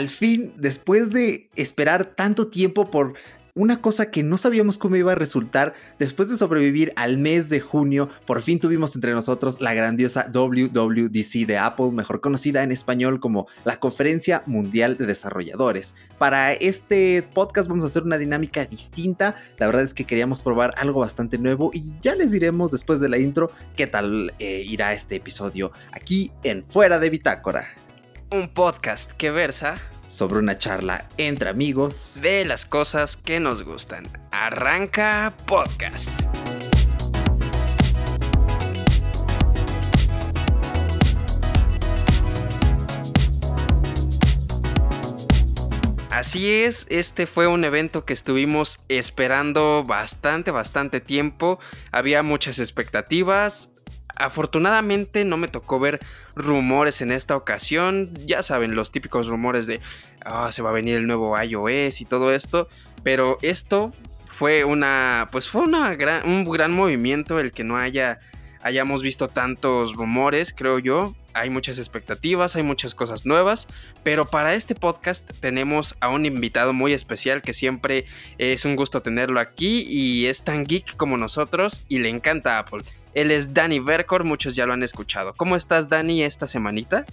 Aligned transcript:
al 0.00 0.08
fin, 0.08 0.54
después 0.56 1.10
de 1.10 1.50
esperar 1.56 2.14
tanto 2.16 2.48
tiempo 2.48 2.90
por 2.90 3.12
una 3.54 3.82
cosa 3.82 4.10
que 4.10 4.22
no 4.22 4.38
sabíamos 4.38 4.78
cómo 4.78 4.96
iba 4.96 5.12
a 5.12 5.14
resultar, 5.14 5.74
después 5.98 6.30
de 6.30 6.38
sobrevivir 6.38 6.94
al 6.96 7.18
mes 7.18 7.50
de 7.50 7.60
junio, 7.60 8.08
por 8.24 8.40
fin 8.40 8.60
tuvimos 8.60 8.94
entre 8.94 9.12
nosotros 9.12 9.60
la 9.60 9.74
grandiosa 9.74 10.30
WWDC 10.32 11.46
de 11.46 11.58
Apple, 11.58 11.90
mejor 11.90 12.22
conocida 12.22 12.62
en 12.62 12.72
español 12.72 13.20
como 13.20 13.46
la 13.66 13.78
Conferencia 13.78 14.42
Mundial 14.46 14.96
de 14.96 15.04
Desarrolladores. 15.04 15.94
Para 16.16 16.54
este 16.54 17.22
podcast 17.34 17.68
vamos 17.68 17.84
a 17.84 17.88
hacer 17.88 18.04
una 18.04 18.16
dinámica 18.16 18.64
distinta, 18.64 19.36
la 19.58 19.66
verdad 19.66 19.82
es 19.82 19.92
que 19.92 20.06
queríamos 20.06 20.42
probar 20.42 20.72
algo 20.78 21.00
bastante 21.00 21.36
nuevo 21.36 21.72
y 21.74 21.92
ya 22.00 22.14
les 22.14 22.30
diremos 22.30 22.70
después 22.70 23.00
de 23.00 23.10
la 23.10 23.18
intro 23.18 23.50
qué 23.76 23.86
tal 23.86 24.32
eh, 24.38 24.64
irá 24.66 24.94
este 24.94 25.16
episodio 25.16 25.72
aquí 25.92 26.32
en 26.42 26.64
Fuera 26.64 26.98
de 26.98 27.10
Bitácora. 27.10 27.66
Un 28.32 28.48
podcast 28.48 29.10
que 29.10 29.32
versa 29.32 29.74
sobre 30.06 30.38
una 30.38 30.56
charla 30.56 31.08
entre 31.16 31.50
amigos 31.50 32.14
de 32.22 32.44
las 32.44 32.64
cosas 32.64 33.16
que 33.16 33.40
nos 33.40 33.64
gustan. 33.64 34.04
Arranca 34.30 35.34
podcast. 35.46 36.12
Así 46.12 46.52
es, 46.52 46.86
este 46.88 47.26
fue 47.26 47.48
un 47.48 47.64
evento 47.64 48.04
que 48.04 48.12
estuvimos 48.12 48.84
esperando 48.88 49.82
bastante, 49.82 50.52
bastante 50.52 51.00
tiempo. 51.00 51.58
Había 51.90 52.22
muchas 52.22 52.60
expectativas, 52.60 53.74
Afortunadamente 54.16 55.24
no 55.24 55.36
me 55.36 55.48
tocó 55.48 55.80
ver 55.80 56.00
rumores 56.34 57.00
en 57.00 57.12
esta 57.12 57.36
ocasión. 57.36 58.12
Ya 58.26 58.42
saben, 58.42 58.74
los 58.74 58.92
típicos 58.92 59.26
rumores 59.26 59.66
de 59.66 59.80
ah, 60.24 60.50
se 60.52 60.62
va 60.62 60.70
a 60.70 60.74
venir 60.74 60.96
el 60.96 61.06
nuevo 61.06 61.40
iOS 61.40 62.00
y 62.00 62.04
todo 62.04 62.32
esto. 62.32 62.68
Pero 63.02 63.38
esto 63.42 63.92
fue 64.28 64.64
una. 64.64 65.28
Pues 65.32 65.48
fue 65.48 65.62
una 65.62 65.96
un 66.24 66.44
gran 66.44 66.72
movimiento 66.72 67.38
el 67.38 67.52
que 67.52 67.64
no 67.64 67.76
haya. 67.76 68.20
Hayamos 68.62 69.02
visto 69.02 69.28
tantos 69.28 69.94
rumores, 69.94 70.54
creo 70.54 70.78
yo. 70.78 71.14
Hay 71.32 71.48
muchas 71.48 71.78
expectativas, 71.78 72.56
hay 72.56 72.62
muchas 72.62 72.94
cosas 72.94 73.24
nuevas. 73.24 73.68
Pero 74.02 74.26
para 74.26 74.54
este 74.54 74.74
podcast 74.74 75.30
tenemos 75.40 75.96
a 76.00 76.08
un 76.08 76.26
invitado 76.26 76.74
muy 76.74 76.92
especial 76.92 77.40
que 77.40 77.54
siempre 77.54 78.04
es 78.36 78.66
un 78.66 78.76
gusto 78.76 79.00
tenerlo 79.00 79.40
aquí. 79.40 79.86
Y 79.88 80.26
es 80.26 80.44
tan 80.44 80.64
geek 80.64 80.96
como 80.96 81.16
nosotros 81.16 81.82
y 81.88 82.00
le 82.00 82.10
encanta 82.10 82.58
Apple. 82.58 82.82
Él 83.14 83.30
es 83.30 83.52
Dani 83.52 83.80
Vercor, 83.80 84.24
muchos 84.24 84.54
ya 84.54 84.66
lo 84.66 84.72
han 84.72 84.82
escuchado. 84.82 85.34
¿Cómo 85.36 85.56
estás, 85.56 85.88
Dani, 85.88 86.22
esta 86.22 86.46
semanita? 86.46 87.04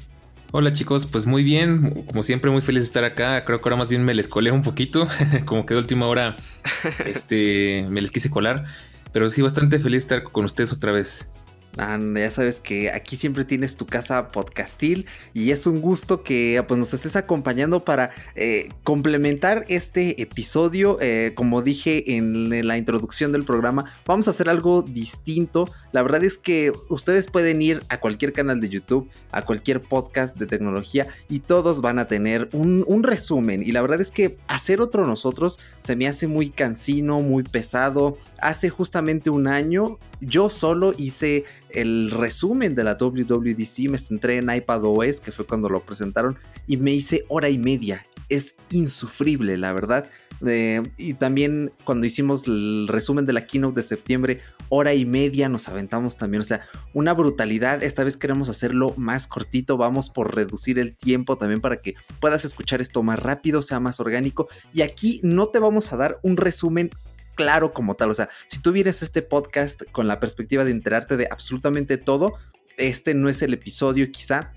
Hola 0.52 0.72
chicos, 0.72 1.06
pues 1.06 1.26
muy 1.26 1.44
bien, 1.44 2.06
como 2.06 2.23
siempre 2.23 2.50
muy 2.52 2.62
feliz 2.62 2.84
de 2.84 2.88
estar 2.88 3.03
acá. 3.03 3.42
Creo 3.42 3.59
que 3.59 3.67
ahora 3.67 3.76
más 3.76 3.90
bien 3.90 4.06
me 4.06 4.14
les 4.14 4.28
colé 4.28 4.52
un 4.52 4.62
poquito, 4.62 5.08
como 5.45 5.66
que 5.66 5.73
de 5.73 5.80
última 5.80 6.08
hora 6.08 6.36
este, 7.06 7.86
me 7.90 8.00
les 8.00 8.12
quise 8.12 8.30
colar, 8.30 8.66
pero 9.12 9.30
sí 9.30 9.42
bastante 9.42 9.80
feliz 9.80 10.08
de 10.08 10.16
estar 10.16 10.31
con 10.31 10.45
ustedes 10.45 10.72
otra 10.72 10.94
vez 10.94 11.28
ya 11.78 12.31
sabes 12.31 12.59
que 12.59 12.92
aquí 12.92 13.17
siempre 13.17 13.45
tienes 13.45 13.75
tu 13.75 13.86
casa 13.86 14.31
podcastil 14.31 15.06
y 15.33 15.52
es 15.52 15.67
un 15.67 15.80
gusto 15.80 16.23
que 16.23 16.64
pues, 16.67 16.78
nos 16.78 16.94
estés 16.94 17.16
acompañando 17.16 17.86
para 17.86 18.11
eh, 18.36 18.69
complementar 18.84 19.66
este 19.67 20.22
episodio. 20.22 20.97
Eh, 21.02 21.34
como 21.36 21.61
dije 21.61 22.16
en 22.16 22.67
la 22.67 22.78
introducción 22.78 23.31
del 23.31 23.44
programa, 23.44 23.94
vamos 24.06 24.28
a 24.28 24.31
hacer 24.31 24.50
algo 24.50 24.81
distinto. 24.81 25.66
La 25.92 26.02
verdad 26.02 26.23
es 26.23 26.38
que 26.38 26.72
ustedes 26.89 27.30
pueden 27.30 27.61
ir 27.61 27.81
a 27.89 28.00
cualquier 28.00 28.34
canal 28.34 28.59
de 28.59 28.69
YouTube, 28.69 29.09
a 29.31 29.44
cualquier 29.44 29.81
podcast 29.81 30.38
de 30.38 30.47
tecnología 30.47 31.08
y 31.30 31.39
todos 31.39 31.81
van 31.81 32.00
a 32.00 32.08
tener 32.08 32.50
un, 32.53 32.84
un 32.88 33.03
resumen. 33.03 33.62
Y 33.62 33.72
la 33.72 33.81
verdad 33.81 34.02
es 34.02 34.12
que 34.12 34.38
hacer 34.47 34.81
otro 34.81 35.06
nosotros 35.06 35.59
se 35.81 35.95
me 35.95 36.08
hace 36.08 36.28
muy 36.28 36.50
cansino, 36.50 37.19
muy 37.19 37.44
pesado. 37.44 38.17
Hace 38.39 38.69
justamente 38.69 39.30
un 39.30 39.47
año 39.47 40.00
yo 40.19 40.50
solo 40.50 40.94
hice 40.97 41.46
el 41.77 42.09
resumen 42.09 42.73
de 42.73 42.83
la 42.83 42.97
WWDC, 42.99 43.89
me 43.89 43.99
centré 43.99 44.38
en 44.38 44.49
iPadOS, 44.49 45.19
que 45.19 45.31
fue 45.31 45.45
cuando 45.45 45.69
lo 45.69 45.81
presentaron, 45.81 46.38
y 46.65 46.77
me 46.77 46.91
hice 46.91 47.23
hora 47.27 47.49
y 47.49 47.59
media. 47.59 48.05
Es 48.29 48.55
insufrible, 48.71 49.57
la 49.57 49.73
verdad. 49.73 50.09
y 50.97 51.13
también 51.13 51.71
cuando 51.83 52.05
hicimos 52.05 52.47
el 52.47 52.88
resumen 52.88 53.25
de 53.25 53.33
la 53.33 53.45
keynote 53.45 53.81
de 53.81 53.88
septiembre, 53.88 54.41
hora 54.69 54.93
y 54.93 55.05
media 55.05 55.49
nos 55.49 55.67
aventamos 55.67 56.17
también. 56.17 56.41
O 56.41 56.45
sea, 56.45 56.67
una 56.93 57.13
brutalidad. 57.13 57.83
Esta 57.83 58.03
vez 58.03 58.17
queremos 58.17 58.49
hacerlo 58.49 58.94
más 58.97 59.27
cortito. 59.27 59.77
Vamos 59.77 60.09
por 60.09 60.35
reducir 60.35 60.79
el 60.79 60.95
tiempo 60.95 61.38
también 61.38 61.61
para 61.61 61.77
que 61.77 61.95
puedas 62.19 62.44
escuchar 62.44 62.81
esto 62.81 63.03
más 63.03 63.19
rápido, 63.19 63.61
sea 63.61 63.79
más 63.79 63.99
orgánico. 63.99 64.47
Y 64.73 64.81
aquí 64.81 65.21
no 65.23 65.47
te 65.47 65.59
vamos 65.59 65.94
a 65.94 65.97
dar 65.97 66.17
un 66.23 66.38
resumen 66.38 66.89
claro 67.38 67.72
como 67.72 67.96
tal. 67.96 68.09
O 68.09 68.14
sea, 68.14 68.28
si 68.48 68.62
tú 68.62 68.74
vienes 68.74 69.02
a 69.02 69.06
este 69.06 69.22
podcast 69.22 69.84
con 69.94 70.09
la 70.09 70.20
perspectiva 70.20 70.66
de 70.66 70.72
enterarte 70.72 71.16
de 71.16 71.30
absolutamente 71.31 71.98
todo, 71.98 72.34
este 72.75 73.14
no 73.14 73.30
es 73.30 73.42
el 73.42 73.53
episodio 73.53 74.12
quizá. 74.12 74.52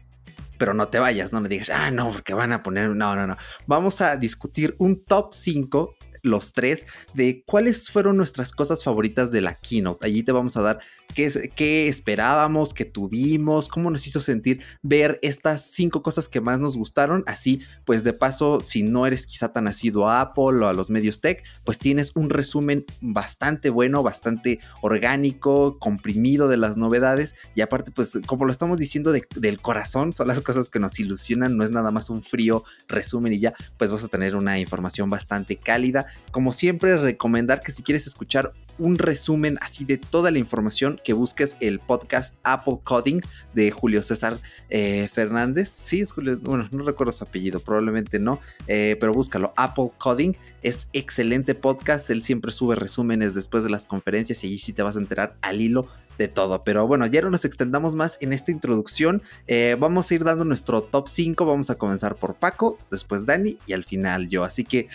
Pero 0.58 0.74
no 0.74 0.88
te 0.88 0.98
vayas, 0.98 1.32
no 1.32 1.40
me 1.40 1.48
digas, 1.48 1.70
ah, 1.70 1.90
no, 1.90 2.10
porque 2.10 2.34
van 2.34 2.52
a 2.52 2.62
poner, 2.62 2.90
no, 2.90 3.16
no, 3.16 3.26
no. 3.26 3.36
Vamos 3.66 4.02
a 4.02 4.16
discutir 4.16 4.74
un 4.78 5.04
top 5.04 5.32
5 5.32 5.94
los 6.22 6.52
tres 6.52 6.86
de 7.14 7.42
cuáles 7.46 7.90
fueron 7.90 8.16
nuestras 8.16 8.52
cosas 8.52 8.84
favoritas 8.84 9.30
de 9.30 9.40
la 9.40 9.54
keynote. 9.54 10.06
Allí 10.06 10.22
te 10.22 10.32
vamos 10.32 10.56
a 10.56 10.62
dar 10.62 10.80
qué, 11.14 11.88
esperábamos, 11.88 12.74
qué 12.74 12.84
tuvimos, 12.84 13.68
cómo 13.68 13.90
nos 13.90 14.06
hizo 14.06 14.20
sentir 14.20 14.62
ver 14.82 15.18
estas 15.22 15.62
cinco 15.70 16.02
cosas 16.02 16.28
que 16.28 16.40
más 16.40 16.58
nos 16.58 16.76
gustaron. 16.76 17.24
Así, 17.26 17.60
pues 17.84 18.04
de 18.04 18.12
paso, 18.12 18.60
si 18.64 18.82
no 18.82 19.06
eres 19.06 19.26
quizá 19.26 19.52
tan 19.52 19.64
nacido 19.64 20.08
a 20.08 20.20
Apple 20.20 20.64
o 20.64 20.66
a 20.66 20.72
los 20.72 20.90
medios 20.90 21.20
tech, 21.20 21.42
pues 21.64 21.78
tienes 21.78 22.12
un 22.14 22.30
resumen 22.30 22.84
bastante 23.00 23.70
bueno, 23.70 24.02
bastante 24.02 24.60
orgánico, 24.80 25.78
comprimido 25.78 26.48
de 26.48 26.56
las 26.56 26.76
novedades. 26.76 27.34
Y 27.54 27.60
aparte, 27.60 27.90
pues 27.90 28.20
como 28.26 28.44
lo 28.44 28.52
estamos 28.52 28.78
diciendo 28.78 29.12
del 29.12 29.60
corazón, 29.60 30.12
son 30.12 30.28
las 30.28 30.40
cosas 30.40 30.68
que 30.68 30.80
nos 30.80 30.98
ilusionan, 30.98 31.56
no 31.56 31.64
es 31.64 31.70
nada 31.70 31.90
más 31.90 32.10
un 32.10 32.22
frío 32.22 32.64
resumen 32.88 33.32
y 33.32 33.40
ya, 33.40 33.54
pues 33.78 33.92
vas 33.92 34.04
a 34.04 34.08
tener 34.08 34.36
una 34.36 34.58
información 34.58 35.10
bastante 35.10 35.56
cálida. 35.56 36.06
Como 36.30 36.52
siempre, 36.52 36.96
recomendar 36.96 37.60
que 37.60 37.72
si 37.72 37.82
quieres 37.82 38.06
escuchar 38.06 38.52
un 38.78 38.98
resumen 38.98 39.58
así 39.60 39.84
de 39.84 39.98
toda 39.98 40.30
la 40.30 40.38
información, 40.38 40.99
que 41.04 41.12
busques 41.12 41.56
el 41.60 41.80
podcast 41.80 42.36
Apple 42.42 42.78
Coding 42.84 43.20
de 43.54 43.70
Julio 43.70 44.02
César 44.02 44.38
eh, 44.68 45.08
Fernández. 45.12 45.68
Sí, 45.68 46.00
es 46.00 46.12
Julio, 46.12 46.38
bueno, 46.38 46.68
no 46.70 46.84
recuerdo 46.84 47.12
su 47.12 47.24
apellido, 47.24 47.60
probablemente 47.60 48.18
no, 48.18 48.40
eh, 48.66 48.96
pero 49.00 49.12
búscalo. 49.12 49.52
Apple 49.56 49.90
Coding 49.98 50.34
es 50.62 50.88
excelente 50.92 51.54
podcast. 51.54 52.10
Él 52.10 52.22
siempre 52.22 52.52
sube 52.52 52.76
resúmenes 52.76 53.34
después 53.34 53.64
de 53.64 53.70
las 53.70 53.86
conferencias 53.86 54.44
y 54.44 54.48
allí 54.48 54.58
sí 54.58 54.72
te 54.72 54.82
vas 54.82 54.96
a 54.96 55.00
enterar 55.00 55.36
al 55.42 55.60
hilo 55.60 55.88
de 56.20 56.28
todo. 56.28 56.62
Pero 56.64 56.86
bueno, 56.86 57.06
ya 57.06 57.22
no 57.22 57.30
nos 57.30 57.44
extendamos 57.44 57.94
más 57.94 58.18
en 58.20 58.32
esta 58.32 58.50
introducción. 58.50 59.22
Eh, 59.46 59.76
vamos 59.78 60.10
a 60.10 60.14
ir 60.14 60.22
dando 60.22 60.44
nuestro 60.44 60.82
top 60.82 61.08
5. 61.08 61.46
Vamos 61.46 61.70
a 61.70 61.76
comenzar 61.76 62.16
por 62.16 62.34
Paco, 62.34 62.76
después 62.90 63.24
Dani 63.24 63.58
y 63.66 63.72
al 63.72 63.84
final 63.84 64.28
yo. 64.28 64.44
Así 64.44 64.64
que, 64.64 64.88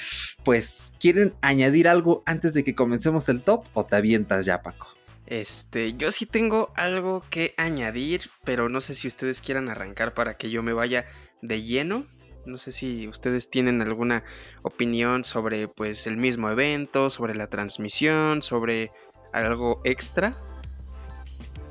pues, 0.43 0.93
¿quieren 0.99 1.33
añadir 1.41 1.87
algo 1.87 2.22
antes 2.25 2.53
de 2.53 2.63
que 2.63 2.75
comencemos 2.75 3.27
el 3.27 3.41
top 3.41 3.66
o 3.73 3.85
te 3.85 3.95
avientas 3.95 4.45
ya, 4.45 4.61
Paco? 4.61 4.94
Este, 5.27 5.93
yo 5.95 6.11
sí 6.11 6.25
tengo 6.25 6.71
algo 6.75 7.23
que 7.29 7.53
añadir, 7.57 8.29
pero 8.43 8.69
no 8.69 8.81
sé 8.81 8.93
si 8.93 9.07
ustedes 9.07 9.41
quieran 9.41 9.69
arrancar 9.69 10.13
para 10.13 10.37
que 10.37 10.49
yo 10.49 10.61
me 10.61 10.73
vaya 10.73 11.05
de 11.41 11.63
lleno. 11.63 12.05
No 12.45 12.59
sé 12.59 12.71
si 12.71 13.07
ustedes 13.07 13.49
tienen 13.49 13.81
alguna 13.81 14.23
opinión 14.61 15.23
sobre 15.23 15.67
pues 15.67 16.05
el 16.05 16.17
mismo 16.17 16.49
evento, 16.51 17.09
sobre 17.09 17.33
la 17.33 17.47
transmisión, 17.47 18.43
sobre 18.43 18.91
algo 19.33 19.81
extra. 19.83 20.33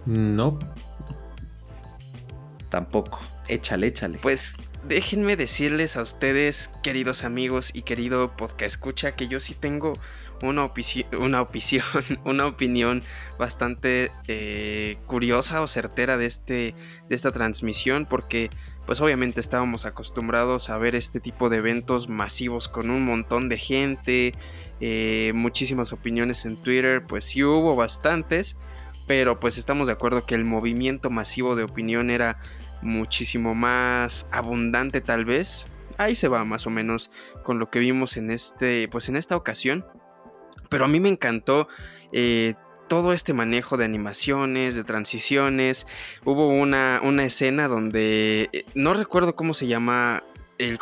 No. 0.04 0.59
Tampoco. 2.71 3.21
Échale, 3.47 3.86
échale. 3.86 4.19
Pues 4.21 4.54
déjenme 4.86 5.36
decirles 5.36 5.97
a 5.97 6.03
ustedes, 6.03 6.71
queridos 6.82 7.25
amigos 7.25 7.71
y 7.72 7.83
querido 7.83 8.36
podcast 8.36 8.74
escucha, 8.74 9.15
que 9.15 9.28
yo 9.28 9.39
sí 9.39 9.54
tengo 9.54 9.92
una, 10.42 10.71
una, 12.25 12.47
opinión, 12.47 13.03
bastante 13.39 14.10
eh, 14.28 14.98
curiosa 15.07 15.63
o 15.63 15.69
certera 15.69 16.16
de, 16.16 16.27
este, 16.27 16.75
de 17.09 17.15
esta 17.15 17.31
transmisión 17.31 18.07
porque 18.07 18.51
pues 18.86 19.01
obviamente 19.01 19.41
estábamos 19.41 19.86
acostumbrados 19.86 20.69
a 20.69 20.78
ver 20.78 20.95
este 20.95 21.21
tipo 21.21 21.48
de 21.48 21.59
eventos 21.59 22.09
masivos 22.09 22.69
con 22.69 22.91
un 22.91 23.04
montón 23.04 23.48
de 23.48 23.57
gente, 23.57 24.34
eh, 24.81 25.33
muchísimas 25.34 25.92
opiniones 25.92 26.45
en 26.45 26.57
Twitter, 26.57 27.04
pues 27.07 27.25
sí 27.25 27.42
hubo 27.42 27.77
bastantes, 27.77 28.57
pero 29.07 29.41
pues 29.41 29.57
estamos 29.57 29.86
de 29.86 29.95
acuerdo 29.95 30.27
que 30.27 30.34
el 30.34 30.45
movimiento 30.45 31.10
masivo 31.10 31.57
de 31.57 31.65
opinión 31.65 32.10
era 32.10 32.39
muchísimo 32.83 33.54
más 33.54 34.28
abundante 34.31 35.01
tal 35.01 35.25
vez. 35.25 35.66
Ahí 35.97 36.15
se 36.15 36.28
va 36.28 36.45
más 36.45 36.66
o 36.66 36.71
menos 36.71 37.10
con 37.42 37.59
lo 37.59 37.71
que 37.71 37.78
vimos 37.78 38.16
en 38.16 38.31
este, 38.31 38.89
pues 38.89 39.09
en 39.09 39.16
esta 39.16 39.36
ocasión. 39.36 39.86
Pero 40.69 40.84
a 40.84 40.89
mí 40.89 41.01
me 41.01 41.09
encantó 41.09 41.69
eh, 42.13 42.55
todo 42.89 43.13
este 43.13 43.33
manejo 43.33 43.77
de 43.77 43.84
animaciones, 43.84 44.77
de 44.77 44.84
transiciones. 44.84 45.87
Hubo 46.25 46.49
una, 46.49 47.01
una 47.03 47.25
escena 47.25 47.69
donde 47.69 48.49
eh, 48.53 48.65
no 48.75 48.95
recuerdo 48.95 49.34
cómo 49.34 49.55
se 49.55 49.66
llama 49.66 50.22
el, 50.59 50.78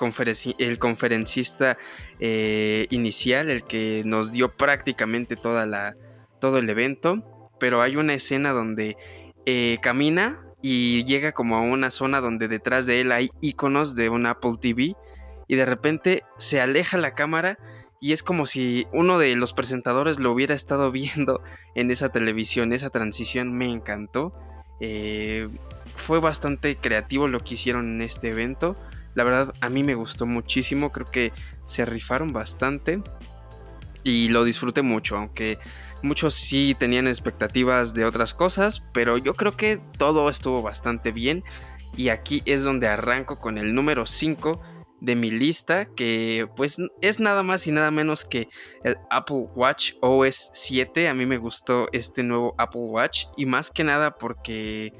el 0.59 0.79
conferencista 0.79 1.79
eh, 2.21 2.87
inicial, 2.91 3.51
el 3.51 3.65
que 3.65 4.03
nos 4.05 4.33
dio 4.33 4.53
prácticamente 4.53 5.37
toda 5.37 5.67
la, 5.67 5.97
todo 6.41 6.59
el 6.59 6.69
evento, 6.69 7.51
pero 7.59 7.83
hay 7.83 7.97
una 7.97 8.15
escena 8.15 8.53
donde 8.53 8.97
camina 9.81 10.41
y 10.63 11.05
llega 11.05 11.33
como 11.33 11.57
a 11.57 11.61
una 11.61 11.91
zona 11.91 12.21
donde 12.21 12.47
detrás 12.47 12.87
de 12.87 13.01
él 13.01 13.11
hay 13.11 13.31
iconos 13.41 13.97
de 13.97 14.09
un 14.09 14.27
Apple 14.27 14.53
TV 14.61 14.95
y 15.49 15.57
de 15.57 15.65
repente 15.65 16.23
se 16.39 16.61
aleja 16.61 16.97
la 16.97 17.15
cámara 17.15 17.59
y 18.03 18.13
es 18.13 18.25
como 18.25 18.47
si 18.47 18.89
uno 18.93 19.17
de 19.17 19.37
los 19.37 19.53
presentadores 19.53 20.19
lo 20.19 20.33
hubiera 20.33 20.57
estado 20.57 20.91
viendo 20.93 21.41
en 21.77 21.91
esa 21.93 22.09
televisión, 22.11 22.73
esa 22.73 22.91
transición 22.91 23.57
me 23.57 23.71
encantó. 23.71 24.35
Eh, 24.81 25.49
fue 25.95 26.19
bastante 26.19 26.77
creativo 26.77 27.29
lo 27.29 27.39
que 27.39 27.55
hicieron 27.55 27.89
en 27.93 28.03
este 28.03 28.31
evento. 28.31 28.77
La 29.15 29.23
verdad, 29.23 29.55
a 29.61 29.69
mí 29.69 29.85
me 29.85 29.95
gustó 29.95 30.27
muchísimo. 30.27 30.91
Creo 30.91 31.07
que 31.07 31.33
se 31.65 31.85
rifaron 31.85 32.33
bastante. 32.33 33.01
Y 34.03 34.31
lo 34.31 34.43
disfruté 34.43 34.83
mucho, 34.83 35.17
aunque 35.17 35.61
muchos 36.03 36.35
sí 36.35 36.75
tenían 36.77 37.07
expectativas 37.07 37.95
de 37.95 38.05
otras 38.05 38.35
cosas. 38.35 38.83
Pero 38.93 39.17
yo 39.17 39.35
creo 39.35 39.57
que 39.57 39.81
todo 39.97 40.29
estuvo 40.29 40.61
bastante 40.61 41.13
bien. 41.13 41.45
Y 41.97 42.09
aquí 42.09 42.43
es 42.47 42.65
donde 42.65 42.89
arranco 42.89 43.39
con 43.39 43.59
el 43.59 43.77
número 43.77 44.07
5 44.07 44.61
de 45.03 45.17
mi 45.17 45.33
lista, 45.33 45.87
que 45.97 46.49
pues 46.55 46.79
es 47.01 47.19
nada 47.19 47.43
más 47.43 47.67
y 47.67 47.73
nada 47.73 47.91
menos 47.91 48.25
que 48.25 48.49
el 48.85 48.97
Apple 49.11 49.49
Watch 49.57 49.95
OS 50.01 50.51
7. 50.53 51.09
A 51.09 51.15
mí 51.15 51.27
me 51.27 51.39
gustó 51.39 51.89
este 51.93 52.23
nuevo 52.23 52.55
Apple 52.57 52.83
Watch 52.83 53.25
y 53.37 53.45
más 53.45 53.71
que 53.71 53.83
nada 53.83 54.17
porque, 54.17 54.93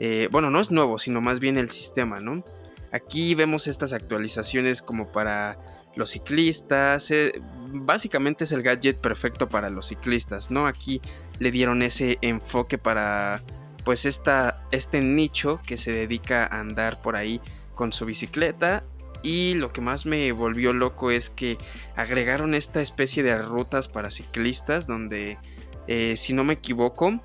eh, 0.00 0.28
bueno, 0.30 0.50
no 0.50 0.60
es 0.60 0.70
nuevo, 0.70 0.98
sino 0.98 1.22
más 1.22 1.40
bien 1.40 1.56
el 1.56 1.70
sistema, 1.70 2.20
¿no? 2.20 2.44
Aquí 2.92 3.34
vemos 3.34 3.66
estas 3.68 3.94
actualizaciones 3.94 4.82
como 4.82 5.10
para 5.12 5.58
los 5.96 6.10
ciclistas. 6.10 7.10
Eh, 7.10 7.32
básicamente 7.72 8.44
es 8.44 8.52
el 8.52 8.62
gadget 8.62 9.00
perfecto 9.00 9.48
para 9.48 9.70
los 9.70 9.88
ciclistas, 9.88 10.50
¿no? 10.50 10.66
Aquí 10.66 11.00
le 11.38 11.50
dieron 11.50 11.80
ese 11.80 12.18
enfoque 12.20 12.76
para 12.76 13.42
pues 13.82 14.04
esta, 14.04 14.62
este 14.72 15.00
nicho 15.00 15.58
que 15.66 15.78
se 15.78 15.92
dedica 15.92 16.44
a 16.44 16.60
andar 16.60 17.00
por 17.00 17.16
ahí 17.16 17.40
con 17.74 17.94
su 17.94 18.04
bicicleta. 18.04 18.84
Y 19.22 19.54
lo 19.54 19.72
que 19.72 19.80
más 19.80 20.06
me 20.06 20.30
volvió 20.32 20.72
loco 20.72 21.10
es 21.10 21.30
que 21.30 21.58
agregaron 21.96 22.54
esta 22.54 22.80
especie 22.80 23.22
de 23.22 23.36
rutas 23.36 23.88
para 23.88 24.10
ciclistas 24.10 24.86
donde, 24.86 25.38
eh, 25.86 26.16
si 26.16 26.32
no 26.32 26.44
me 26.44 26.54
equivoco, 26.54 27.20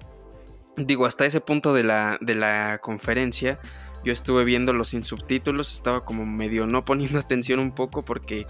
digo, 0.75 1.05
hasta 1.05 1.25
ese 1.25 1.39
punto 1.39 1.73
de 1.73 1.83
la, 1.83 2.17
de 2.19 2.35
la 2.35 2.79
conferencia, 2.81 3.59
yo 4.03 4.11
estuve 4.11 4.43
viéndolo 4.43 4.83
sin 4.83 5.03
subtítulos, 5.03 5.71
estaba 5.71 6.03
como 6.03 6.25
medio 6.25 6.67
no 6.67 6.85
poniendo 6.85 7.19
atención 7.19 7.59
un 7.59 7.73
poco 7.73 8.03
porque 8.03 8.47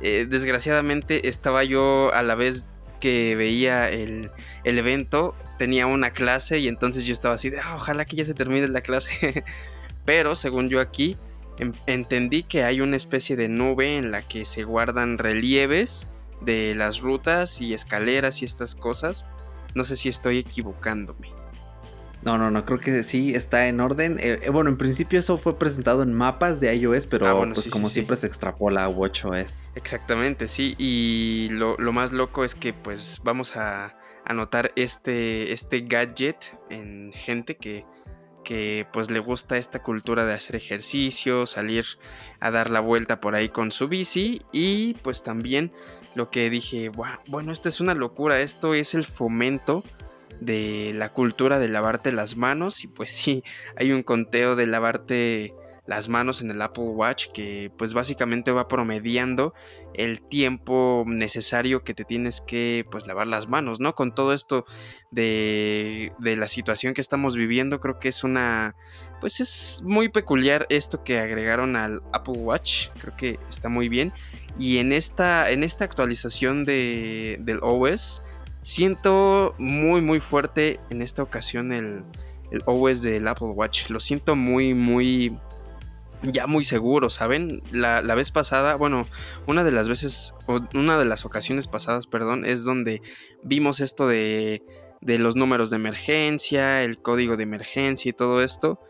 eh, 0.00 0.26
desgraciadamente 0.28 1.28
estaba 1.28 1.64
yo 1.64 2.12
a 2.12 2.22
la 2.22 2.34
vez 2.34 2.66
que 3.00 3.36
veía 3.36 3.88
el, 3.88 4.30
evento, 4.64 5.36
tenía 5.56 5.86
una 5.86 6.10
clase 6.10 6.58
y 6.58 6.68
entonces 6.68 7.06
yo 7.06 7.12
estaba 7.12 7.34
así 7.34 7.48
de, 7.48 7.60
ah, 7.60 7.76
ojalá 7.76 8.04
que 8.04 8.16
ya 8.16 8.24
se 8.24 8.34
termine 8.34 8.66
la 8.68 8.80
clase. 8.80 9.44
Pero 10.04 10.34
según 10.34 10.68
yo 10.68 10.80
aquí, 10.80 11.16
entendí 11.86 12.42
que 12.42 12.64
hay 12.64 12.80
una 12.80 12.96
especie 12.96 13.36
de 13.36 13.48
nube 13.48 13.96
en 13.96 14.10
la 14.10 14.22
que 14.22 14.44
se 14.44 14.64
guardan 14.64 15.18
relieves 15.18 16.08
de 16.40 16.74
las 16.74 17.00
rutas 17.00 17.60
y 17.60 17.74
escaleras 17.74 18.42
y 18.42 18.44
estas 18.44 18.74
cosas. 18.74 19.26
No 19.74 19.84
sé 19.84 19.96
si 19.96 20.08
estoy 20.08 20.38
equivocándome. 20.38 21.38
No, 22.22 22.36
no, 22.36 22.50
no, 22.50 22.64
creo 22.64 22.80
que 22.80 23.02
sí 23.04 23.34
está 23.34 23.68
en 23.68 23.80
orden. 23.80 24.18
Eh, 24.18 24.40
eh, 24.42 24.50
bueno, 24.50 24.70
en 24.70 24.76
principio 24.76 25.20
eso 25.20 25.38
fue 25.38 25.56
presentado 25.56 26.02
en 26.02 26.14
mapas 26.14 26.58
de 26.58 26.74
iOS, 26.74 27.06
pero 27.06 27.28
ah, 27.28 27.50
pues 27.54 27.68
como 27.68 27.88
siempre 27.88 28.16
se 28.16 28.26
extrapola 28.26 28.84
a 28.84 28.88
WatchOS. 28.88 29.70
Exactamente, 29.76 30.48
sí. 30.48 30.74
Y 30.78 31.48
lo, 31.52 31.76
más 31.92 32.12
loco 32.12 32.44
es 32.44 32.54
que 32.54 32.72
pues 32.72 33.20
vamos 33.22 33.56
a 33.56 33.96
anotar 34.24 34.72
este, 34.74 35.52
este 35.52 35.82
gadget 35.82 36.36
en 36.70 37.12
gente 37.12 37.56
que, 37.56 37.86
que 38.48 38.86
pues 38.94 39.10
le 39.10 39.18
gusta 39.18 39.58
esta 39.58 39.82
cultura 39.82 40.24
de 40.24 40.32
hacer 40.32 40.56
ejercicio, 40.56 41.44
salir 41.44 41.84
a 42.40 42.50
dar 42.50 42.70
la 42.70 42.80
vuelta 42.80 43.20
por 43.20 43.34
ahí 43.34 43.50
con 43.50 43.72
su 43.72 43.88
bici 43.88 44.40
y 44.52 44.94
pues 45.02 45.22
también 45.22 45.70
lo 46.14 46.30
que 46.30 46.48
dije, 46.48 46.90
bueno, 47.26 47.52
esto 47.52 47.68
es 47.68 47.82
una 47.82 47.92
locura, 47.92 48.40
esto 48.40 48.72
es 48.72 48.94
el 48.94 49.04
fomento 49.04 49.84
de 50.40 50.92
la 50.94 51.12
cultura 51.12 51.58
de 51.58 51.68
lavarte 51.68 52.10
las 52.10 52.38
manos 52.38 52.84
y 52.84 52.86
pues 52.86 53.10
sí, 53.14 53.44
hay 53.76 53.92
un 53.92 54.02
conteo 54.02 54.56
de 54.56 54.66
lavarte 54.66 55.52
las 55.88 56.10
manos 56.10 56.42
en 56.42 56.50
el 56.50 56.60
Apple 56.60 56.84
Watch 56.84 57.28
que 57.32 57.72
pues 57.78 57.94
básicamente 57.94 58.52
va 58.52 58.68
promediando 58.68 59.54
el 59.94 60.20
tiempo 60.20 61.04
necesario 61.06 61.82
que 61.82 61.94
te 61.94 62.04
tienes 62.04 62.42
que 62.42 62.86
pues 62.90 63.06
lavar 63.06 63.26
las 63.26 63.48
manos, 63.48 63.80
¿no? 63.80 63.94
Con 63.94 64.14
todo 64.14 64.34
esto 64.34 64.66
de, 65.10 66.12
de 66.18 66.36
la 66.36 66.46
situación 66.46 66.92
que 66.92 67.00
estamos 67.00 67.36
viviendo 67.36 67.80
creo 67.80 67.98
que 67.98 68.08
es 68.08 68.22
una 68.22 68.76
pues 69.20 69.40
es 69.40 69.82
muy 69.82 70.10
peculiar 70.10 70.66
esto 70.68 71.02
que 71.02 71.18
agregaron 71.18 71.74
al 71.74 72.02
Apple 72.12 72.36
Watch, 72.36 72.88
creo 73.00 73.16
que 73.16 73.38
está 73.48 73.70
muy 73.70 73.88
bien 73.88 74.12
y 74.58 74.76
en 74.78 74.92
esta, 74.92 75.50
en 75.50 75.64
esta 75.64 75.86
actualización 75.86 76.66
de, 76.66 77.38
del 77.40 77.60
OS 77.62 78.22
Siento 78.62 79.54
muy 79.56 80.02
muy 80.02 80.20
fuerte 80.20 80.78
en 80.90 81.00
esta 81.00 81.22
ocasión 81.22 81.72
el, 81.72 82.04
el 82.50 82.60
OS 82.66 83.00
del 83.00 83.26
Apple 83.26 83.48
Watch. 83.48 83.88
Lo 83.88 83.98
siento 83.98 84.36
muy 84.36 84.74
muy 84.74 85.38
ya 86.22 86.46
muy 86.46 86.64
seguro, 86.64 87.10
¿saben? 87.10 87.62
La, 87.72 88.00
vez 88.14 88.30
pasada, 88.30 88.76
bueno, 88.76 89.06
una 89.46 89.64
de 89.64 89.70
las 89.70 89.88
veces, 89.88 90.34
una 90.74 90.98
de 90.98 91.04
las 91.04 91.24
ocasiones 91.24 91.66
pasadas, 91.68 92.06
perdón, 92.06 92.44
es 92.44 92.64
donde 92.64 93.02
vimos 93.42 93.80
esto 93.80 94.06
de, 94.08 94.62
de 95.00 95.18
los 95.18 95.36
números 95.36 95.70
de 95.70 95.76
emergencia, 95.76 96.82
el 96.82 97.00
código 97.00 97.36
de 97.36 97.44
emergencia 97.44 98.10
y 98.10 98.12
todo 98.12 98.42
esto. 98.42 98.80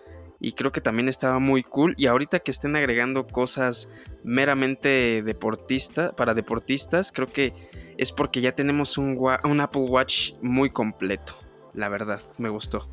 Y 0.41 0.53
creo 0.53 0.71
que 0.71 0.81
también 0.81 1.09
estaba 1.09 1.41
muy 1.41 1.65
cool. 1.65 1.95
Y 1.97 2.07
ahorita 2.07 2.39
que 2.39 2.53
estén 2.53 2.77
agregando 2.77 3.27
cosas 3.27 3.89
meramente 4.23 5.23
deportista, 5.25 6.13
para 6.13 6.33
deportistas, 6.33 7.11
creo 7.11 7.27
que 7.27 7.53
es 7.97 8.13
porque 8.13 8.41
ya 8.41 8.53
tenemos 8.53 8.99
un, 8.99 9.19
un 9.45 9.61
Apple 9.61 9.87
Watch 9.89 10.35
muy 10.41 10.71
completo. 10.71 11.35
La 11.75 11.89
verdad, 11.89 12.23
me 12.39 12.49
gustó. 12.49 12.89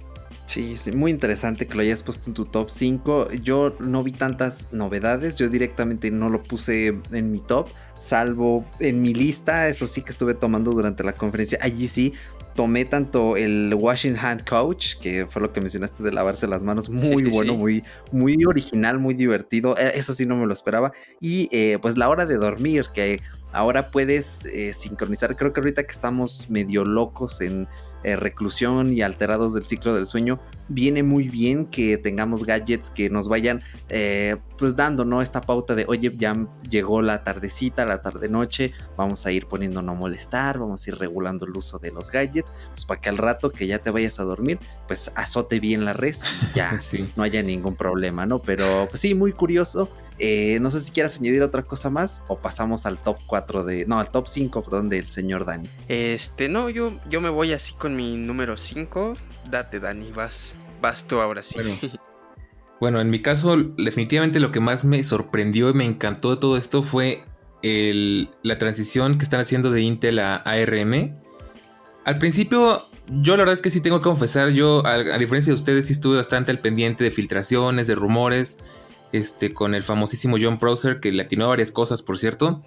Sí, 0.45 0.75
muy 0.95 1.11
interesante 1.11 1.67
que 1.67 1.75
lo 1.75 1.81
hayas 1.81 2.03
puesto 2.03 2.29
en 2.29 2.33
tu 2.33 2.45
top 2.45 2.69
5. 2.69 3.31
Yo 3.43 3.75
no 3.79 4.03
vi 4.03 4.11
tantas 4.11 4.67
novedades, 4.71 5.35
yo 5.35 5.49
directamente 5.49 6.11
no 6.11 6.29
lo 6.29 6.43
puse 6.43 6.99
en 7.11 7.31
mi 7.31 7.39
top, 7.39 7.67
salvo 7.99 8.63
en 8.79 9.01
mi 9.01 9.13
lista, 9.13 9.67
eso 9.67 9.87
sí 9.87 10.01
que 10.01 10.11
estuve 10.11 10.35
tomando 10.35 10.71
durante 10.71 11.03
la 11.03 11.13
conferencia. 11.13 11.57
Allí 11.61 11.87
sí 11.87 12.13
tomé 12.55 12.85
tanto 12.85 13.35
el 13.35 13.73
Washing 13.73 14.15
Hand 14.17 14.45
Coach, 14.47 14.95
que 15.01 15.25
fue 15.29 15.41
lo 15.41 15.51
que 15.51 15.59
mencionaste 15.61 16.03
de 16.03 16.11
lavarse 16.11 16.47
las 16.47 16.63
manos, 16.63 16.89
muy 16.89 17.23
bueno, 17.23 17.55
Muy, 17.55 17.83
muy 18.11 18.37
original, 18.45 18.99
muy 18.99 19.13
divertido. 19.13 19.75
E, 19.77 19.97
eso 19.97 20.13
sí 20.13 20.25
no 20.25 20.37
me 20.37 20.45
lo 20.45 20.53
esperaba. 20.53 20.93
Y 21.19 21.49
eh, 21.51 21.79
pues 21.81 21.97
la 21.97 22.07
hora 22.07 22.25
de 22.25 22.35
dormir, 22.37 22.85
que 22.93 23.19
ahora 23.51 23.91
puedes 23.91 24.45
eh, 24.45 24.73
sincronizar. 24.73 25.35
Creo 25.35 25.53
que 25.53 25.59
ahorita 25.59 25.83
que 25.83 25.91
estamos 25.91 26.49
medio 26.49 26.85
locos 26.85 27.41
en 27.41 27.67
reclusión 28.15 28.93
y 28.93 29.01
alterados 29.01 29.53
del 29.53 29.63
ciclo 29.63 29.95
del 29.95 30.05
sueño, 30.05 30.39
viene 30.67 31.03
muy 31.03 31.29
bien 31.29 31.65
que 31.65 31.97
tengamos 31.97 32.45
gadgets 32.45 32.89
que 32.89 33.09
nos 33.09 33.27
vayan 33.27 33.61
eh, 33.89 34.37
pues 34.57 34.75
dando, 34.75 35.05
¿no? 35.05 35.21
Esta 35.21 35.41
pauta 35.41 35.75
de, 35.75 35.85
oye, 35.87 36.11
ya 36.17 36.35
llegó 36.69 37.01
la 37.01 37.23
tardecita, 37.23 37.85
la 37.85 38.01
tarde-noche, 38.01 38.73
vamos 38.97 39.25
a 39.25 39.31
ir 39.31 39.45
poniendo 39.45 39.81
no 39.81 39.95
molestar, 39.95 40.59
vamos 40.59 40.85
a 40.85 40.89
ir 40.89 40.97
regulando 40.97 41.45
el 41.45 41.55
uso 41.55 41.79
de 41.79 41.91
los 41.91 42.09
gadgets, 42.09 42.51
pues 42.71 42.85
para 42.85 43.01
que 43.01 43.09
al 43.09 43.17
rato 43.17 43.51
que 43.51 43.67
ya 43.67 43.79
te 43.79 43.91
vayas 43.91 44.19
a 44.19 44.23
dormir, 44.23 44.59
pues 44.87 45.11
azote 45.15 45.59
bien 45.59 45.85
la 45.85 45.93
red 45.93 46.15
ya 46.53 46.79
no 47.15 47.23
haya 47.23 47.41
ningún 47.41 47.75
problema, 47.75 48.25
¿no? 48.25 48.39
Pero 48.39 48.87
pues 48.89 49.01
sí, 49.01 49.13
muy 49.15 49.31
curioso. 49.31 49.89
Eh, 50.17 50.59
no 50.61 50.71
sé 50.71 50.81
si 50.81 50.91
quieras 50.91 51.19
añadir 51.19 51.43
otra 51.43 51.61
cosa 51.61 51.89
más 51.89 52.23
o 52.27 52.37
pasamos 52.37 52.85
al 52.85 52.97
top 52.97 53.17
4 53.25 53.65
de. 53.65 53.85
No, 53.85 53.99
al 53.99 54.07
top 54.07 54.27
5, 54.27 54.63
perdón, 54.63 54.89
del 54.89 55.07
señor 55.07 55.45
Dani. 55.45 55.67
Este, 55.87 56.47
no, 56.47 56.69
yo, 56.69 56.93
yo 57.09 57.19
me 57.19 57.29
voy 57.29 57.51
así 57.51 57.73
con 57.73 57.95
mi 57.95 58.15
número 58.15 58.55
5. 58.55 59.13
Date, 59.49 59.79
Dani, 59.79 60.11
vas, 60.11 60.54
vas 60.81 61.07
tú 61.07 61.19
ahora 61.19 61.43
sí. 61.43 61.57
Bueno. 62.81 62.99
en 62.99 63.09
mi 63.09 63.21
caso, 63.21 63.55
definitivamente 63.57 64.39
lo 64.39 64.51
que 64.51 64.59
más 64.59 64.85
me 64.85 65.01
sorprendió 65.03 65.69
y 65.69 65.73
me 65.73 65.85
encantó 65.85 66.31
de 66.35 66.37
todo 66.37 66.57
esto 66.57 66.83
fue 66.83 67.23
la 67.63 68.59
transición 68.59 69.17
que 69.17 69.23
están 69.23 69.39
haciendo 69.39 69.71
de 69.71 69.81
Intel 69.81 70.19
a 70.19 70.35
ARM. 70.35 71.15
Al 72.03 72.17
principio, 72.19 72.85
yo 73.07 73.37
la 73.37 73.43
verdad 73.43 73.53
es 73.53 73.61
que 73.61 73.71
sí 73.71 73.81
tengo 73.81 73.99
que 73.99 74.03
confesar, 74.03 74.49
yo, 74.49 74.85
a, 74.85 74.93
a 74.93 75.17
diferencia 75.17 75.51
de 75.51 75.55
ustedes, 75.55 75.87
sí 75.87 75.93
estuve 75.93 76.17
bastante 76.17 76.51
al 76.51 76.59
pendiente 76.59 77.03
de 77.03 77.09
filtraciones, 77.09 77.87
de 77.87 77.95
rumores 77.95 78.59
este, 79.11 79.53
con 79.53 79.75
el 79.75 79.83
famosísimo 79.83 80.37
John 80.39 80.59
Prosser, 80.59 80.99
que 80.99 81.11
le 81.11 81.23
atinó 81.23 81.47
varias 81.47 81.71
cosas, 81.71 82.01
por 82.01 82.17
cierto. 82.17 82.61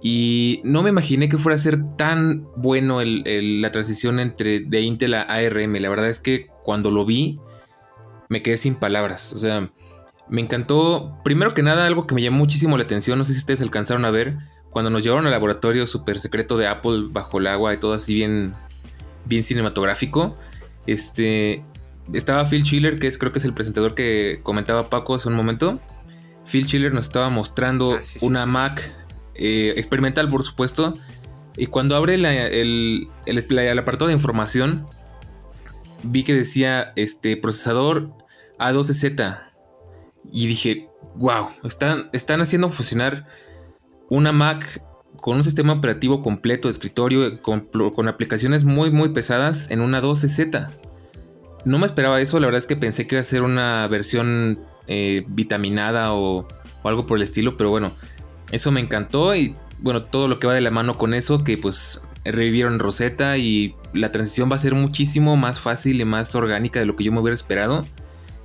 Y 0.00 0.60
no 0.64 0.82
me 0.82 0.90
imaginé 0.90 1.28
que 1.28 1.38
fuera 1.38 1.56
a 1.56 1.58
ser 1.58 1.96
tan 1.96 2.46
bueno 2.56 3.00
la 3.02 3.72
transición 3.72 4.20
entre 4.20 4.60
de 4.60 4.80
Intel 4.82 5.14
a 5.14 5.22
ARM. 5.22 5.74
La 5.74 5.88
verdad 5.88 6.08
es 6.08 6.20
que 6.20 6.46
cuando 6.62 6.90
lo 6.90 7.04
vi, 7.04 7.40
me 8.28 8.42
quedé 8.42 8.56
sin 8.58 8.76
palabras. 8.76 9.32
O 9.32 9.38
sea, 9.38 9.70
Me 10.28 10.42
encantó, 10.42 11.18
primero 11.24 11.54
que 11.54 11.62
nada, 11.62 11.86
algo 11.86 12.06
que 12.06 12.14
me 12.14 12.22
llamó 12.22 12.38
muchísimo 12.38 12.76
la 12.76 12.84
atención, 12.84 13.18
no 13.18 13.24
sé 13.24 13.32
si 13.32 13.38
ustedes 13.38 13.62
alcanzaron 13.62 14.04
a 14.04 14.10
ver, 14.10 14.36
cuando 14.70 14.90
nos 14.90 15.02
llevaron 15.02 15.24
al 15.24 15.32
laboratorio 15.32 15.86
súper 15.86 16.20
secreto 16.20 16.58
de 16.58 16.66
Apple 16.66 17.06
bajo 17.10 17.38
el 17.38 17.46
agua 17.46 17.72
y 17.72 17.78
todo 17.78 17.94
así 17.94 18.14
bien, 18.14 18.52
bien 19.24 19.42
cinematográfico. 19.42 20.36
Este, 20.86 21.64
estaba 22.12 22.44
Phil 22.44 22.62
Schiller, 22.64 22.98
que 22.98 23.06
es, 23.06 23.16
creo 23.16 23.32
que 23.32 23.38
es 23.38 23.44
el 23.46 23.54
presentador 23.54 23.94
que 23.94 24.40
comentaba 24.42 24.90
Paco 24.90 25.14
hace 25.14 25.28
un 25.28 25.34
momento. 25.34 25.80
Phil 26.46 26.66
Schiller 26.66 26.92
nos 26.92 27.06
estaba 27.06 27.30
mostrando 27.30 27.94
ah, 27.94 28.00
una 28.20 28.46
Mac 28.46 28.94
eh, 29.38 29.74
experimental, 29.76 30.28
por 30.30 30.42
supuesto. 30.42 30.94
Y 31.56 31.66
cuando 31.66 31.96
abre 31.96 32.14
el, 32.14 33.08
el, 33.26 33.78
apartado 33.78 34.08
de 34.08 34.12
información, 34.12 34.86
vi 36.02 36.22
que 36.22 36.34
decía 36.34 36.92
este 36.96 37.36
procesador 37.36 38.12
A12Z. 38.58 39.40
Y 40.30 40.46
dije, 40.46 40.88
wow, 41.16 41.48
están, 41.64 42.10
están 42.12 42.40
haciendo 42.40 42.68
funcionar 42.68 43.26
una 44.10 44.32
Mac 44.32 44.82
con 45.20 45.36
un 45.36 45.44
sistema 45.44 45.72
operativo 45.72 46.22
completo 46.22 46.68
de 46.68 46.72
escritorio, 46.72 47.42
con, 47.42 48.08
aplicaciones 48.08 48.64
muy, 48.64 48.90
muy 48.90 49.10
pesadas 49.10 49.70
en 49.70 49.80
una 49.80 50.00
12Z. 50.00 50.70
No 51.64 51.78
me 51.78 51.86
esperaba 51.86 52.20
eso, 52.20 52.38
la 52.38 52.46
verdad 52.46 52.58
es 52.58 52.66
que 52.66 52.76
pensé 52.76 53.06
que 53.06 53.16
iba 53.16 53.20
a 53.20 53.24
ser 53.24 53.42
una 53.42 53.86
versión 53.88 54.60
eh, 54.86 55.24
vitaminada 55.28 56.14
o, 56.14 56.46
algo 56.84 57.06
por 57.06 57.18
el 57.18 57.24
estilo, 57.24 57.56
pero 57.56 57.70
bueno, 57.70 57.92
eso 58.52 58.70
me 58.70 58.80
encantó 58.80 59.34
y 59.34 59.54
bueno, 59.80 60.04
todo 60.04 60.28
lo 60.28 60.38
que 60.38 60.46
va 60.46 60.54
de 60.54 60.60
la 60.60 60.70
mano 60.70 60.94
con 60.94 61.14
eso, 61.14 61.44
que 61.44 61.56
pues 61.56 62.02
revivieron 62.24 62.78
Rosetta 62.78 63.38
y 63.38 63.74
la 63.92 64.12
transición 64.12 64.50
va 64.50 64.56
a 64.56 64.58
ser 64.58 64.74
muchísimo 64.74 65.36
más 65.36 65.60
fácil 65.60 66.00
y 66.00 66.04
más 66.04 66.34
orgánica 66.34 66.80
de 66.80 66.86
lo 66.86 66.96
que 66.96 67.04
yo 67.04 67.12
me 67.12 67.20
hubiera 67.20 67.34
esperado. 67.34 67.86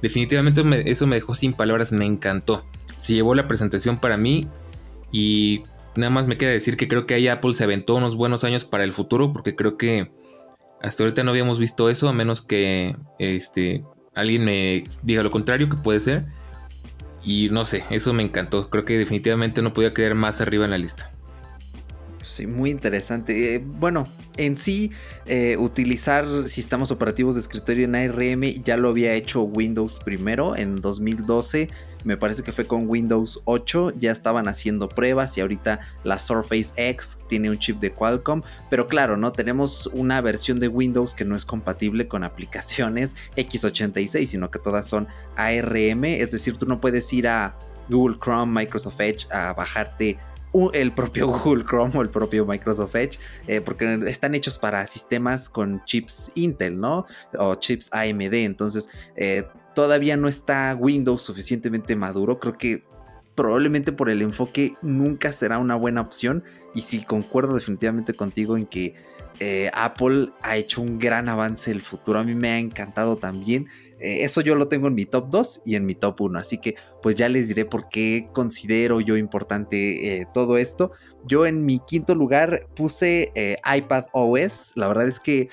Definitivamente 0.01 0.63
eso 0.89 1.07
me 1.07 1.15
dejó 1.15 1.35
sin 1.35 1.53
palabras, 1.53 1.91
me 1.91 2.05
encantó. 2.05 2.63
Se 2.97 3.13
llevó 3.13 3.35
la 3.35 3.47
presentación 3.47 3.97
para 3.97 4.17
mí 4.17 4.47
y 5.11 5.63
nada 5.95 6.09
más 6.09 6.27
me 6.27 6.37
queda 6.37 6.51
decir 6.51 6.77
que 6.77 6.87
creo 6.87 7.05
que 7.05 7.13
ahí 7.13 7.27
Apple 7.27 7.53
se 7.53 7.63
aventó 7.63 7.95
unos 7.95 8.15
buenos 8.15 8.43
años 8.43 8.65
para 8.65 8.83
el 8.83 8.93
futuro 8.93 9.33
porque 9.33 9.55
creo 9.55 9.77
que 9.77 10.11
hasta 10.81 11.03
ahorita 11.03 11.23
no 11.23 11.31
habíamos 11.31 11.59
visto 11.59 11.89
eso 11.89 12.09
a 12.09 12.13
menos 12.13 12.41
que 12.41 12.95
este, 13.17 13.83
alguien 14.13 14.43
me 14.43 14.83
diga 15.03 15.23
lo 15.23 15.31
contrario 15.31 15.69
que 15.69 15.77
puede 15.77 15.99
ser. 15.99 16.25
Y 17.23 17.49
no 17.49 17.65
sé, 17.65 17.83
eso 17.89 18.13
me 18.13 18.23
encantó. 18.23 18.69
Creo 18.69 18.85
que 18.85 18.97
definitivamente 18.97 19.61
no 19.61 19.73
podía 19.73 19.93
quedar 19.93 20.15
más 20.15 20.41
arriba 20.41 20.65
en 20.65 20.71
la 20.71 20.77
lista. 20.77 21.11
Sí, 22.23 22.47
muy 22.47 22.71
interesante. 22.71 23.55
Eh, 23.55 23.63
bueno, 23.63 24.07
en 24.37 24.57
sí, 24.57 24.91
eh, 25.25 25.57
utilizar 25.57 26.47
sistemas 26.47 26.89
operativos 26.89 27.35
de 27.35 27.41
escritorio 27.41 27.85
en 27.85 27.95
ARM 27.95 28.63
ya 28.63 28.77
lo 28.77 28.89
había 28.89 29.13
hecho 29.13 29.43
Windows 29.43 29.99
primero 30.03 30.55
en 30.55 30.77
2012 30.77 31.69
me 32.03 32.17
parece 32.17 32.43
que 32.43 32.51
fue 32.51 32.67
con 32.67 32.89
Windows 32.89 33.41
8, 33.45 33.93
ya 33.97 34.11
estaban 34.11 34.47
haciendo 34.47 34.89
pruebas 34.89 35.37
y 35.37 35.41
ahorita 35.41 35.79
la 36.03 36.19
Surface 36.19 36.73
X 36.75 37.17
tiene 37.29 37.49
un 37.49 37.59
chip 37.59 37.79
de 37.79 37.91
Qualcomm, 37.91 38.41
pero 38.69 38.87
claro, 38.87 39.17
no 39.17 39.31
tenemos 39.31 39.87
una 39.87 40.21
versión 40.21 40.59
de 40.59 40.67
Windows 40.67 41.13
que 41.13 41.25
no 41.25 41.35
es 41.35 41.45
compatible 41.45 42.07
con 42.07 42.23
aplicaciones 42.23 43.15
x86, 43.37 44.27
sino 44.27 44.51
que 44.51 44.59
todas 44.59 44.87
son 44.87 45.07
ARM, 45.35 46.05
es 46.05 46.31
decir, 46.31 46.57
tú 46.57 46.65
no 46.65 46.81
puedes 46.81 47.11
ir 47.13 47.27
a 47.27 47.57
Google 47.89 48.17
Chrome, 48.21 48.61
Microsoft 48.61 48.99
Edge 48.99 49.27
a 49.31 49.53
bajarte 49.53 50.17
el 50.73 50.91
propio 50.91 51.27
Google 51.43 51.65
Chrome 51.65 51.91
o 51.95 52.01
el 52.01 52.09
propio 52.09 52.45
Microsoft 52.45 52.95
Edge, 52.95 53.19
eh, 53.47 53.61
porque 53.61 53.99
están 54.07 54.35
hechos 54.35 54.57
para 54.57 54.85
sistemas 54.87 55.49
con 55.49 55.83
chips 55.85 56.31
Intel, 56.35 56.79
¿no? 56.79 57.05
O 57.37 57.55
chips 57.55 57.89
AMD, 57.91 58.33
entonces 58.33 58.89
eh, 59.15 59.45
todavía 59.73 60.17
no 60.17 60.27
está 60.27 60.75
Windows 60.79 61.21
suficientemente 61.21 61.95
maduro. 61.95 62.39
Creo 62.39 62.57
que 62.57 62.83
probablemente 63.35 63.91
por 63.91 64.09
el 64.09 64.21
enfoque 64.21 64.75
nunca 64.81 65.31
será 65.31 65.57
una 65.57 65.75
buena 65.75 66.01
opción. 66.01 66.43
Y 66.75 66.81
sí, 66.81 67.03
concuerdo 67.03 67.55
definitivamente 67.55 68.13
contigo 68.13 68.57
en 68.57 68.65
que 68.65 68.95
eh, 69.39 69.69
Apple 69.73 70.29
ha 70.41 70.57
hecho 70.57 70.81
un 70.81 70.99
gran 70.99 71.29
avance 71.29 71.71
el 71.71 71.81
futuro. 71.81 72.19
A 72.19 72.23
mí 72.23 72.35
me 72.35 72.49
ha 72.49 72.59
encantado 72.59 73.17
también. 73.17 73.67
Eso 73.99 74.41
yo 74.41 74.55
lo 74.55 74.67
tengo 74.67 74.89
en 74.89 74.95
mi 74.95 75.05
top 75.05 75.29
2 75.29 75.61
y 75.65 75.75
en 75.75 75.85
mi 75.85 75.95
top 75.95 76.19
1. 76.19 76.37
Así 76.37 76.57
que 76.57 76.75
pues 77.03 77.15
ya 77.15 77.29
les 77.29 77.47
diré 77.47 77.65
por 77.65 77.89
qué 77.89 78.29
considero 78.33 78.99
yo 78.99 79.17
importante 79.17 80.21
eh, 80.21 80.27
todo 80.33 80.57
esto. 80.57 80.91
Yo 81.27 81.45
en 81.45 81.63
mi 81.65 81.79
quinto 81.79 82.15
lugar 82.15 82.67
puse 82.75 83.31
iPad 83.63 84.05
OS. 84.11 84.73
La 84.75 84.87
verdad 84.87 85.07
es 85.07 85.19
que 85.19 85.49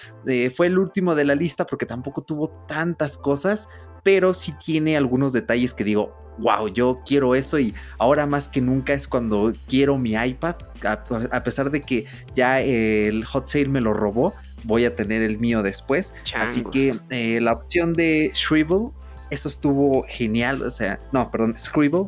fue 0.56 0.68
el 0.68 0.78
último 0.78 1.14
de 1.14 1.24
la 1.24 1.34
lista 1.34 1.66
porque 1.66 1.86
tampoco 1.86 2.22
tuvo 2.22 2.48
tantas 2.66 3.18
cosas 3.18 3.68
pero 4.02 4.34
sí 4.34 4.54
tiene 4.64 4.96
algunos 4.96 5.32
detalles 5.32 5.74
que 5.74 5.84
digo, 5.84 6.14
wow, 6.38 6.68
yo 6.68 7.02
quiero 7.04 7.34
eso 7.34 7.58
y 7.58 7.74
ahora 7.98 8.26
más 8.26 8.48
que 8.48 8.60
nunca 8.60 8.92
es 8.92 9.06
cuando 9.06 9.52
quiero 9.68 9.98
mi 9.98 10.12
iPad, 10.12 10.56
a, 10.84 11.44
pesar 11.44 11.70
de 11.70 11.82
que 11.82 12.06
ya 12.34 12.60
el 12.60 13.24
hot 13.24 13.46
sale 13.46 13.68
me 13.68 13.80
lo 13.80 13.92
robó, 13.92 14.34
voy 14.64 14.84
a 14.84 14.96
tener 14.96 15.22
el 15.22 15.38
mío 15.38 15.62
después. 15.62 16.14
Así 16.34 16.64
que 16.64 16.94
eh, 17.10 17.40
la 17.40 17.52
opción 17.52 17.92
de 17.92 18.30
Scribble, 18.34 18.90
eso 19.30 19.48
estuvo 19.48 20.04
genial, 20.08 20.62
o 20.62 20.70
sea, 20.70 21.00
no, 21.12 21.30
perdón, 21.30 21.54
Scribble, 21.58 22.06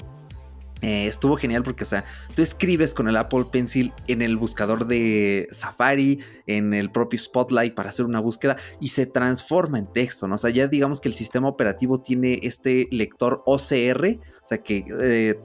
eh, 0.82 1.06
estuvo 1.06 1.36
genial 1.36 1.62
porque, 1.62 1.84
o 1.84 1.86
sea, 1.86 2.04
tú 2.34 2.42
escribes 2.42 2.92
con 2.92 3.06
el 3.08 3.16
Apple 3.16 3.46
Pencil 3.52 3.92
en 4.08 4.20
el 4.20 4.36
buscador 4.36 4.88
de 4.88 5.46
Safari, 5.52 6.18
en 6.48 6.74
el 6.74 6.90
propio 6.90 7.20
Spotlight 7.20 7.72
para 7.74 7.90
hacer 7.90 8.04
una 8.04 8.18
búsqueda 8.18 8.56
y 8.80 8.88
se 8.88 9.06
transforma 9.06 9.78
en 9.78 9.86
texto, 9.86 10.26
¿no? 10.26 10.34
O 10.34 10.38
sea, 10.38 10.50
ya 10.50 10.66
digamos 10.66 11.00
que 11.00 11.08
el 11.08 11.14
sistema 11.14 11.46
operativo 11.46 12.00
tiene 12.00 12.40
este 12.42 12.88
lector 12.90 13.44
OCR, 13.46 14.18
o 14.42 14.46
sea, 14.46 14.58
que 14.58 14.84
eh, 15.00 15.38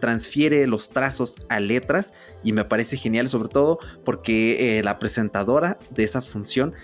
transfiere 0.00 0.66
los 0.66 0.90
trazos 0.90 1.36
a 1.48 1.60
letras 1.60 2.12
y 2.42 2.52
me 2.52 2.64
parece 2.64 2.96
genial, 2.96 3.28
sobre 3.28 3.50
todo 3.50 3.78
porque 4.04 4.78
eh, 4.78 4.82
la 4.82 4.98
presentadora 4.98 5.78
de 5.90 6.02
esa 6.02 6.20
función 6.20 6.74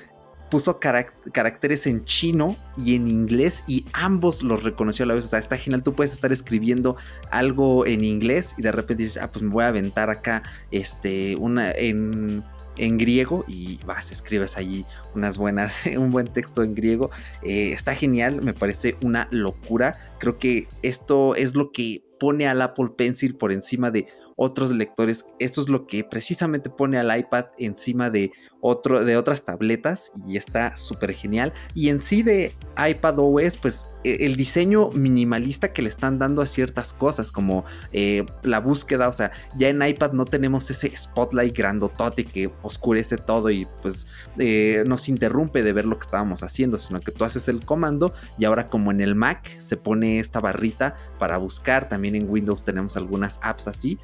puso 0.51 0.81
caracteres 0.81 1.87
en 1.87 2.05
chino 2.05 2.57
y 2.77 2.95
en 2.97 3.09
inglés 3.09 3.65
y 3.67 3.87
ambos 3.93 4.43
los 4.43 4.65
reconoció 4.65 5.05
a 5.05 5.09
la 5.09 5.15
vez. 5.15 5.33
Está 5.33 5.57
genial. 5.57 5.83
Tú 5.83 5.95
puedes 5.95 6.13
estar 6.13 6.33
escribiendo 6.33 6.97
algo 7.31 7.87
en 7.87 8.05
inglés 8.05 8.55
y 8.59 8.63
de 8.63 8.73
repente 8.73 9.05
dices, 9.05 9.23
ah, 9.23 9.31
pues 9.31 9.43
me 9.43 9.51
voy 9.51 9.65
a 9.65 9.69
aventar 9.69 10.11
acá 10.11 10.43
este, 10.71 11.37
una 11.37 11.71
en, 11.73 12.43
en 12.77 12.99
griego 12.99 13.45
y 13.47 13.79
vas, 13.87 14.11
escribes 14.11 14.57
allí 14.57 14.85
unas 15.15 15.39
buenas, 15.39 15.87
un 15.97 16.11
buen 16.11 16.27
texto 16.27 16.63
en 16.63 16.75
griego. 16.75 17.11
Eh, 17.43 17.73
está 17.73 17.95
genial, 17.95 18.43
me 18.43 18.55
parece 18.55 18.97
una 19.03 19.29
locura. 19.31 20.15
Creo 20.19 20.39
que 20.39 20.69
esto 20.83 21.35
es 21.37 21.55
lo 21.55 21.71
que 21.73 22.05
pone 22.19 22.47
al 22.47 22.61
Apple 22.61 22.91
Pencil 22.97 23.37
por 23.37 23.53
encima 23.53 23.91
de 23.91 24.09
otros 24.37 24.73
lectores. 24.73 25.27
Esto 25.39 25.61
es 25.61 25.69
lo 25.69 25.87
que 25.87 26.03
precisamente 26.03 26.71
pone 26.71 26.99
al 26.99 27.17
iPad 27.17 27.47
encima 27.59 28.09
de, 28.09 28.33
otro, 28.61 29.05
de 29.05 29.17
otras 29.17 29.45
tabletas 29.45 30.13
y 30.27 30.37
está 30.37 30.77
súper 30.77 31.13
genial. 31.13 31.53
Y 31.75 31.89
en 31.89 32.01
sí 32.01 32.23
de 32.23 32.55
iPad 32.77 33.19
OS, 33.19 33.57
pues 33.57 33.87
e, 34.05 34.27
el 34.27 34.37
diseño 34.37 34.91
minimalista 34.91 35.73
que 35.73 35.83
le 35.83 35.89
están 35.89 36.19
dando 36.19 36.43
a 36.43 36.47
ciertas 36.47 36.93
cosas, 36.93 37.33
como 37.33 37.65
eh, 37.93 38.25
la 38.43 38.61
búsqueda, 38.61 39.09
o 39.09 39.13
sea, 39.13 39.33
ya 39.57 39.69
en 39.69 39.83
iPad 39.83 40.13
no 40.13 40.25
tenemos 40.25 40.71
ese 40.71 40.95
spotlight 40.97 41.57
grandotote 41.57 42.25
que 42.25 42.51
oscurece 42.63 43.17
todo 43.17 43.51
y 43.51 43.67
pues 43.83 44.07
eh, 44.39 44.85
nos 44.87 45.09
interrumpe 45.09 45.63
de 45.63 45.73
ver 45.73 45.87
lo 45.87 45.99
que 45.99 46.05
estábamos 46.05 46.43
haciendo, 46.43 46.79
sino 46.79 47.01
que 47.01 47.13
tú 47.13 47.25
haces 47.25 47.49
el 47.49 47.65
comando 47.65 48.15
y 48.39 48.45
ahora 48.45 48.69
como 48.69 48.91
en 48.91 49.01
el 49.01 49.15
Mac 49.15 49.59
se 49.59 49.77
pone 49.77 50.19
esta 50.19 50.41
barrita 50.41 50.97
para 51.19 51.37
buscar, 51.37 51.89
también 51.89 52.15
en 52.15 52.29
Windows 52.29 52.65
tenemos 52.65 52.97
algunas 52.97 53.39
apps 53.43 53.69
así, 53.69 53.99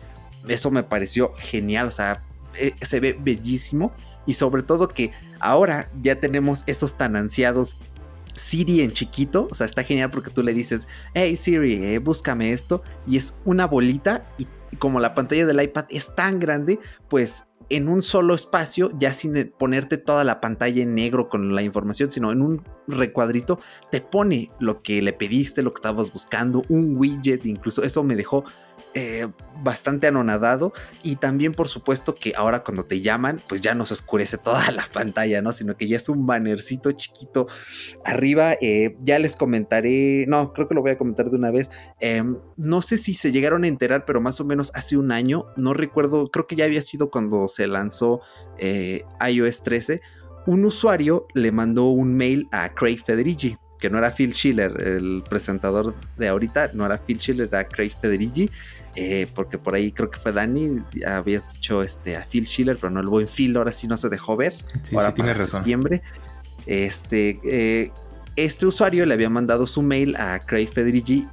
eso 0.48 0.70
me 0.70 0.82
pareció 0.82 1.32
genial, 1.38 1.88
o 1.88 1.90
sea, 1.90 2.22
eh, 2.58 2.74
se 2.80 3.00
ve 3.00 3.18
bellísimo 3.18 3.92
y 4.26 4.34
sobre 4.34 4.62
todo 4.62 4.88
que 4.88 5.12
ahora 5.40 5.90
ya 6.02 6.20
tenemos 6.20 6.64
esos 6.66 6.96
tan 6.96 7.16
ansiados 7.16 7.78
Siri 8.36 8.82
en 8.82 8.92
chiquito, 8.92 9.48
o 9.50 9.54
sea, 9.54 9.64
está 9.64 9.82
genial 9.82 10.10
porque 10.10 10.30
tú 10.30 10.42
le 10.42 10.52
dices, 10.52 10.86
hey 11.14 11.36
Siri, 11.36 11.82
eh, 11.82 11.98
búscame 11.98 12.50
esto 12.50 12.82
y 13.06 13.16
es 13.16 13.36
una 13.44 13.66
bolita 13.66 14.26
y 14.36 14.46
como 14.78 15.00
la 15.00 15.14
pantalla 15.14 15.46
del 15.46 15.62
iPad 15.62 15.86
es 15.88 16.14
tan 16.14 16.38
grande, 16.38 16.78
pues 17.08 17.46
en 17.68 17.88
un 17.88 18.02
solo 18.02 18.34
espacio, 18.34 18.92
ya 18.98 19.12
sin 19.12 19.52
ponerte 19.58 19.98
toda 19.98 20.22
la 20.22 20.40
pantalla 20.40 20.82
en 20.82 20.94
negro 20.94 21.28
con 21.28 21.54
la 21.54 21.62
información, 21.62 22.10
sino 22.10 22.30
en 22.30 22.40
un 22.40 22.62
recuadrito, 22.86 23.58
te 23.90 24.00
pone 24.00 24.50
lo 24.60 24.82
que 24.82 25.02
le 25.02 25.12
pediste, 25.12 25.62
lo 25.62 25.72
que 25.72 25.78
estabas 25.78 26.12
buscando, 26.12 26.62
un 26.68 26.96
widget, 26.96 27.44
incluso 27.44 27.82
eso 27.82 28.04
me 28.04 28.14
dejó 28.14 28.44
eh, 28.98 29.28
bastante 29.62 30.06
anonadado 30.06 30.72
y 31.02 31.16
también 31.16 31.52
por 31.52 31.68
supuesto 31.68 32.14
que 32.14 32.32
ahora 32.34 32.64
cuando 32.64 32.86
te 32.86 33.02
llaman 33.02 33.42
pues 33.46 33.60
ya 33.60 33.74
no 33.74 33.84
se 33.84 33.92
oscurece 33.92 34.38
toda 34.38 34.70
la 34.70 34.86
pantalla, 34.92 35.42
¿no? 35.42 35.52
Sino 35.52 35.76
que 35.76 35.86
ya 35.86 35.98
es 35.98 36.08
un 36.08 36.26
bannercito 36.26 36.92
chiquito 36.92 37.46
arriba. 38.06 38.54
Eh, 38.54 38.96
ya 39.02 39.18
les 39.18 39.36
comentaré, 39.36 40.24
no, 40.28 40.54
creo 40.54 40.66
que 40.66 40.74
lo 40.74 40.80
voy 40.80 40.92
a 40.92 40.98
comentar 40.98 41.28
de 41.28 41.36
una 41.36 41.50
vez. 41.50 41.70
Em, 42.00 42.38
no 42.56 42.80
sé 42.80 42.96
si 42.96 43.12
se 43.12 43.32
llegaron 43.32 43.64
a 43.64 43.68
enterar, 43.68 44.06
pero 44.06 44.22
más 44.22 44.40
o 44.40 44.46
menos 44.46 44.72
hace 44.74 44.96
un 44.96 45.12
año, 45.12 45.44
no 45.56 45.74
recuerdo, 45.74 46.28
creo 46.28 46.46
que 46.46 46.56
ya 46.56 46.64
había 46.64 46.80
sido 46.80 47.10
cuando 47.10 47.48
se 47.48 47.66
lanzó 47.66 48.22
eh, 48.56 49.04
iOS 49.20 49.62
13 49.62 50.00
un 50.46 50.64
usuario 50.64 51.26
le 51.34 51.52
mandó 51.52 51.90
un 51.90 52.14
mail 52.14 52.48
a 52.52 52.72
Craig 52.72 52.98
Federici, 53.04 53.58
que 53.78 53.90
no 53.90 53.98
era 53.98 54.10
Phil 54.10 54.32
Schiller, 54.32 54.72
el 54.82 55.22
presentador 55.28 55.94
de 56.16 56.28
ahorita, 56.28 56.70
no 56.74 56.86
era 56.86 56.98
Phil 56.98 57.18
Schiller, 57.18 57.48
era 57.48 57.66
Craig 57.68 57.92
Federighi. 58.00 58.50
Eh, 58.98 59.26
porque 59.34 59.58
por 59.58 59.74
ahí 59.74 59.92
creo 59.92 60.10
que 60.10 60.18
fue 60.18 60.32
Dani, 60.32 60.82
habías 61.06 61.52
dicho 61.52 61.82
este, 61.82 62.16
a 62.16 62.24
Phil 62.24 62.46
Schiller, 62.46 62.78
pero 62.80 62.90
no 62.90 63.00
el 63.00 63.08
buen 63.08 63.28
Phil, 63.28 63.54
ahora 63.58 63.70
sí 63.70 63.86
no 63.86 63.98
se 63.98 64.08
dejó 64.08 64.38
ver. 64.38 64.54
Sí, 64.82 64.96
ahora 64.96 65.08
sí, 65.08 65.14
tiene 65.16 65.34
razón. 65.34 65.60
septiembre. 65.60 66.02
Este, 66.64 67.38
eh, 67.44 67.92
este 68.36 68.64
usuario 68.64 69.04
le 69.04 69.12
había 69.12 69.28
mandado 69.28 69.66
su 69.66 69.82
mail 69.82 70.16
a 70.16 70.38
Craig 70.38 70.68
Federighi 70.68 71.28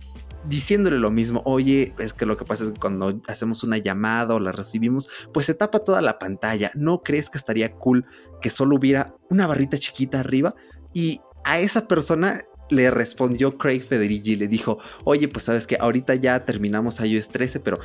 diciéndole 0.45 0.97
lo 0.97 1.12
mismo, 1.12 1.41
oye, 1.45 1.93
es 2.00 2.13
que 2.13 2.25
lo 2.25 2.38
que 2.38 2.45
pasa 2.45 2.65
es 2.65 2.71
que 2.71 2.79
cuando 2.79 3.21
hacemos 3.27 3.63
una 3.63 3.77
llamada 3.77 4.35
o 4.35 4.39
la 4.39 4.51
recibimos, 4.51 5.09
pues 5.33 5.45
se 5.45 5.53
tapa 5.53 5.79
toda 5.79 6.01
la 6.01 6.19
pantalla. 6.19 6.71
¿No 6.75 7.01
crees 7.01 7.29
que 7.29 7.38
estaría 7.38 7.71
cool 7.73 8.05
que 8.41 8.50
solo 8.50 8.75
hubiera 8.75 9.15
una 9.29 9.47
barrita 9.47 9.77
chiquita 9.77 10.19
arriba? 10.19 10.55
Y 10.93 11.21
a 11.43 11.59
esa 11.59 11.88
persona 11.88 12.43
le 12.69 12.91
respondió 12.91 13.57
Craig 13.57 13.81
Federighi, 13.81 14.35
le 14.35 14.47
dijo, 14.47 14.79
oye, 15.03 15.27
pues 15.27 15.45
sabes 15.45 15.67
que 15.67 15.77
ahorita 15.79 16.15
ya 16.15 16.45
terminamos 16.45 17.00
iOS 17.00 17.29
13, 17.29 17.59
pero 17.59 17.79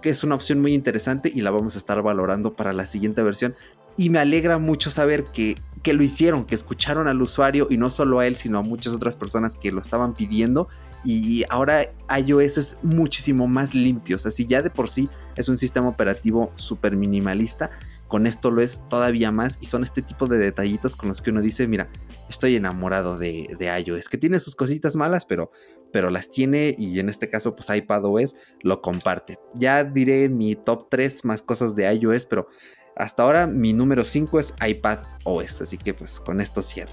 que 0.00 0.10
es 0.10 0.24
una 0.24 0.34
opción 0.34 0.60
muy 0.60 0.74
interesante 0.74 1.30
y 1.32 1.40
la 1.40 1.50
vamos 1.50 1.76
a 1.76 1.78
estar 1.78 2.02
valorando 2.02 2.54
para 2.54 2.72
la 2.72 2.86
siguiente 2.86 3.22
versión. 3.22 3.54
Y 3.96 4.10
me 4.10 4.18
alegra 4.18 4.58
mucho 4.58 4.90
saber 4.90 5.24
que, 5.24 5.56
que 5.82 5.92
lo 5.92 6.02
hicieron, 6.02 6.44
que 6.44 6.54
escucharon 6.54 7.08
al 7.08 7.22
usuario 7.22 7.68
y 7.70 7.76
no 7.76 7.90
solo 7.90 8.18
a 8.18 8.26
él, 8.26 8.36
sino 8.36 8.58
a 8.58 8.62
muchas 8.62 8.94
otras 8.94 9.16
personas 9.16 9.54
que 9.54 9.70
lo 9.70 9.80
estaban 9.80 10.14
pidiendo. 10.14 10.68
Y 11.04 11.44
ahora 11.50 11.92
iOS 12.16 12.58
es 12.58 12.78
muchísimo 12.82 13.46
más 13.46 13.74
limpio. 13.74 14.16
O 14.16 14.18
sea, 14.18 14.30
si 14.30 14.46
ya 14.46 14.62
de 14.62 14.70
por 14.70 14.88
sí 14.88 15.08
es 15.36 15.48
un 15.48 15.58
sistema 15.58 15.88
operativo 15.88 16.52
súper 16.56 16.96
minimalista, 16.96 17.70
con 18.12 18.26
esto 18.26 18.50
lo 18.50 18.60
es 18.60 18.86
todavía 18.90 19.32
más 19.32 19.56
y 19.62 19.64
son 19.64 19.84
este 19.84 20.02
tipo 20.02 20.26
de 20.26 20.36
detallitos 20.36 20.96
con 20.96 21.08
los 21.08 21.22
que 21.22 21.30
uno 21.30 21.40
dice, 21.40 21.66
mira, 21.66 21.88
estoy 22.28 22.56
enamorado 22.56 23.16
de, 23.16 23.56
de 23.58 23.80
iOS, 23.80 24.10
que 24.10 24.18
tiene 24.18 24.38
sus 24.38 24.54
cositas 24.54 24.96
malas, 24.96 25.24
pero, 25.24 25.50
pero 25.94 26.10
las 26.10 26.30
tiene 26.30 26.74
y 26.76 27.00
en 27.00 27.08
este 27.08 27.30
caso 27.30 27.56
pues 27.56 27.70
iPadOS 27.70 28.36
lo 28.60 28.82
comparte. 28.82 29.38
Ya 29.54 29.82
diré 29.82 30.28
mi 30.28 30.56
top 30.56 30.88
3 30.90 31.24
más 31.24 31.40
cosas 31.40 31.74
de 31.74 31.90
iOS, 31.90 32.26
pero 32.26 32.48
hasta 32.96 33.22
ahora 33.22 33.46
mi 33.46 33.72
número 33.72 34.04
5 34.04 34.40
es 34.40 34.52
iPadOS, 34.62 35.62
así 35.62 35.78
que 35.78 35.94
pues 35.94 36.20
con 36.20 36.42
esto 36.42 36.60
cierro 36.60 36.92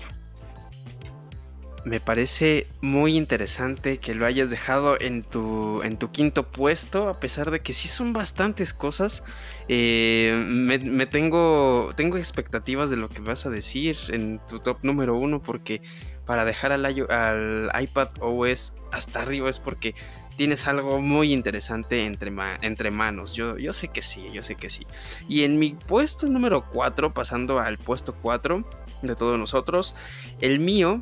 me 1.85 1.99
parece 1.99 2.67
muy 2.81 3.15
interesante 3.15 3.97
que 3.97 4.13
lo 4.13 4.25
hayas 4.25 4.49
dejado 4.49 4.99
en 4.99 5.23
tu, 5.23 5.81
en 5.83 5.97
tu 5.97 6.11
quinto 6.11 6.49
puesto, 6.49 7.07
a 7.07 7.19
pesar 7.19 7.51
de 7.51 7.61
que 7.61 7.73
sí 7.73 7.87
son 7.87 8.13
bastantes 8.13 8.73
cosas. 8.73 9.23
Eh, 9.67 10.43
me, 10.47 11.05
tengo, 11.05 11.91
tengo 11.95 12.17
expectativas 12.17 12.89
de 12.89 12.97
lo 12.97 13.09
que 13.09 13.21
vas 13.21 13.45
a 13.45 13.49
decir 13.49 13.97
en 14.09 14.39
tu 14.47 14.59
top 14.59 14.79
número 14.83 15.17
uno, 15.17 15.41
porque 15.41 15.81
para 16.25 16.45
dejar 16.45 16.71
al, 16.71 16.85
al 16.85 17.71
iPad 17.81 18.09
OS 18.19 18.73
hasta 18.91 19.21
arriba 19.21 19.49
es 19.49 19.59
porque 19.59 19.95
tienes 20.39 20.67
algo 20.67 21.01
muy 21.01 21.33
interesante 21.33 22.05
entre, 22.05 22.31
entre 22.61 22.91
manos. 22.91 23.33
Yo, 23.33 23.57
yo 23.57 23.73
sé 23.73 23.89
que 23.89 24.01
sí, 24.01 24.29
yo 24.31 24.41
sé 24.41 24.55
que 24.55 24.69
sí. 24.69 24.87
Y 25.27 25.43
en 25.43 25.59
mi 25.59 25.73
puesto 25.73 26.27
número 26.27 26.65
4, 26.69 27.13
pasando 27.13 27.59
al 27.59 27.77
puesto 27.77 28.15
4 28.21 28.63
de 29.01 29.15
todos 29.15 29.37
nosotros, 29.37 29.95
el 30.39 30.59
mío 30.59 31.01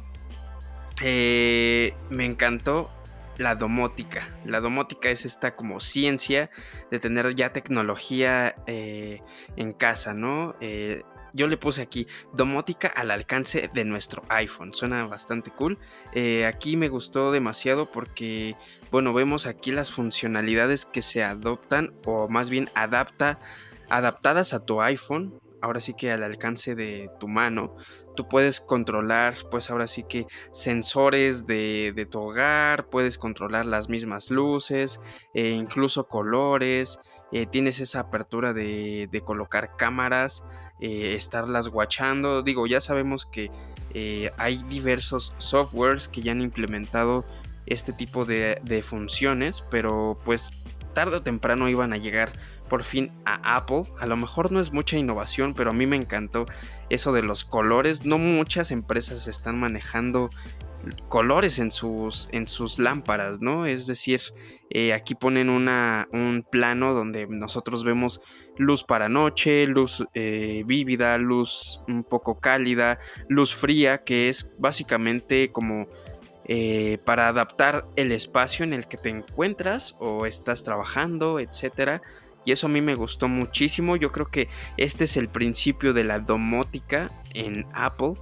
eh, 1.02 1.94
me 2.10 2.26
encantó 2.26 2.90
la 3.38 3.56
domótica. 3.56 4.36
La 4.46 4.60
domótica 4.60 5.10
es 5.10 5.26
esta 5.26 5.56
como 5.56 5.80
ciencia 5.80 6.50
de 6.90 7.00
tener 7.00 7.36
ya 7.36 7.54
tecnología 7.54 8.56
eh, 8.66 9.22
en 9.56 9.74
casa, 9.74 10.14
¿no? 10.14 10.56
Eh, 10.60 11.04
yo 11.34 11.48
le 11.48 11.58
puse 11.58 11.84
aquí 11.84 12.08
domótica 12.34 12.88
al 12.88 13.12
alcance 13.12 13.70
de 13.72 13.86
nuestro 13.86 14.24
iPhone. 14.30 14.74
Suena 14.74 15.06
bastante 15.06 15.52
cool. 15.52 15.78
aquí 16.48 16.78
me 16.78 16.90
gustó 16.90 17.32
demasiado 17.32 17.92
porque, 17.92 18.56
bueno, 18.92 19.14
vemos 19.14 19.46
aquí 19.46 19.72
las 19.72 19.92
funcionalidades 19.92 20.86
que 20.86 21.04
se 21.04 21.24
adoptan 21.24 21.94
o 22.06 22.28
más 22.28 22.50
bien 22.50 22.70
adapta, 22.74 23.40
adaptadas 23.90 24.54
a 24.54 24.66
tu 24.66 24.82
iPhone. 24.82 25.40
Ahora 25.62 25.80
sí 25.80 25.94
que 25.94 26.12
al 26.12 26.24
alcance 26.24 26.74
de 26.74 27.12
tu 27.20 27.28
mano 27.28 27.76
tú 28.18 28.28
puedes 28.28 28.60
controlar, 28.60 29.36
pues 29.50 29.70
ahora 29.70 29.88
sí 29.88 30.04
que 30.04 30.26
sensores 30.52 31.46
de, 31.46 32.08
tu 32.12 32.20
hogar, 32.20 32.90
puedes 32.90 33.18
controlar 33.18 33.66
las 33.66 33.88
mismas 33.88 34.32
luces, 34.32 35.00
e 35.34 35.52
incluso 35.52 36.08
colores, 36.08 37.00
eh, 37.32 37.46
tienes 37.46 37.80
esa 37.80 38.02
apertura 38.02 38.54
de, 38.54 39.22
colocar 39.24 39.78
cámaras, 39.78 40.44
eh, 40.82 41.14
estarlas 41.14 41.70
watchando. 41.70 42.42
Digo, 42.42 42.68
ya 42.68 42.82
sabemos 42.82 43.26
que 43.26 43.52
eh, 43.94 44.32
hay 44.38 44.58
diversos 44.64 45.36
softwares 45.38 46.08
que 46.08 46.22
ya 46.22 46.32
han 46.32 46.42
implementado 46.42 47.24
este 47.68 47.94
tipo 47.94 48.26
de, 48.26 48.60
de 48.64 48.82
funciones, 48.82 49.64
pero 49.70 50.18
pues 50.26 50.52
tarde 50.94 51.18
o 51.18 51.22
temprano 51.22 51.70
iban 51.70 51.94
a 51.94 51.98
llegar 51.98 52.34
por 52.70 52.84
fin 52.84 53.12
a 53.26 53.56
Apple. 53.56 53.84
A 54.00 54.06
lo 54.06 54.18
mejor 54.18 54.52
no 54.52 54.60
es 54.60 54.72
mucha 54.72 54.98
innovación, 54.98 55.54
pero 55.54 55.72
a 55.72 55.74
mí 55.74 55.86
me 55.86 55.96
encantó 55.96 56.46
eso 56.90 57.12
de 57.14 57.24
los 57.24 57.44
colores. 57.44 58.06
No 58.06 58.18
muchas 58.18 58.72
empresas 58.72 59.28
están 59.28 59.60
manejando 59.60 60.30
colores 61.10 61.60
en 61.60 61.72
sus, 61.72 62.30
en 62.32 62.48
sus 62.48 62.80
lámparas, 62.80 63.42
¿no? 63.42 63.66
Es 63.66 63.88
decir, 63.88 64.22
eh, 64.70 64.94
aquí 64.94 65.16
ponen 65.16 65.50
una, 65.50 66.08
un 66.12 66.46
plano 66.50 66.94
donde 66.94 67.28
nosotros 67.28 67.84
vemos 67.84 68.22
luz 68.58 68.84
para 68.84 69.10
noche, 69.10 69.68
luz 69.68 70.06
eh, 70.14 70.64
vívida, 70.66 71.18
luz 71.18 71.82
un 71.88 72.04
poco 72.04 72.40
cálida, 72.40 73.00
luz 73.28 73.54
fría, 73.54 74.04
que 74.04 74.30
es 74.30 74.52
básicamente 74.58 75.52
como 75.52 75.88
eh, 76.46 76.98
para 77.04 77.28
adaptar 77.28 77.88
el 77.96 78.12
espacio 78.12 78.64
en 78.64 78.74
el 78.74 78.88
que 78.88 78.98
te 78.98 79.10
encuentras 79.10 79.96
o 80.00 80.26
estás 80.26 80.64
trabajando, 80.64 81.40
etcétera 81.40 82.02
y 82.48 82.54
eso 82.54 82.68
a 82.68 82.70
mí 82.70 82.80
me 82.80 82.96
gustó 82.96 83.28
muchísimo. 83.28 83.98
Yo 83.98 84.14
creo 84.14 84.32
que 84.32 84.48
este 84.78 85.04
es 85.04 85.18
el 85.18 85.28
principio 85.28 85.92
de 85.92 86.06
la 86.06 86.20
domótica 86.20 87.10
en 87.34 87.68
Apple. 87.74 88.14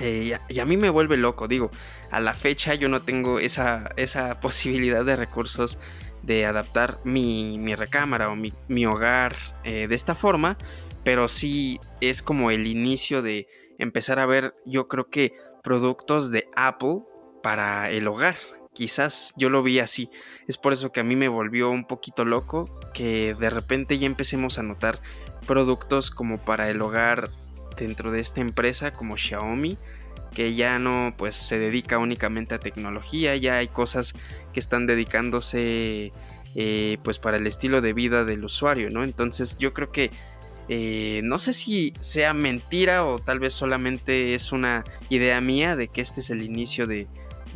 Eh, 0.00 0.38
y, 0.48 0.58
a, 0.58 0.64
mí 0.64 0.78
me 0.78 0.88
vuelve 0.88 1.18
loco, 1.18 1.46
digo, 1.46 1.70
a 2.10 2.20
la 2.20 2.32
fecha 2.32 2.74
yo 2.74 2.88
no 2.88 3.02
tengo 3.02 3.38
esa, 3.38 3.84
esa 3.98 4.40
posibilidad 4.40 5.04
de 5.04 5.14
recursos 5.14 5.78
de 6.22 6.46
adaptar 6.46 7.00
mi, 7.04 7.74
recámara 7.74 8.30
o 8.30 8.36
mi, 8.36 8.86
hogar 8.86 9.36
eh, 9.62 9.88
de 9.88 9.94
esta 9.94 10.14
forma, 10.14 10.56
pero 11.04 11.28
sí 11.28 11.80
es 12.00 12.22
como 12.22 12.50
el 12.50 12.66
inicio 12.66 13.20
de 13.20 13.46
empezar 13.78 14.20
a 14.20 14.26
ver, 14.26 14.54
yo 14.64 14.88
creo 14.88 15.10
que 15.10 15.34
productos 15.62 16.30
de 16.30 16.48
Apple 16.56 17.00
para 17.42 17.90
el 17.90 18.08
hogar, 18.08 18.36
quizás 18.78 19.34
yo 19.36 19.50
lo 19.50 19.64
vi 19.64 19.80
así. 19.80 20.08
Es 20.46 20.56
por 20.56 20.72
eso 20.72 20.92
que 20.92 21.00
a 21.00 21.02
mí 21.02 21.16
me 21.16 21.26
volvió 21.26 21.68
un 21.68 21.84
poquito 21.84 22.24
loco 22.24 22.64
que 22.94 23.34
de 23.34 23.50
repente 23.50 23.98
ya 23.98 24.06
empecemos 24.06 24.56
a 24.56 24.62
notar 24.62 25.00
productos 25.48 26.12
como 26.12 26.38
para 26.38 26.70
el 26.70 26.80
hogar 26.80 27.28
dentro 27.76 28.12
de 28.12 28.20
esta 28.20 28.40
empresa 28.40 28.92
como 28.92 29.16
Xiaomi 29.16 29.78
que 30.32 30.54
ya 30.54 30.78
no 30.78 31.12
pues 31.18 31.34
se 31.34 31.58
dedica 31.58 31.98
únicamente 31.98 32.54
a 32.54 32.60
tecnología, 32.60 33.34
ya 33.34 33.56
hay 33.56 33.66
cosas 33.66 34.14
que 34.52 34.60
están 34.60 34.86
dedicándose 34.86 36.12
eh, 36.54 36.98
pues 37.02 37.18
para 37.18 37.38
el 37.38 37.48
estilo 37.48 37.80
de 37.80 37.94
vida 37.94 38.24
del 38.24 38.44
usuario, 38.44 38.90
¿no? 38.90 39.02
Entonces 39.02 39.58
yo 39.58 39.74
creo 39.74 39.90
que 39.90 40.12
eh, 40.68 41.22
no 41.24 41.40
sé 41.40 41.52
si 41.52 41.94
sea 41.98 42.32
mentira 42.32 43.04
o 43.04 43.18
tal 43.18 43.40
vez 43.40 43.54
solamente 43.54 44.34
es 44.34 44.52
una 44.52 44.84
idea 45.08 45.40
mía 45.40 45.74
de 45.74 45.88
que 45.88 46.00
este 46.00 46.20
es 46.20 46.30
el 46.30 46.42
inicio 46.42 46.86
de, 46.86 47.08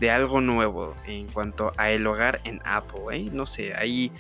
de 0.03 0.11
algo 0.11 0.41
nuevo 0.41 0.97
en 1.07 1.29
cuanto 1.29 1.71
a 1.77 1.93
el 1.93 2.05
hogar 2.09 2.41
en 2.43 2.61
Apple. 2.65 3.03
¿eh? 3.13 3.31
No 3.33 3.47
sé, 3.47 3.73
ahí 3.77 4.11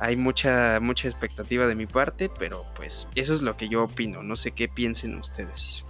hay 0.00 0.16
mucha, 0.16 0.80
mucha 0.80 1.06
expectativa 1.06 1.66
de 1.66 1.74
mi 1.74 1.84
parte, 1.84 2.30
pero 2.38 2.64
pues 2.74 3.08
eso 3.14 3.34
es 3.34 3.42
lo 3.42 3.54
que 3.54 3.68
yo 3.68 3.84
opino. 3.84 4.22
No 4.22 4.36
sé 4.36 4.52
qué 4.52 4.68
piensen 4.68 5.18
ustedes. 5.18 5.84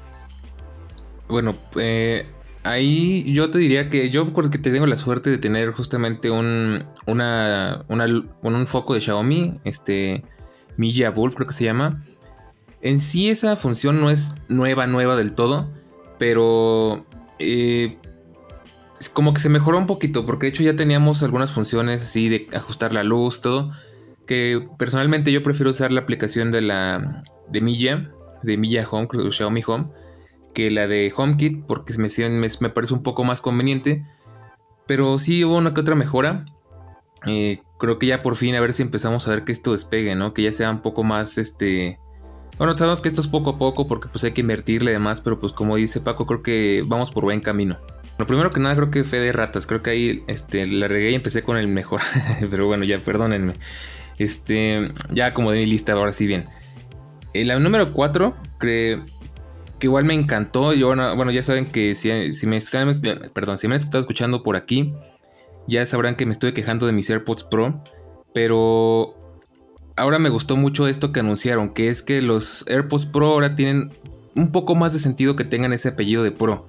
Bueno, 1.29 1.55
eh, 1.77 2.27
ahí 2.65 3.33
yo 3.33 3.49
te 3.53 3.59
diría 3.59 3.89
que 3.91 4.11
yo 4.11 4.27
porque 4.33 4.59
te 4.59 4.73
tengo 4.73 4.87
la 4.87 4.97
suerte 4.97 5.31
de 5.31 5.39
tener 5.39 5.71
justamente 5.71 6.33
un, 6.33 6.85
una, 7.07 7.85
un 7.87 8.67
foco 8.67 8.95
de 8.95 9.01
Xiaomi, 9.01 9.61
este 9.63 10.25
Milla 10.77 11.11
Bull 11.11 11.33
creo 11.33 11.47
que 11.47 11.53
se 11.53 11.65
llama. 11.65 12.01
En 12.81 12.99
sí 12.99 13.31
esa 13.31 13.55
función 13.55 14.01
no 14.01 14.11
es 14.11 14.35
nueva, 14.49 14.89
nueva 14.89 15.15
del 15.15 15.35
todo, 15.35 15.71
pero 16.19 17.07
eh, 17.39 17.99
como 19.13 19.33
que 19.33 19.41
se 19.41 19.49
mejoró 19.49 19.79
un 19.79 19.87
poquito, 19.87 20.25
porque 20.25 20.47
de 20.47 20.51
hecho 20.51 20.63
ya 20.63 20.75
teníamos 20.75 21.23
algunas 21.23 21.53
funciones 21.53 22.03
así 22.03 22.29
de 22.29 22.49
ajustar 22.53 22.93
la 22.93 23.05
luz, 23.05 23.41
todo. 23.41 23.71
Que 24.27 24.69
personalmente 24.77 25.33
yo 25.33 25.43
prefiero 25.43 25.71
usar 25.71 25.93
la 25.93 26.01
aplicación 26.01 26.51
de 26.51 26.63
la 26.63 27.23
de 27.49 27.61
Milla, 27.61 28.11
de 28.43 28.57
Milla 28.57 28.87
Home, 28.91 29.09
Xiaomi 29.31 29.63
Home, 29.67 29.87
que 30.53 30.71
la 30.71 30.87
de 30.87 31.13
HomeKit, 31.17 31.65
porque 31.67 31.97
me, 31.97 32.09
me, 32.61 32.71
parece 32.71 32.95
un 32.95 33.03
poco 33.03 33.25
más 33.25 33.41
conveniente. 33.41 34.05
Pero 34.87 35.19
sí 35.19 35.45
hubo 35.45 35.57
una 35.57 35.75
que 35.75 35.81
otra 35.81 35.95
mejora. 35.95 36.47
Eh, 37.27 37.61
creo 37.79 37.99
que 37.99 38.07
ya 38.07 38.23
por 38.23 38.37
fin 38.37 38.55
a 38.55 38.61
ver 38.61 38.75
si 38.75 38.83
empezamos 38.83 39.27
a 39.27 39.31
ver 39.31 39.45
que 39.45 39.53
esto 39.53 39.73
despegue, 39.73 40.15
¿no? 40.15 40.35
Que 40.35 40.43
ya 40.43 40.53
sea 40.53 40.71
un 40.71 40.83
poco 40.83 41.05
más 41.05 41.39
este. 41.39 41.99
Bueno, 42.59 42.77
sabemos 42.77 43.01
que 43.01 43.09
esto 43.09 43.21
es 43.21 43.29
poco 43.29 43.51
a 43.51 43.59
poco 43.59 43.87
porque 43.87 44.09
pues 44.09 44.25
hay 44.25 44.33
que 44.33 44.41
invertirle 44.41 44.91
y 44.91 44.95
demás, 44.95 45.21
pero 45.21 45.39
pues 45.39 45.53
como 45.53 45.77
dice 45.77 46.01
Paco, 46.01 46.27
creo 46.27 46.43
que 46.43 46.83
vamos 46.87 47.11
por 47.11 47.23
buen 47.25 47.41
camino. 47.41 47.77
Lo 48.19 48.27
primero 48.27 48.51
que 48.51 48.59
nada 48.59 48.75
creo 48.75 48.91
que 48.91 49.05
fue 49.05 49.21
de 49.21 49.33
ratas. 49.33 49.67
Creo 49.67 49.83
que 49.83 49.91
ahí 49.91 50.23
este, 50.27 50.67
la 50.67 50.89
regué 50.89 51.11
y 51.11 51.15
empecé 51.15 51.43
con 51.43 51.57
el 51.57 51.69
mejor. 51.69 52.01
Pero 52.51 52.67
bueno, 52.67 52.85
ya 52.85 52.99
perdónenme. 52.99 53.55
Este, 54.19 54.91
ya 55.11 55.33
como 55.33 55.53
de 55.53 55.61
mi 55.61 55.67
lista, 55.67 55.93
ahora 55.93 56.13
sí 56.13 56.27
bien. 56.27 56.47
Eh, 57.35 57.45
número 57.61 57.93
4, 57.93 58.37
creo 58.59 59.05
que 59.79 59.87
igual 59.87 60.05
me 60.05 60.15
encantó. 60.15 60.73
Yo, 60.73 60.89
bueno, 60.89 61.31
ya 61.31 61.43
saben 61.45 61.67
que 61.67 61.95
si, 61.95 62.11
me 62.47 62.57
están, 62.57 62.91
perdón, 63.33 63.59
si 63.59 63.69
me 63.69 63.75
han 63.75 63.81
estado 63.81 64.01
escuchando 64.01 64.43
por 64.43 64.57
aquí, 64.57 64.93
ya 65.69 65.87
sabrán 65.87 66.17
que 66.17 66.27
me 66.27 66.33
estoy 66.33 66.53
quejando 66.53 66.87
de 66.87 66.93
mis 66.93 67.09
AirPods 67.09 67.45
Pro. 67.45 67.85
Pero 68.35 69.15
ahora 69.97 70.19
me 70.19 70.29
gustó 70.29 70.57
mucho 70.57 70.89
esto 70.89 71.13
que 71.13 71.21
anunciaron, 71.21 71.73
que 71.73 71.89
es 71.89 72.03
que 72.03 72.21
los 72.21 72.67
AirPods 72.69 73.07
Pro 73.07 73.29
ahora 73.29 73.55
tienen 73.55 73.93
un 74.35 74.51
poco 74.51 74.75
más 74.75 74.93
de 74.93 74.99
sentido 74.99 75.37
que 75.37 75.45
tengan 75.45 75.73
ese 75.73 75.91
apellido 75.91 76.25
de 76.25 76.33
Pro. 76.33 76.67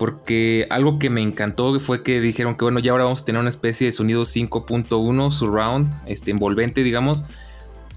Porque 0.00 0.66
algo 0.70 0.98
que 0.98 1.10
me 1.10 1.20
encantó 1.20 1.78
fue 1.78 2.02
que 2.02 2.22
dijeron 2.22 2.56
que 2.56 2.64
bueno, 2.64 2.80
ya 2.80 2.92
ahora 2.92 3.04
vamos 3.04 3.20
a 3.20 3.24
tener 3.26 3.38
una 3.38 3.50
especie 3.50 3.84
de 3.84 3.92
sonido 3.92 4.22
5.1 4.22 5.30
surround, 5.30 5.92
este 6.06 6.30
envolvente, 6.30 6.82
digamos, 6.82 7.26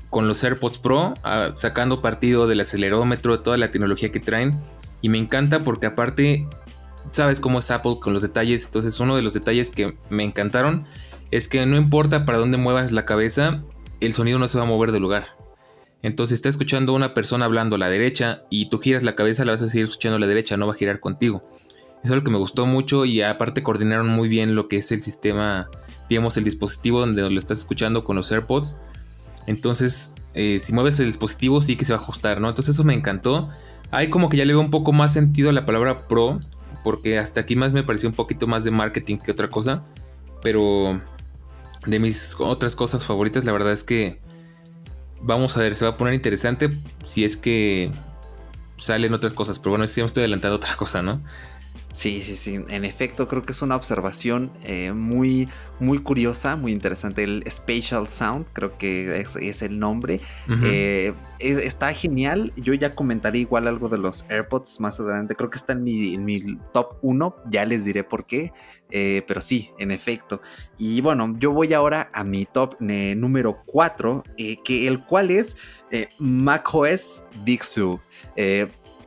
con 0.09 0.27
los 0.27 0.43
AirPods 0.43 0.79
Pro, 0.79 1.13
ah, 1.23 1.51
sacando 1.53 2.01
partido 2.01 2.45
del 2.45 2.59
acelerómetro, 2.59 3.37
de 3.37 3.43
toda 3.45 3.55
la 3.55 3.71
tecnología 3.71 4.11
que 4.11 4.19
traen. 4.19 4.59
Y 4.99 5.07
me 5.07 5.17
encanta 5.17 5.61
porque 5.61 5.87
aparte, 5.87 6.45
sabes 7.11 7.39
cómo 7.39 7.59
es 7.59 7.71
Apple 7.71 7.95
con 8.01 8.11
los 8.11 8.21
detalles. 8.21 8.65
Entonces 8.65 8.99
uno 8.99 9.15
de 9.15 9.21
los 9.21 9.33
detalles 9.33 9.69
que 9.69 9.97
me 10.09 10.23
encantaron 10.23 10.85
es 11.31 11.47
que 11.47 11.65
no 11.65 11.77
importa 11.77 12.25
para 12.25 12.37
dónde 12.37 12.57
muevas 12.57 12.91
la 12.91 13.05
cabeza, 13.05 13.63
el 14.01 14.11
sonido 14.11 14.39
no 14.39 14.49
se 14.49 14.57
va 14.57 14.65
a 14.65 14.67
mover 14.67 14.91
del 14.91 15.03
lugar. 15.03 15.27
Entonces, 16.01 16.35
está 16.35 16.49
escuchando 16.49 16.91
una 16.93 17.13
persona 17.13 17.45
hablando 17.45 17.77
a 17.77 17.79
la 17.79 17.87
derecha 17.87 18.41
y 18.49 18.69
tú 18.69 18.77
giras 18.79 19.03
la 19.03 19.15
cabeza, 19.15 19.45
la 19.45 19.53
vas 19.53 19.61
a 19.61 19.69
seguir 19.69 19.85
escuchando 19.85 20.17
a 20.17 20.19
la 20.19 20.27
derecha, 20.27 20.57
no 20.57 20.67
va 20.67 20.73
a 20.73 20.75
girar 20.75 20.99
contigo. 20.99 21.49
Es 22.03 22.11
algo 22.11 22.23
que 22.23 22.31
me 22.31 22.37
gustó 22.37 22.65
mucho 22.65 23.05
y 23.05 23.21
aparte 23.21 23.63
coordinaron 23.63 24.09
muy 24.09 24.27
bien 24.27 24.55
lo 24.55 24.67
que 24.67 24.77
es 24.77 24.91
el 24.91 24.99
sistema, 24.99 25.69
digamos, 26.09 26.35
el 26.37 26.43
dispositivo 26.43 26.99
donde 26.99 27.21
lo 27.29 27.39
estás 27.39 27.59
escuchando 27.59 28.01
con 28.01 28.17
los 28.17 28.31
AirPods. 28.31 28.77
Entonces, 29.47 30.15
eh, 30.33 30.59
si 30.59 30.73
mueves 30.73 30.99
el 30.99 31.05
dispositivo, 31.05 31.61
sí 31.61 31.75
que 31.75 31.85
se 31.85 31.93
va 31.93 31.99
a 31.99 32.01
ajustar, 32.01 32.41
¿no? 32.41 32.49
Entonces, 32.49 32.75
eso 32.75 32.83
me 32.83 32.93
encantó. 32.93 33.49
Hay 33.91 34.09
como 34.09 34.27
que 34.27 34.37
ya 34.37 34.45
le 34.45 34.53
veo 34.53 34.61
un 34.61 34.71
poco 34.71 34.91
más 34.91 35.13
sentido 35.13 35.49
a 35.49 35.53
la 35.53 35.65
palabra 35.65 36.07
pro, 36.07 36.39
porque 36.83 37.17
hasta 37.17 37.41
aquí 37.41 37.55
más 37.55 37.71
me 37.73 37.83
pareció 37.83 38.09
un 38.09 38.15
poquito 38.15 38.47
más 38.47 38.63
de 38.63 38.71
marketing 38.71 39.17
que 39.17 39.31
otra 39.31 39.49
cosa. 39.49 39.83
Pero 40.41 40.99
de 41.85 41.99
mis 41.99 42.35
otras 42.39 42.75
cosas 42.75 43.05
favoritas, 43.05 43.45
la 43.45 43.53
verdad 43.53 43.71
es 43.71 43.83
que 43.83 44.19
vamos 45.21 45.55
a 45.55 45.61
ver, 45.61 45.75
se 45.75 45.85
va 45.85 45.91
a 45.91 45.97
poner 45.97 46.13
interesante 46.13 46.69
si 47.05 47.23
es 47.23 47.37
que 47.37 47.91
salen 48.77 49.13
otras 49.13 49.33
cosas. 49.33 49.59
Pero 49.59 49.71
bueno, 49.71 49.87
si 49.87 50.01
me 50.01 50.05
estoy 50.05 50.21
adelantando 50.21 50.57
otra 50.57 50.75
cosa, 50.77 51.01
¿no? 51.01 51.21
Sí, 51.93 52.23
sí, 52.23 52.35
sí. 52.35 52.59
En 52.69 52.85
efecto, 52.85 53.27
creo 53.27 53.43
que 53.43 53.51
es 53.51 53.61
una 53.61 53.75
observación 53.75 54.51
eh, 54.63 54.91
muy, 54.93 55.47
muy 55.79 56.01
curiosa, 56.01 56.55
muy 56.55 56.71
interesante. 56.71 57.23
El 57.23 57.43
Spatial 57.47 58.09
Sound, 58.09 58.47
creo 58.51 58.79
que 58.79 59.23
es, 59.39 59.61
el 59.61 59.77
nombre. 59.77 60.19
Eh, 60.63 61.13
está 61.37 61.93
genial. 61.93 62.51
Yo 62.55 62.73
ya 62.73 62.95
comentaré 62.95 63.37
igual 63.37 63.67
algo 63.67 63.89
de 63.89 63.99
los 63.99 64.25
AirPods 64.27 64.79
más 64.79 64.99
adelante. 64.99 65.35
Creo 65.35 65.51
que 65.51 65.59
está 65.59 65.73
en 65.73 65.83
mi, 65.83 66.57
top 66.73 66.97
1. 67.03 67.35
Ya 67.51 67.63
les 67.63 67.85
diré 67.85 68.03
por 68.03 68.25
qué. 68.25 68.51
Eh, 68.89 69.23
pero 69.27 69.39
sí, 69.39 69.69
en 69.77 69.91
efecto. 69.91 70.41
Y 70.79 70.99
bueno, 71.01 71.35
yo 71.37 71.51
voy 71.51 71.73
ahora 71.73 72.09
a 72.11 72.23
mi 72.23 72.45
top 72.45 72.75
número 72.79 73.61
4, 73.67 74.23
que 74.65 74.87
el 74.87 75.05
cual 75.05 75.29
es 75.29 75.57
macOS 76.17 77.23
Big 77.43 77.63
Sur 77.63 78.01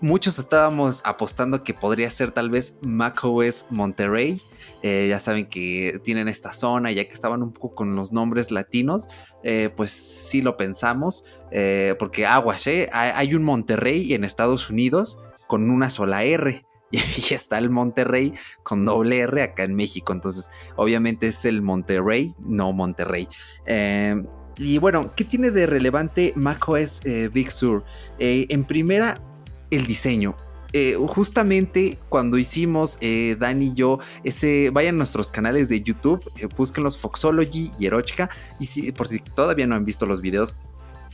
muchos 0.07 0.39
estábamos 0.39 1.03
apostando 1.05 1.65
que 1.65 1.75
podría 1.75 2.09
ser 2.11 2.31
tal 2.31 2.49
vez 2.49 2.77
macOS 2.83 3.67
Monterrey. 3.71 4.41
Eh, 4.83 5.09
ya 5.09 5.19
saben 5.19 5.47
que 5.47 6.01
tienen 6.05 6.29
esta 6.29 6.53
zona, 6.53 6.93
ya 6.93 7.05
que 7.09 7.15
estaban 7.15 7.43
un 7.43 7.53
poco 7.53 7.75
con 7.75 7.97
los 7.97 8.13
nombres 8.13 8.53
latinos, 8.53 9.09
eh, 9.43 9.69
pues 9.77 9.91
sí 9.91 10.43
lo 10.43 10.57
pensamos, 10.57 11.25
eh, 11.51 11.97
porque 11.99 12.25
aguas, 12.25 12.69
hay 12.93 13.35
un 13.35 13.43
Monterrey 13.43 14.15
en 14.15 14.23
Estados 14.23 14.71
Unidos 14.71 15.19
con 15.49 15.71
una 15.71 15.91
sola 15.91 16.25
R. 16.25 16.65
Y 16.93 17.35
está 17.35 17.59
el 17.59 17.69
Monterrey 17.69 18.33
con 18.63 18.85
doble 18.85 19.19
R 19.19 19.43
acá 19.43 19.65
en 19.65 19.75
México. 19.75 20.13
Entonces, 20.13 20.49
obviamente 20.77 21.27
es 21.27 21.45
el 21.45 21.61
Monterrey, 21.61 22.33
no 22.39 22.73
Monterrey. 22.73 23.27
y 24.57 24.79
bueno, 24.79 25.13
¿qué 25.17 25.25
tiene 25.25 25.51
de 25.51 25.67
relevante 25.67 26.33
macOS 26.37 27.01
Big 27.33 27.51
Sur? 27.51 27.85
en 28.19 28.65
primera, 28.65 29.21
el 29.71 29.87
diseño. 29.87 30.37
Eh, 30.73 30.97
justamente 31.09 31.97
cuando 32.09 32.37
hicimos 32.39 32.99
eh, 33.01 33.37
Dan 33.39 33.63
y 33.63 33.73
yo 33.73 33.99
ese, 34.25 34.71
vayan 34.71 34.97
a 34.97 34.99
nuestros 34.99 35.29
canales 35.31 35.69
de 35.69 35.81
YouTube, 35.81 36.21
eh, 36.37 36.49
busquen 36.57 36.85
los 36.85 36.99
Foxology 36.99 37.71
y 37.79 37.87
Erochka, 37.87 38.29
y 38.59 38.67
si, 38.67 38.93
por 38.93 39.07
si 39.07 39.21
todavía 39.21 39.67
no 39.67 39.77
han 39.77 39.85
visto 39.85 40.07
los 40.07 40.21
videos, 40.21 40.55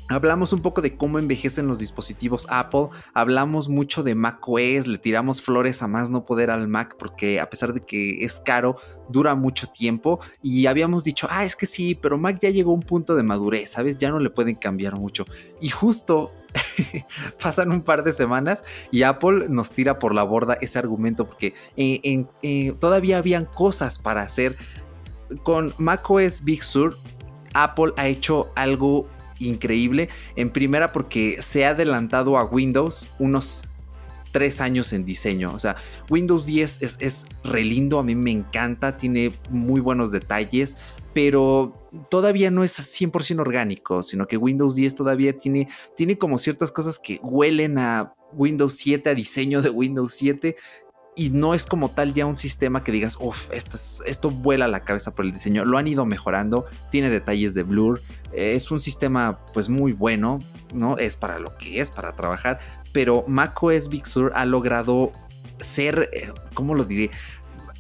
Hablamos 0.08 0.52
un 0.52 0.60
poco 0.60 0.82
de 0.82 0.96
cómo 0.96 1.18
envejecen 1.18 1.66
los 1.66 1.78
dispositivos 1.78 2.46
Apple, 2.50 2.88
hablamos 3.14 3.68
mucho 3.68 4.02
de 4.02 4.14
macOS, 4.14 4.86
le 4.86 4.98
tiramos 4.98 5.42
flores 5.42 5.82
a 5.82 5.88
más 5.88 6.10
no 6.10 6.24
poder 6.24 6.50
al 6.50 6.68
Mac 6.68 6.96
porque 6.98 7.40
a 7.40 7.48
pesar 7.48 7.72
de 7.72 7.84
que 7.84 8.24
es 8.24 8.40
caro, 8.40 8.76
dura 9.08 9.34
mucho 9.34 9.68
tiempo 9.68 10.20
y 10.42 10.66
habíamos 10.66 11.04
dicho, 11.04 11.28
ah, 11.30 11.44
es 11.44 11.56
que 11.56 11.66
sí, 11.66 11.94
pero 11.94 12.18
Mac 12.18 12.38
ya 12.40 12.50
llegó 12.50 12.72
a 12.72 12.74
un 12.74 12.82
punto 12.82 13.14
de 13.14 13.22
madurez, 13.22 13.70
¿sabes? 13.70 13.96
Ya 13.96 14.10
no 14.10 14.18
le 14.18 14.30
pueden 14.30 14.56
cambiar 14.56 14.98
mucho. 14.98 15.24
Y 15.60 15.68
justo 15.68 16.32
pasan 17.42 17.70
un 17.70 17.82
par 17.82 18.02
de 18.02 18.12
semanas 18.12 18.64
y 18.90 19.04
Apple 19.04 19.46
nos 19.48 19.70
tira 19.70 19.98
por 19.98 20.14
la 20.14 20.24
borda 20.24 20.54
ese 20.60 20.78
argumento 20.78 21.26
porque 21.26 21.54
eh, 21.76 22.26
eh, 22.42 22.74
todavía 22.78 23.18
habían 23.18 23.44
cosas 23.46 23.98
para 23.98 24.22
hacer. 24.22 24.56
Con 25.44 25.72
macOS 25.78 26.44
Big 26.44 26.62
Sur, 26.62 26.98
Apple 27.54 27.92
ha 27.96 28.06
hecho 28.06 28.52
algo 28.54 29.08
increíble. 29.46 30.08
En 30.36 30.50
primera 30.50 30.92
porque 30.92 31.40
se 31.40 31.64
ha 31.64 31.70
adelantado 31.70 32.36
a 32.38 32.44
Windows 32.44 33.08
unos 33.18 33.64
tres 34.32 34.60
años 34.60 34.92
en 34.92 35.04
diseño. 35.04 35.52
O 35.54 35.58
sea, 35.58 35.76
Windows 36.10 36.46
10 36.46 36.82
es, 36.82 36.96
es 37.00 37.26
re 37.44 37.64
lindo, 37.64 37.98
a 37.98 38.02
mí 38.02 38.14
me 38.14 38.30
encanta, 38.30 38.96
tiene 38.96 39.32
muy 39.50 39.80
buenos 39.80 40.10
detalles, 40.10 40.76
pero 41.12 41.78
todavía 42.08 42.50
no 42.50 42.64
es 42.64 42.78
100% 42.78 43.40
orgánico, 43.40 44.02
sino 44.02 44.26
que 44.26 44.36
Windows 44.38 44.74
10 44.74 44.94
todavía 44.94 45.36
tiene, 45.36 45.68
tiene 45.96 46.18
como 46.18 46.38
ciertas 46.38 46.72
cosas 46.72 46.98
que 46.98 47.20
huelen 47.22 47.78
a 47.78 48.14
Windows 48.32 48.74
7, 48.74 49.10
a 49.10 49.14
diseño 49.14 49.60
de 49.60 49.70
Windows 49.70 50.14
7, 50.14 50.56
y 51.14 51.30
no 51.30 51.54
es 51.54 51.66
como 51.66 51.90
tal 51.90 52.14
ya 52.14 52.26
un 52.26 52.36
sistema 52.36 52.82
que 52.82 52.92
digas, 52.92 53.18
uff, 53.20 53.50
esto, 53.52 54.30
vuela 54.30 54.66
la 54.66 54.80
cabeza 54.80 55.14
por 55.14 55.24
el 55.24 55.32
diseño. 55.32 55.64
Lo 55.64 55.76
han 55.78 55.86
ido 55.86 56.06
mejorando, 56.06 56.66
tiene 56.90 57.10
detalles 57.10 57.54
de 57.54 57.62
blur, 57.62 58.00
es 58.32 58.70
un 58.70 58.80
sistema 58.80 59.38
pues 59.52 59.68
muy 59.68 59.92
bueno, 59.92 60.40
¿no? 60.74 60.96
Es 60.96 61.16
para 61.16 61.38
lo 61.38 61.56
que 61.58 61.80
es, 61.80 61.90
para 61.90 62.16
trabajar, 62.16 62.60
pero 62.92 63.24
macOS 63.28 63.88
Big 63.88 64.06
Sur 64.06 64.32
ha 64.34 64.46
logrado 64.46 65.12
ser, 65.60 66.08
eh, 66.12 66.32
¿cómo 66.54 66.74
lo 66.74 66.84
diré? 66.84 67.10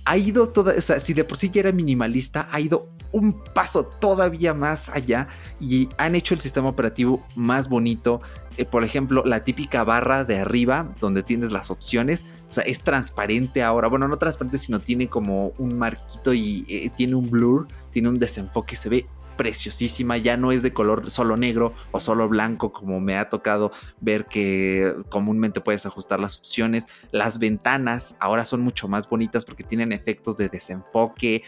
Ha 0.04 0.16
ido 0.16 0.48
toda, 0.48 0.74
o 0.76 0.80
si 0.80 1.14
de 1.14 1.24
por 1.24 1.38
sí 1.38 1.48
ya 1.50 1.60
era 1.60 1.72
minimalista, 1.72 2.48
ha 2.50 2.60
ido 2.60 2.90
un 3.12 3.32
paso 3.32 3.84
todavía 3.84 4.54
más 4.54 4.88
allá 4.88 5.28
y 5.60 5.88
han 5.98 6.14
hecho 6.14 6.34
el 6.34 6.40
sistema 6.40 6.68
operativo 6.68 7.24
más 7.36 7.68
bonito. 7.68 8.20
Eh, 8.56 8.64
por 8.64 8.84
ejemplo, 8.84 9.22
la 9.24 9.44
típica 9.44 9.84
barra 9.84 10.24
de 10.24 10.38
arriba 10.38 10.92
donde 11.00 11.22
tienes 11.22 11.52
las 11.52 11.70
opciones, 11.70 12.24
o 12.50 12.52
sea, 12.52 12.64
es 12.64 12.80
transparente 12.80 13.62
ahora. 13.62 13.88
Bueno, 13.88 14.08
no 14.08 14.18
transparente, 14.18 14.58
sino 14.58 14.80
tiene 14.80 15.08
como 15.08 15.52
un 15.58 15.78
marquito 15.78 16.34
y 16.34 16.64
eh, 16.68 16.90
tiene 16.94 17.14
un 17.14 17.30
blur, 17.30 17.66
tiene 17.90 18.08
un 18.08 18.18
desenfoque, 18.18 18.76
se 18.76 18.88
ve 18.88 19.06
preciosísima, 19.36 20.16
ya 20.16 20.36
no 20.36 20.52
es 20.52 20.62
de 20.62 20.72
color 20.72 21.10
solo 21.10 21.36
negro 21.36 21.74
o 21.90 22.00
solo 22.00 22.28
blanco 22.28 22.72
como 22.72 23.00
me 23.00 23.16
ha 23.16 23.28
tocado 23.28 23.72
ver 24.00 24.26
que 24.26 24.94
comúnmente 25.08 25.60
puedes 25.60 25.86
ajustar 25.86 26.20
las 26.20 26.38
opciones. 26.38 26.86
Las 27.10 27.38
ventanas 27.38 28.16
ahora 28.20 28.44
son 28.44 28.60
mucho 28.60 28.88
más 28.88 29.08
bonitas 29.08 29.44
porque 29.44 29.64
tienen 29.64 29.92
efectos 29.92 30.36
de 30.36 30.48
desenfoque, 30.48 31.42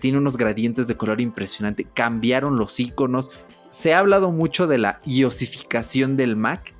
tiene 0.00 0.18
unos 0.18 0.36
gradientes 0.36 0.86
de 0.86 0.96
color 0.96 1.20
impresionante, 1.20 1.84
cambiaron 1.84 2.56
los 2.56 2.78
iconos. 2.80 3.30
Se 3.68 3.94
ha 3.94 3.98
hablado 3.98 4.32
mucho 4.32 4.66
de 4.66 4.78
la 4.78 5.00
iosificación 5.04 6.16
del 6.16 6.36
Mac, 6.36 6.74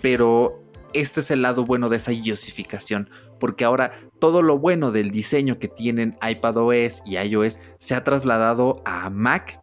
pero 0.00 0.62
este 0.92 1.20
es 1.20 1.30
el 1.30 1.42
lado 1.42 1.64
bueno 1.64 1.88
de 1.88 1.96
esa 1.96 2.12
iosificación, 2.12 3.08
porque 3.40 3.64
ahora 3.64 3.92
todo 4.18 4.42
lo 4.42 4.58
bueno 4.58 4.92
del 4.92 5.10
diseño 5.10 5.58
que 5.58 5.68
tienen 5.68 6.16
iPadOS 6.26 7.02
y 7.06 7.16
iOS 7.16 7.58
se 7.78 7.94
ha 7.94 8.04
trasladado 8.04 8.82
a 8.84 9.10
Mac. 9.10 9.61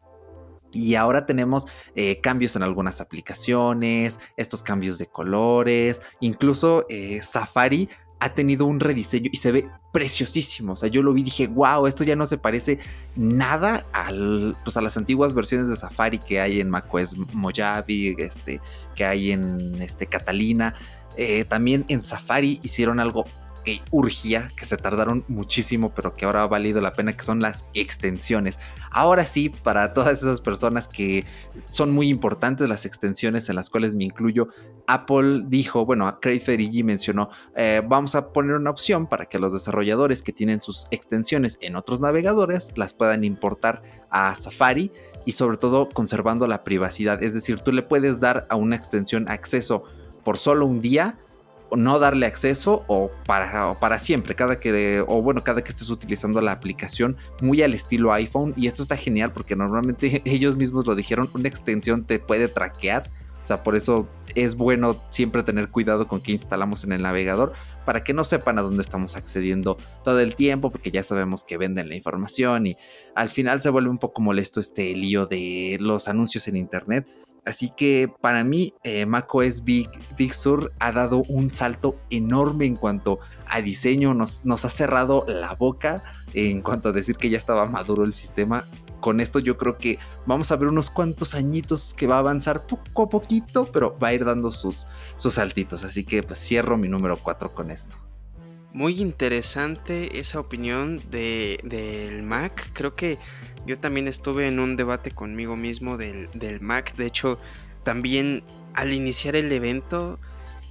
Y 0.72 0.96
ahora 0.96 1.26
tenemos 1.26 1.66
eh, 1.96 2.20
cambios 2.22 2.56
en 2.56 2.64
algunas 2.64 3.02
aplicaciones, 3.02 4.20
estos 4.38 4.64
cambios 4.64 4.98
de 4.98 5.08
colores, 5.08 6.02
incluso 6.20 6.86
eh, 6.90 7.22
Safari 7.22 7.90
ha 8.20 8.34
tenido 8.34 8.66
un 8.66 8.80
rediseño 8.80 9.30
y 9.32 9.38
se 9.38 9.52
ve 9.52 9.70
preciosísimo. 9.92 10.74
O 10.74 10.76
sea, 10.76 10.90
yo 10.90 11.02
lo 11.02 11.14
vi 11.14 11.22
y 11.22 11.24
dije, 11.26 11.48
wow, 11.48 11.88
esto 11.88 12.04
ya 12.04 12.16
no 12.16 12.26
se 12.26 12.38
parece 12.38 12.80
nada 13.16 13.86
al, 13.94 14.58
pues 14.64 14.76
a 14.78 14.82
las 14.82 14.98
antiguas 14.98 15.34
versiones 15.34 15.70
de 15.70 15.78
Safari 15.78 16.20
que 16.20 16.42
hay 16.42 16.60
en 16.60 16.70
macOS 16.70 17.16
Mojave, 17.34 18.16
este, 18.18 18.60
que 18.96 19.06
hay 19.06 19.32
en 19.32 19.82
este, 19.82 20.06
Catalina. 20.06 20.76
Eh, 21.16 21.46
también 21.46 21.86
en 21.88 22.04
Safari 22.04 22.60
hicieron 22.62 23.00
algo 23.00 23.26
urgía, 23.92 24.50
que 24.56 24.66
se 24.66 24.78
tardaron 24.78 25.26
muchísimo, 25.28 25.94
pero 25.94 26.16
que 26.16 26.26
ahora 26.26 26.44
ha 26.44 26.48
valido 26.48 26.82
la 26.82 26.94
pena, 26.94 27.16
que 27.16 27.24
son 27.24 27.40
las 27.40 27.66
extensiones. 27.74 28.60
Ahora 28.92 29.26
sí, 29.26 29.50
para 29.50 29.94
todas 29.94 30.20
esas 30.24 30.42
personas 30.42 30.88
que 30.88 31.26
son 31.70 31.92
muy 31.92 32.10
importantes 32.10 32.70
las 32.70 32.86
extensiones 32.86 33.50
en 33.50 33.56
las 33.56 33.70
cuales 33.70 33.96
me 33.96 34.04
incluyo, 34.06 34.50
Apple 34.88 35.44
dijo, 35.48 35.86
bueno, 35.86 36.20
Craig 36.20 36.40
Ferigi 36.40 36.84
mencionó, 36.84 37.30
eh, 37.56 37.82
vamos 37.86 38.16
a 38.16 38.32
poner 38.32 38.56
una 38.56 38.72
opción 38.72 39.08
para 39.08 39.26
que 39.26 39.40
los 39.40 39.54
desarrolladores 39.54 40.22
que 40.22 40.34
tienen 40.34 40.62
sus 40.62 40.88
extensiones 40.92 41.58
en 41.62 41.76
otros 41.76 42.00
navegadores 42.00 42.74
las 42.78 42.94
puedan 42.94 43.24
importar 43.24 43.84
a 44.10 44.34
Safari 44.34 44.92
y 45.26 45.34
sobre 45.34 45.58
todo 45.58 45.90
conservando 45.90 46.48
la 46.48 46.64
privacidad. 46.64 47.22
Es 47.22 47.34
decir, 47.34 47.60
tú 47.60 47.72
le 47.72 47.84
puedes 47.84 48.20
dar 48.20 48.48
a 48.50 48.56
una 48.56 48.76
extensión 48.76 49.30
acceso 49.30 49.84
por 50.24 50.38
solo 50.38 50.66
un 50.66 50.82
día 50.82 51.20
no 51.76 52.00
darle 52.00 52.26
acceso 52.26 52.84
o 52.88 53.12
para, 53.26 53.80
para 53.80 54.00
siempre, 54.00 54.36
cada 54.36 54.60
que, 54.60 55.04
o 55.08 55.22
bueno, 55.22 55.44
cada 55.44 55.64
que 55.64 55.70
estés 55.70 55.90
utilizando 55.90 56.42
la 56.42 56.52
aplicación 56.52 57.18
muy 57.42 57.62
al 57.62 57.74
estilo 57.74 58.14
iPhone. 58.14 58.54
Y 58.58 58.68
esto 58.68 58.82
está 58.82 58.98
genial 58.98 59.32
porque 59.34 59.56
normalmente 59.56 60.22
ellos 60.26 60.58
mismos 60.58 60.86
lo 60.86 60.96
dijeron, 60.96 61.30
una 61.34 61.48
extensión 61.48 62.06
te 62.06 62.20
puede 62.20 62.48
traquear. 62.48 63.10
O 63.42 63.46
sea, 63.46 63.64
por 63.64 63.76
eso 63.76 64.08
es 64.36 64.56
bueno 64.56 65.02
siempre 65.10 65.44
tener 65.44 65.70
cuidado 65.70 66.08
con 66.08 66.22
qué 66.22 66.34
instalamos 66.34 66.84
en 66.84 66.92
el 66.92 67.02
navegador 67.02 67.54
para 67.86 68.04
que 68.04 68.14
no 68.14 68.24
sepan 68.24 68.60
a 68.60 68.62
dónde 68.62 68.82
estamos 68.82 69.16
accediendo 69.16 69.78
todo 70.04 70.20
el 70.20 70.36
tiempo, 70.36 70.70
porque 70.70 70.92
ya 70.92 71.02
sabemos 71.02 71.44
que 71.44 71.58
venden 71.58 71.90
la 71.90 71.96
información 71.96 72.68
y 72.68 72.78
al 73.16 73.30
final 73.30 73.62
se 73.62 73.70
vuelve 73.70 73.90
un 73.90 73.98
poco 73.98 74.22
molesto 74.22 74.60
este 74.60 74.94
lío 74.96 75.26
de 75.26 75.78
los 75.80 76.08
anuncios 76.08 76.48
en 76.48 76.58
internet. 76.58 77.08
Así 77.50 77.72
que 77.76 78.14
para 78.22 78.44
mí 78.44 78.76
eh, 78.84 79.08
macOS 79.08 79.64
Big, 79.64 79.90
Big 80.16 80.36
Sur 80.36 80.72
ha 80.80 80.92
dado 80.92 81.24
un 81.28 81.52
salto 81.52 81.96
enorme 82.12 82.68
en 82.68 82.76
cuanto 82.76 83.20
a 83.48 83.60
diseño, 83.62 84.14
nos, 84.14 84.46
nos 84.46 84.66
ha 84.66 84.70
cerrado 84.70 85.26
la 85.28 85.56
boca 85.56 86.04
en 86.34 86.62
cuanto 86.62 86.90
a 86.90 86.92
decir 86.92 87.18
que 87.18 87.32
ya 87.32 87.40
estaba 87.40 87.66
maduro 87.66 88.04
el 88.04 88.14
sistema. 88.14 88.66
Con 89.00 89.20
esto 89.20 89.40
yo 89.40 89.58
creo 89.58 89.78
que 89.80 89.98
vamos 90.28 90.52
a 90.52 90.58
ver 90.58 90.68
unos 90.68 90.92
cuantos 90.92 91.34
añitos 91.34 91.96
que 91.96 92.06
va 92.06 92.18
a 92.18 92.20
avanzar 92.20 92.68
poco 92.68 93.04
a 93.04 93.10
poquito, 93.10 93.66
pero 93.72 93.98
va 93.98 94.10
a 94.10 94.14
ir 94.14 94.26
dando 94.26 94.52
sus, 94.52 94.86
sus 95.18 95.34
saltitos. 95.34 95.84
Así 95.84 96.04
que 96.04 96.22
pues 96.22 96.38
cierro 96.38 96.78
mi 96.78 96.88
número 96.88 97.18
4 97.18 97.56
con 97.56 97.72
esto. 97.72 97.98
Muy 98.72 99.02
interesante 99.02 100.20
esa 100.20 100.40
opinión 100.40 101.02
de, 101.10 101.60
del 101.64 102.22
Mac. 102.22 102.70
Creo 102.74 102.96
que 102.96 103.18
yo 103.66 103.80
también 103.80 104.08
estuve 104.08 104.48
en 104.48 104.60
un 104.60 104.76
debate 104.76 105.10
conmigo 105.10 105.56
mismo 105.56 105.98
del, 105.98 106.30
Mac. 106.62 106.96
De 106.96 107.08
hecho, 107.08 107.40
también 107.84 108.44
al 108.76 108.94
iniciar 108.94 109.36
el 109.36 109.52
evento 109.52 110.20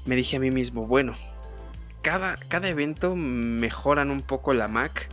me 0.06 0.14
dije 0.14 0.36
a 0.36 0.40
mí 0.40 0.50
mismo, 0.52 0.86
bueno, 0.86 1.14
cada, 2.02 2.36
cada 2.48 2.68
evento 2.68 3.16
mejoran 3.16 4.10
un 4.10 4.20
poco 4.20 4.54
la 4.54 4.68
Mac 4.68 5.08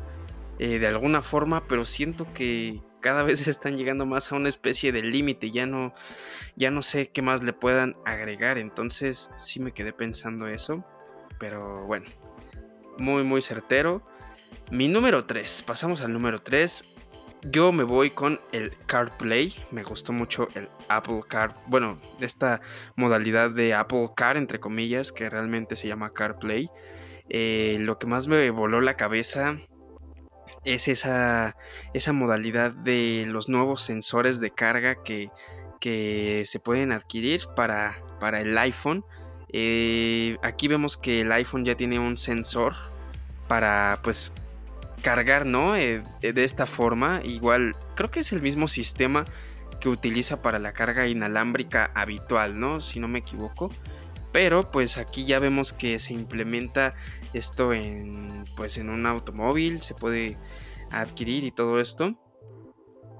eh, 0.60 0.80
de 0.80 0.88
alguna 0.88 1.21
forma, 1.21 1.67
pero 1.67 1.86
siento 1.86 2.32
que 2.34 2.82
cada 3.02 3.24
vez 3.24 3.48
están 3.48 3.78
llegando 3.78 4.06
más 4.06 4.32
a 4.32 4.36
una 4.36 4.50
especie 4.50 4.91
de 4.91 5.02
límite. 5.02 5.50
Ya 5.50 5.65
no, 5.65 5.93
ya 6.56 6.69
no 6.69 6.84
sé 6.84 7.10
qué 7.10 7.24
más 7.24 7.41
le 7.41 7.52
puedan 7.52 7.95
agregar. 8.06 8.60
Entonces 8.60 9.32
sí 9.38 9.60
me 9.60 9.71
quedé 9.71 9.91
pensando 9.91 10.48
eso. 10.48 10.86
Pero 11.39 11.86
bueno, 11.86 12.06
muy 12.97 13.23
muy 13.23 13.41
certero. 13.41 14.01
Mi 14.71 14.88
número 14.88 15.25
3, 15.25 15.63
pasamos 15.63 16.01
al 16.01 16.13
número 16.13 16.41
3. 16.41 16.95
Yo 17.51 17.71
me 17.71 17.84
voy 17.84 18.10
con 18.10 18.39
el 18.51 18.75
CarPlay. 18.88 19.53
Me 19.71 19.84
gustó 19.84 20.12
mucho 20.12 20.47
el 20.55 20.67
Apple 20.88 21.21
Car. 21.27 21.55
Bueno, 21.67 21.99
esta 22.19 22.62
modalidad 22.95 23.51
de 23.51 23.75
Apple 23.75 24.10
Car, 24.15 24.38
entre 24.38 24.60
comillas, 24.60 25.12
que 25.12 25.29
realmente 25.29 25.75
se 25.75 25.88
llama 25.88 26.12
CarPlay. 26.12 26.69
Eh, 27.29 27.77
lo 27.81 27.99
que 27.99 28.08
más 28.08 28.27
me 28.27 28.49
voló 28.49 28.81
la 28.81 28.97
cabeza 28.97 29.58
es 30.63 30.88
esa, 30.88 31.55
esa 31.93 32.13
modalidad 32.13 32.71
de 32.71 33.25
los 33.27 33.49
nuevos 33.49 33.81
sensores 33.81 34.39
de 34.39 34.49
carga 34.51 35.03
que, 35.03 35.29
que 35.79 36.43
se 36.47 36.60
pueden 36.60 36.91
adquirir 36.91 37.47
para, 37.55 38.01
para 38.19 38.41
el 38.41 38.58
iPhone. 38.58 39.05
Eh, 39.58 40.38
aquí 40.44 40.68
vemos 40.68 40.98
que 40.98 41.22
el 41.22 41.32
iPhone 41.32 41.63
ya 41.63 41.76
tiene 41.76 41.98
un 41.98 42.18
sensor 42.18 42.74
para 43.48 44.02
pues 44.04 44.34
cargar, 45.02 45.46
¿no? 45.46 45.78
Eh, 45.78 46.04
de 46.22 46.44
esta 46.44 46.65
forma. 46.65 47.22
Igual, 47.24 47.74
creo 47.96 48.12
que 48.12 48.20
es 48.20 48.34
el 48.34 48.41
mismo 48.41 48.68
sistema 48.68 49.24
que 49.80 49.88
utiliza 49.88 50.41
para 50.41 50.60
la 50.60 50.74
carga 50.74 51.08
inalámbrica 51.08 51.89
habitual, 51.96 52.60
¿no? 52.60 52.82
Si 52.82 53.00
no 53.00 53.08
me 53.08 53.20
equivoco. 53.20 53.72
Pero 54.34 54.72
pues 54.72 54.98
aquí 54.98 55.24
ya 55.24 55.39
vemos 55.39 55.72
que 55.72 56.00
se 56.00 56.13
implementa 56.13 56.91
esto 57.32 57.72
en 57.72 58.44
pues 58.58 58.78
en 58.78 58.89
un 58.89 59.06
automóvil, 59.06 59.82
se 59.82 59.94
puede 59.94 60.38
adquirir 60.91 61.46
y 61.46 61.52
todo 61.52 61.80
esto. 61.80 62.20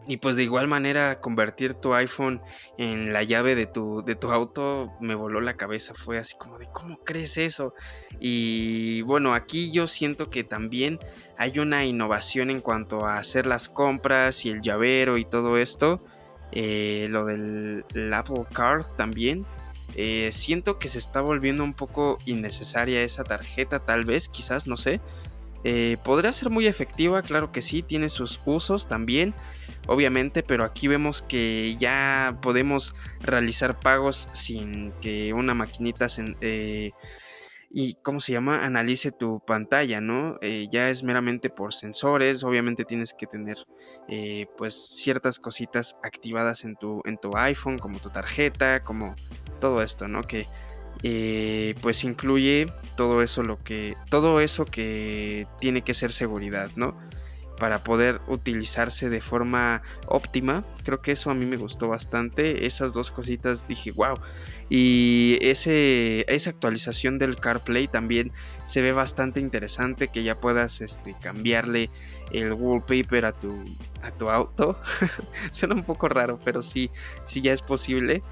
Y 0.08 0.18
pues 0.18 0.36
de 0.36 0.44
igual 0.44 0.68
manera 0.68 1.20
convertir 1.20 1.74
tu 1.74 1.96
iPhone 1.96 2.42
en 2.78 3.12
la 3.12 3.24
llave 3.24 3.56
de 3.56 3.66
tu, 3.66 4.04
de 4.06 4.16
tu 4.16 4.32
auto 4.32 4.94
me 5.02 5.16
voló 5.16 5.42
la 5.42 5.58
cabeza. 5.58 5.96
Fue 5.96 6.20
así 6.20 6.38
como 6.38 6.60
de, 6.60 6.68
¿cómo 6.72 7.00
crees 7.00 7.38
eso? 7.38 7.74
Y 8.20 9.02
bueno, 9.02 9.34
aquí 9.34 9.72
yo 9.72 9.88
siento 9.88 10.30
que 10.30 10.44
también 10.44 11.00
hay 11.38 11.58
una 11.60 11.86
innovación 11.86 12.52
en 12.52 12.62
cuanto 12.62 13.06
a 13.06 13.18
hacer 13.18 13.48
las 13.48 13.68
compras 13.68 14.46
y 14.46 14.52
el 14.52 14.62
llavero 14.62 15.18
y 15.18 15.26
todo 15.26 15.58
esto. 15.58 16.04
Eh, 16.52 17.08
lo 17.10 17.26
del 17.26 17.84
Apple 18.14 18.46
Card 18.54 18.86
también. 18.96 19.46
Eh, 19.96 20.32
siento 20.34 20.78
que 20.78 20.88
se 20.88 21.00
está 21.00 21.22
volviendo 21.22 21.64
un 21.64 21.74
poco 21.74 22.18
innecesaria 22.26 23.02
esa 23.02 23.24
tarjeta, 23.24 23.80
tal 23.80 24.06
vez, 24.06 24.30
quizás, 24.30 24.68
no 24.68 24.78
sé. 24.78 25.00
Eh, 25.64 25.98
podría 26.04 26.32
ser 26.34 26.50
muy 26.50 26.68
efectiva, 26.68 27.22
claro 27.22 27.52
que 27.52 27.62
sí, 27.62 27.82
tiene 27.82 28.10
sus 28.10 28.40
usos 28.46 28.88
también, 28.88 29.34
obviamente, 29.88 30.44
pero 30.44 30.64
aquí 30.64 30.88
vemos 30.88 31.22
que 31.22 31.76
ya 31.78 32.40
podemos 32.42 32.96
realizar 33.20 33.80
pagos 33.80 34.30
sin 34.34 34.92
que 35.02 35.34
una 35.34 35.54
maquinita 35.54 36.10
se, 36.10 36.36
eh, 36.42 36.92
y 37.70 37.96
cómo 37.96 38.22
se 38.22 38.32
llama 38.32 38.64
analice 38.64 39.12
tu 39.12 39.42
pantalla 39.46 40.00
no 40.00 40.38
eh, 40.42 40.68
ya 40.72 40.90
es 40.90 41.04
meramente 41.04 41.50
por 41.50 41.74
sensores 41.74 42.44
obviamente 42.44 42.86
tienes 42.86 43.14
que 43.14 43.28
tener 43.28 43.58
pues 44.56 44.76
ciertas 44.76 45.40
cositas 45.40 45.98
activadas 46.04 46.64
en 46.64 46.76
tu 46.76 47.02
en 47.06 47.18
tu 47.18 47.36
iPhone 47.36 47.78
como 47.78 48.00
tu 48.00 48.12
tarjeta 48.12 48.84
como 48.84 49.16
todo 49.60 49.82
esto 49.82 50.08
no 50.08 50.22
que 50.22 50.48
eh, 51.04 51.76
pues 51.82 52.04
incluye 52.04 52.68
todo 52.96 53.22
eso 53.22 53.44
lo 53.44 53.62
que 53.62 53.96
todo 54.10 54.40
eso 54.40 54.66
que 54.66 55.48
tiene 55.60 55.82
que 55.82 55.94
ser 55.94 56.12
seguridad 56.12 56.72
no 56.76 56.98
para 57.58 57.84
poder 57.84 58.22
utilizarse 58.28 59.10
de 59.10 59.22
forma 59.22 59.82
óptima 60.08 60.66
creo 60.84 61.02
que 61.02 61.14
eso 61.14 61.32
a 61.32 61.34
mí 61.34 61.46
me 61.46 61.58
gustó 61.58 61.88
bastante 61.88 62.66
esas 62.66 62.94
dos 62.94 63.12
cositas 63.12 63.68
dije 63.68 63.92
wow 63.92 64.18
y 64.70 65.38
ese, 65.42 66.26
esa 66.28 66.50
actualización 66.50 67.20
del 67.20 67.36
CarPlay 67.36 67.88
también 67.88 68.32
se 68.66 68.82
ve 68.82 68.92
bastante 68.94 69.40
interesante 69.40 70.08
que 70.08 70.24
ya 70.24 70.40
puedas 70.40 70.82
este, 70.82 71.16
cambiarle 71.22 71.92
el 72.32 72.54
wallpaper 72.54 73.26
a 73.26 73.32
tu, 73.32 73.64
a 74.02 74.12
tu 74.12 74.30
auto. 74.30 74.80
Suena 75.52 75.76
un 75.76 75.84
poco 75.84 76.10
raro, 76.10 76.40
pero 76.44 76.64
sí, 76.64 76.90
sí 77.26 77.42
ya 77.42 77.54
es 77.54 77.62
posible. 77.62 78.24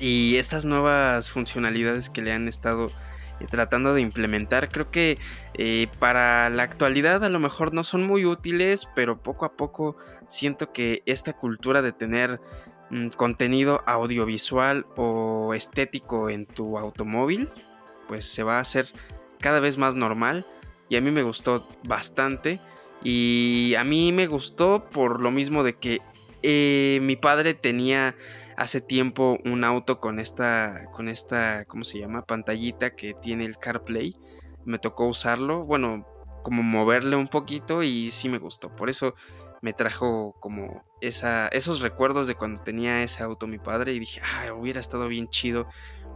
Y 0.00 0.36
estas 0.36 0.64
nuevas 0.64 1.30
funcionalidades 1.30 2.08
que 2.08 2.22
le 2.22 2.32
han 2.32 2.48
estado 2.48 2.90
tratando 3.46 3.94
de 3.94 4.00
implementar, 4.00 4.68
creo 4.68 4.90
que 4.90 5.18
eh, 5.54 5.88
para 5.98 6.50
la 6.50 6.62
actualidad 6.62 7.24
a 7.24 7.28
lo 7.28 7.38
mejor 7.38 7.72
no 7.72 7.84
son 7.84 8.06
muy 8.06 8.24
útiles, 8.24 8.88
pero 8.94 9.22
poco 9.22 9.44
a 9.44 9.56
poco 9.56 9.96
siento 10.28 10.72
que 10.72 11.02
esta 11.06 11.32
cultura 11.32 11.82
de 11.82 11.92
tener 11.92 12.40
mm, 12.90 13.08
contenido 13.08 13.82
audiovisual 13.86 14.86
o 14.96 15.54
estético 15.54 16.30
en 16.30 16.46
tu 16.46 16.78
automóvil, 16.78 17.48
pues 18.08 18.26
se 18.26 18.42
va 18.42 18.58
a 18.58 18.60
hacer 18.60 18.88
cada 19.38 19.60
vez 19.60 19.78
más 19.78 19.96
normal. 19.96 20.46
Y 20.88 20.96
a 20.96 21.00
mí 21.00 21.10
me 21.10 21.22
gustó 21.22 21.68
bastante. 21.86 22.60
Y 23.02 23.74
a 23.78 23.84
mí 23.84 24.12
me 24.12 24.26
gustó 24.26 24.84
por 24.90 25.20
lo 25.20 25.30
mismo 25.30 25.62
de 25.62 25.74
que 25.74 26.00
eh, 26.42 26.98
mi 27.02 27.16
padre 27.16 27.54
tenía 27.54 28.14
hace 28.60 28.82
tiempo 28.82 29.38
un 29.46 29.64
auto 29.64 30.00
con 30.00 30.18
esta, 30.18 30.84
con 30.92 31.08
esta, 31.08 31.64
¿cómo 31.64 31.82
se 31.82 31.98
llama? 31.98 32.26
Pantallita 32.26 32.94
que 32.94 33.14
tiene 33.14 33.46
el 33.46 33.56
CarPlay. 33.56 34.18
Me 34.66 34.78
tocó 34.78 35.06
usarlo, 35.06 35.64
bueno, 35.64 36.06
como 36.42 36.62
moverle 36.62 37.16
un 37.16 37.28
poquito 37.28 37.82
y 37.82 38.10
sí 38.10 38.28
me 38.28 38.36
gustó. 38.36 38.68
Por 38.76 38.90
eso 38.90 39.14
me 39.62 39.72
trajo 39.72 40.36
como 40.40 40.84
esa, 41.00 41.48
esos 41.48 41.80
recuerdos 41.80 42.26
de 42.26 42.34
cuando 42.34 42.62
tenía 42.62 43.02
ese 43.02 43.22
auto 43.22 43.46
mi 43.46 43.56
padre 43.56 43.92
y 43.94 43.98
dije, 43.98 44.20
ah, 44.22 44.52
hubiera 44.52 44.78
estado 44.78 45.08
bien 45.08 45.28
chido 45.30 45.66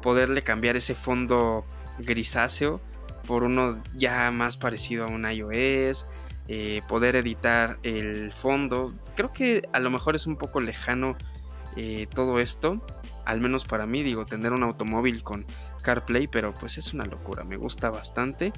poderle 0.03 0.43
cambiar 0.43 0.77
ese 0.77 0.95
fondo 0.95 1.65
grisáceo 1.99 2.83
por 3.27 3.45
uno 3.45 3.83
ya 3.95 4.31
más 4.31 4.59
parecido 4.59 5.07
a 5.07 5.09
un 5.09 5.25
iOS, 5.25 6.07
eh, 6.49 6.83
poder 6.89 7.17
editar 7.17 7.79
el 7.85 8.35
fondo. 8.35 8.93
Creo 9.17 9.33
que 9.33 9.67
a 9.73 9.81
lo 9.81 9.89
mejor 9.89 10.15
es 10.15 10.27
un 10.27 10.37
poco 10.37 10.61
lejano 10.61 11.17
eh, 11.77 12.07
todo 12.15 12.41
esto. 12.41 12.85
Al 13.25 13.41
menos 13.41 13.65
para 13.65 13.87
mí, 13.87 14.03
digo, 14.03 14.27
tener 14.27 14.53
un 14.53 14.63
automóvil 14.63 15.23
con 15.23 15.47
CarPlay, 15.83 16.27
pero 16.27 16.53
pues 16.55 16.79
es 16.79 16.93
una 16.93 17.05
locura, 17.05 17.45
me 17.45 17.57
gusta 17.57 17.91
bastante. 17.91 18.53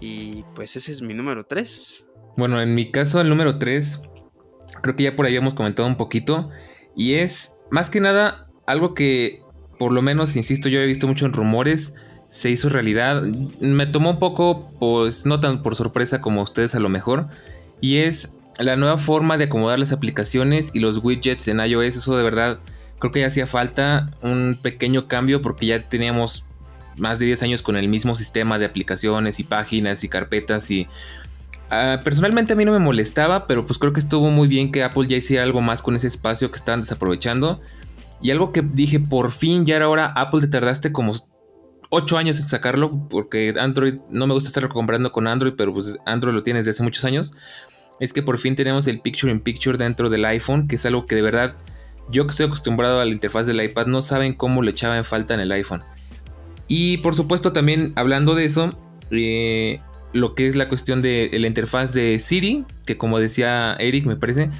Y 0.00 0.44
pues 0.54 0.76
ese 0.76 0.92
es 0.92 1.02
mi 1.02 1.14
número 1.14 1.44
3. 1.44 2.06
Bueno, 2.36 2.60
en 2.60 2.74
mi 2.74 2.90
caso 2.90 3.20
el 3.20 3.28
número 3.28 3.58
3, 3.58 4.02
creo 4.82 4.96
que 4.96 5.04
ya 5.04 5.16
por 5.16 5.26
ahí 5.26 5.36
hemos 5.36 5.54
comentado 5.54 5.88
un 5.88 5.96
poquito. 5.96 6.50
Y 6.96 7.14
es 7.14 7.58
más 7.70 7.90
que 7.90 8.00
nada 8.00 8.46
algo 8.66 8.94
que, 8.94 9.42
por 9.78 9.92
lo 9.92 10.02
menos, 10.02 10.36
insisto, 10.36 10.68
yo 10.68 10.80
he 10.80 10.86
visto 10.86 11.06
mucho 11.06 11.26
en 11.26 11.32
rumores, 11.32 11.94
se 12.30 12.50
hizo 12.50 12.68
realidad. 12.68 13.22
Me 13.60 13.86
tomó 13.86 14.10
un 14.10 14.18
poco, 14.18 14.70
pues 14.78 15.26
no 15.26 15.40
tan 15.40 15.62
por 15.62 15.76
sorpresa 15.76 16.20
como 16.20 16.42
ustedes 16.42 16.74
a 16.74 16.80
lo 16.80 16.88
mejor. 16.88 17.26
Y 17.80 17.98
es 17.98 18.39
la 18.58 18.76
nueva 18.76 18.98
forma 18.98 19.38
de 19.38 19.44
acomodar 19.44 19.78
las 19.78 19.92
aplicaciones 19.92 20.70
y 20.74 20.80
los 20.80 20.98
widgets 21.02 21.48
en 21.48 21.60
iOS. 21.60 21.96
Eso 21.96 22.16
de 22.16 22.22
verdad 22.22 22.60
creo 22.98 23.12
que 23.12 23.20
ya 23.20 23.26
hacía 23.26 23.46
falta 23.46 24.10
un 24.22 24.58
pequeño 24.60 25.08
cambio 25.08 25.40
porque 25.40 25.66
ya 25.66 25.88
teníamos 25.88 26.44
más 26.96 27.18
de 27.18 27.26
10 27.26 27.42
años 27.42 27.62
con 27.62 27.76
el 27.76 27.88
mismo 27.88 28.14
sistema 28.14 28.58
de 28.58 28.66
aplicaciones 28.66 29.40
y 29.40 29.44
páginas 29.44 30.04
y 30.04 30.08
carpetas 30.08 30.70
y 30.70 30.86
ah, 31.70 32.00
personalmente 32.04 32.52
a 32.52 32.56
mí 32.56 32.64
no 32.64 32.72
me 32.72 32.78
molestaba, 32.78 33.46
pero 33.46 33.66
pues 33.66 33.78
creo 33.78 33.92
que 33.92 34.00
estuvo 34.00 34.30
muy 34.30 34.48
bien 34.48 34.70
que 34.70 34.84
Apple 34.84 35.06
ya 35.08 35.16
hiciera 35.16 35.42
algo 35.42 35.60
más 35.60 35.82
con 35.82 35.96
ese 35.96 36.08
espacio 36.08 36.50
que 36.50 36.56
estaban 36.56 36.82
desaprovechando. 36.82 37.60
Y 38.22 38.30
algo 38.30 38.52
que 38.52 38.60
dije, 38.60 39.00
por 39.00 39.30
fin 39.30 39.64
ya 39.64 39.76
era 39.76 39.88
hora, 39.88 40.12
Apple 40.14 40.42
te 40.42 40.48
tardaste 40.48 40.92
como 40.92 41.14
8 41.88 42.18
años 42.18 42.38
en 42.38 42.44
sacarlo, 42.44 43.08
porque 43.08 43.54
Android, 43.58 43.94
no 44.10 44.26
me 44.26 44.34
gusta 44.34 44.48
estar 44.48 44.68
comprando 44.68 45.10
con 45.10 45.26
Android, 45.26 45.54
pero 45.56 45.72
pues 45.72 45.98
Android 46.04 46.34
lo 46.34 46.42
tiene 46.42 46.60
desde 46.60 46.72
hace 46.72 46.82
muchos 46.82 47.06
años. 47.06 47.34
Es 48.00 48.14
que 48.14 48.22
por 48.22 48.38
fin 48.38 48.56
tenemos 48.56 48.86
el 48.86 49.00
Picture 49.00 49.30
in 49.30 49.40
Picture 49.40 49.76
dentro 49.76 50.08
del 50.08 50.24
iPhone, 50.24 50.66
que 50.66 50.76
es 50.76 50.86
algo 50.86 51.06
que 51.06 51.14
de 51.14 51.22
verdad, 51.22 51.56
yo 52.10 52.24
que 52.24 52.30
estoy 52.30 52.46
acostumbrado 52.46 52.98
a 52.98 53.04
la 53.04 53.10
interfaz 53.12 53.46
del 53.46 53.62
iPad, 53.62 53.86
no 53.86 54.00
saben 54.00 54.34
cómo 54.34 54.62
le 54.62 54.70
echaba 54.70 54.96
en 54.96 55.04
falta 55.04 55.34
en 55.34 55.40
el 55.40 55.52
iPhone. 55.52 55.82
Y 56.66 56.96
por 56.98 57.14
supuesto 57.14 57.52
también 57.52 57.92
hablando 57.96 58.34
de 58.34 58.46
eso, 58.46 58.70
eh, 59.10 59.80
lo 60.12 60.34
que 60.34 60.46
es 60.46 60.56
la 60.56 60.68
cuestión 60.68 61.02
de 61.02 61.30
la 61.32 61.46
interfaz 61.46 61.92
de 61.92 62.18
Siri, 62.18 62.64
que 62.86 62.96
como 62.96 63.18
decía 63.18 63.74
Eric 63.74 64.06
me 64.06 64.16
parece, 64.16 64.50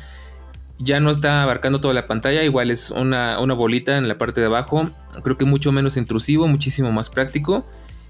ya 0.79 1.01
no 1.01 1.11
está 1.11 1.43
abarcando 1.43 1.81
toda 1.81 1.95
la 1.95 2.07
pantalla, 2.07 2.43
igual 2.43 2.71
es 2.71 2.91
una, 2.91 3.41
una, 3.41 3.55
bolita 3.55 3.97
en 3.97 4.09
la 4.09 4.19
parte 4.19 4.41
de 4.41 4.49
abajo, 4.49 4.91
creo 5.23 5.37
que 5.37 5.45
mucho 5.45 5.73
menos 5.73 5.97
intrusivo, 5.97 6.47
muchísimo 6.47 6.93
más 6.93 7.11
práctico. 7.11 7.67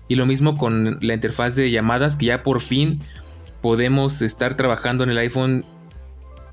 Y 0.07 0.17
lo 0.17 0.27
mismo 0.27 0.59
con 0.59 0.99
la 1.01 1.15
interfaz 1.15 1.55
de 1.55 1.71
llamadas, 1.71 2.17
que 2.17 2.27
ya 2.27 2.43
por 2.43 2.61
fin 2.61 3.01
podemos 3.61 4.23
estar 4.23 4.57
trabajando 4.57 5.05
en 5.05 5.11
el 5.11 5.19
iPhone. 5.19 5.65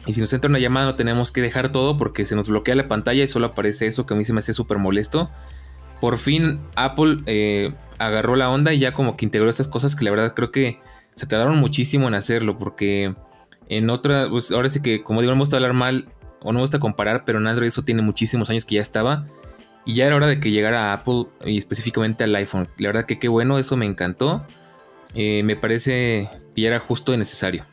Y 0.06 0.14
si 0.14 0.22
nos 0.22 0.32
entra 0.32 0.50
una 0.50 0.60
llamada 0.60 0.86
no 0.86 0.96
tenemos 0.96 1.32
que 1.32 1.42
dejar 1.42 1.72
todo 1.72 1.98
porque 1.98 2.26
se 2.26 2.36
nos 2.36 2.48
bloquea 2.48 2.76
la 2.76 2.88
pantalla 2.88 3.24
y 3.24 3.28
solo 3.28 3.48
aparece 3.48 3.88
eso 3.88 4.06
que 4.06 4.14
a 4.14 4.18
mí 4.18 4.24
se 4.24 4.32
me 4.32 4.40
hace 4.40 4.54
súper 4.54 4.78
molesto 4.78 5.30
por 6.00 6.18
fin 6.18 6.62
Apple 6.76 7.18
eh, 7.26 7.74
agarró 7.98 8.36
la 8.36 8.50
onda 8.50 8.74
y 8.74 8.80
ya 8.80 8.94
como 8.94 9.18
que 9.18 9.26
integró 9.26 9.50
estas 9.50 9.68
cosas 9.68 9.96
que 9.96 10.06
la 10.06 10.12
verdad 10.12 10.34
creo 10.36 10.52
que 10.52 10.80
se 11.16 11.26
tardaron 11.28 11.58
muchísimo 11.58 12.08
en 12.08 12.14
hacerlo 12.14 12.58
porque 12.58 13.16
en 13.70 13.90
otra, 13.90 14.30
pues 14.30 14.52
ahora 14.52 14.70
sí 14.70 14.82
que 14.82 15.04
como 15.04 15.22
digo, 15.22 15.32
no 15.32 15.38
me 15.38 15.42
gusta 15.42 15.58
hablar 15.58 15.74
mal 15.74 16.10
o 16.42 16.52
no 16.52 16.60
me 16.60 16.62
gusta 16.62 16.80
comparar, 16.80 17.26
pero 17.26 17.40
en 17.40 17.48
Android 17.48 17.68
eso 17.68 17.84
tiene 17.84 18.02
muchísimos 18.02 18.50
años 18.50 18.66
que 18.66 18.76
ya 18.76 18.82
estaba 18.82 19.26
y 19.86 19.96
ya 19.96 20.06
era 20.06 20.16
hora 20.16 20.28
de 20.28 20.40
que 20.40 20.52
llegara 20.52 20.92
a 20.92 20.94
Apple 20.94 21.26
y 21.46 21.58
específicamente 21.58 22.24
al 22.24 22.36
iPhone. 22.36 22.68
La 22.78 22.90
verdad 22.90 23.06
que 23.06 23.20
qué 23.20 23.30
bueno, 23.30 23.58
eso 23.58 23.78
me 23.78 23.86
encantó. 23.86 24.46
Eh, 25.16 25.44
me 25.44 25.56
parece 25.56 26.30
ya 26.62 26.70
era 26.70 26.80
justo 26.80 27.14
y 27.14 27.18
necesario. 27.18 27.66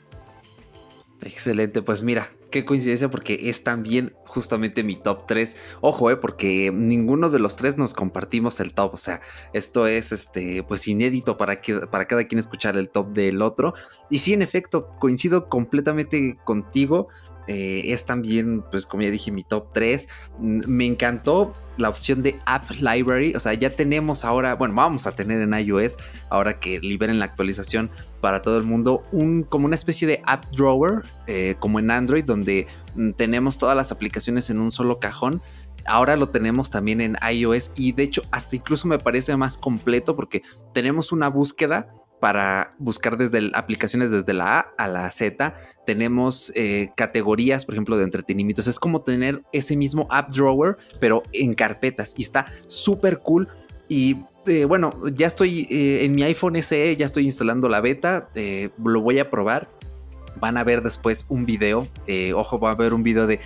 Excelente, 1.22 1.80
pues 1.80 2.02
mira, 2.02 2.28
qué 2.50 2.64
coincidencia 2.64 3.10
porque 3.10 3.48
es 3.48 3.64
también 3.64 4.14
justamente 4.26 4.82
mi 4.82 4.94
top 4.94 5.26
3. 5.26 5.56
Ojo, 5.80 6.10
eh, 6.10 6.16
porque 6.16 6.70
ninguno 6.72 7.30
de 7.30 7.38
los 7.38 7.56
tres 7.56 7.78
nos 7.78 7.94
compartimos 7.94 8.60
el 8.60 8.74
top, 8.74 8.94
o 8.94 8.96
sea, 8.96 9.20
esto 9.52 9.86
es 9.86 10.12
este 10.12 10.62
pues 10.62 10.86
inédito 10.86 11.36
para 11.36 11.60
que 11.60 11.86
para 11.86 12.06
cada 12.06 12.24
quien 12.24 12.38
escuchar 12.38 12.76
el 12.76 12.90
top 12.90 13.12
del 13.12 13.42
otro. 13.42 13.74
Y 14.10 14.18
sí, 14.18 14.34
en 14.34 14.42
efecto, 14.42 14.90
coincido 15.00 15.48
completamente 15.48 16.36
contigo. 16.44 17.08
Eh, 17.46 17.82
es 17.86 18.06
también, 18.06 18.62
pues 18.70 18.86
como 18.86 19.02
ya 19.02 19.10
dije, 19.10 19.30
mi 19.30 19.44
top 19.44 19.72
3. 19.72 20.08
Mm, 20.38 20.60
me 20.66 20.86
encantó 20.86 21.52
la 21.76 21.88
opción 21.88 22.22
de 22.22 22.38
App 22.46 22.70
Library. 22.70 23.34
O 23.34 23.40
sea, 23.40 23.54
ya 23.54 23.70
tenemos 23.70 24.24
ahora, 24.24 24.54
bueno, 24.54 24.74
vamos 24.74 25.06
a 25.06 25.12
tener 25.12 25.40
en 25.40 25.52
iOS, 25.52 25.96
ahora 26.30 26.58
que 26.58 26.80
liberen 26.80 27.18
la 27.18 27.26
actualización 27.26 27.90
para 28.20 28.42
todo 28.42 28.56
el 28.56 28.64
mundo, 28.64 29.04
un, 29.12 29.42
como 29.42 29.66
una 29.66 29.74
especie 29.74 30.08
de 30.08 30.22
App 30.24 30.46
Drawer, 30.52 31.02
eh, 31.26 31.56
como 31.58 31.78
en 31.78 31.90
Android, 31.90 32.24
donde 32.24 32.66
mm, 32.94 33.12
tenemos 33.12 33.58
todas 33.58 33.76
las 33.76 33.92
aplicaciones 33.92 34.50
en 34.50 34.60
un 34.60 34.72
solo 34.72 34.98
cajón. 34.98 35.42
Ahora 35.86 36.16
lo 36.16 36.30
tenemos 36.30 36.70
también 36.70 37.02
en 37.02 37.18
iOS 37.30 37.70
y 37.74 37.92
de 37.92 38.04
hecho 38.04 38.22
hasta 38.30 38.56
incluso 38.56 38.88
me 38.88 38.98
parece 38.98 39.36
más 39.36 39.58
completo 39.58 40.16
porque 40.16 40.42
tenemos 40.72 41.12
una 41.12 41.28
búsqueda 41.28 41.92
para 42.20 42.74
buscar 42.78 43.18
desde 43.18 43.50
aplicaciones 43.52 44.10
desde 44.10 44.32
la 44.32 44.60
A 44.60 44.60
a 44.78 44.88
la 44.88 45.10
Z. 45.10 45.54
Tenemos 45.86 46.52
eh, 46.54 46.90
categorías, 46.96 47.64
por 47.64 47.74
ejemplo, 47.74 47.96
de 47.96 48.04
entretenimiento. 48.04 48.62
Es 48.62 48.78
como 48.78 49.02
tener 49.02 49.42
ese 49.52 49.76
mismo 49.76 50.06
app 50.10 50.30
drawer, 50.30 50.76
pero 51.00 51.22
en 51.32 51.54
carpetas. 51.54 52.14
Y 52.16 52.22
está 52.22 52.52
súper 52.66 53.18
cool. 53.18 53.48
Y 53.88 54.16
eh, 54.46 54.64
bueno, 54.64 54.92
ya 55.14 55.26
estoy 55.26 55.66
eh, 55.70 56.04
en 56.04 56.12
mi 56.12 56.22
iPhone 56.22 56.60
SE, 56.62 56.96
ya 56.96 57.06
estoy 57.06 57.24
instalando 57.24 57.68
la 57.68 57.80
beta. 57.80 58.28
lo 58.82 59.00
voy 59.00 59.18
a 59.18 59.30
probar. 59.30 59.68
Van 60.36 60.56
a 60.56 60.64
ver 60.64 60.82
después 60.82 61.26
un 61.28 61.46
video. 61.46 61.88
ojo, 62.34 62.58
va 62.58 62.70
a 62.70 62.72
haber 62.72 62.92
un 62.92 63.02
video 63.02 63.26
de 63.26 63.38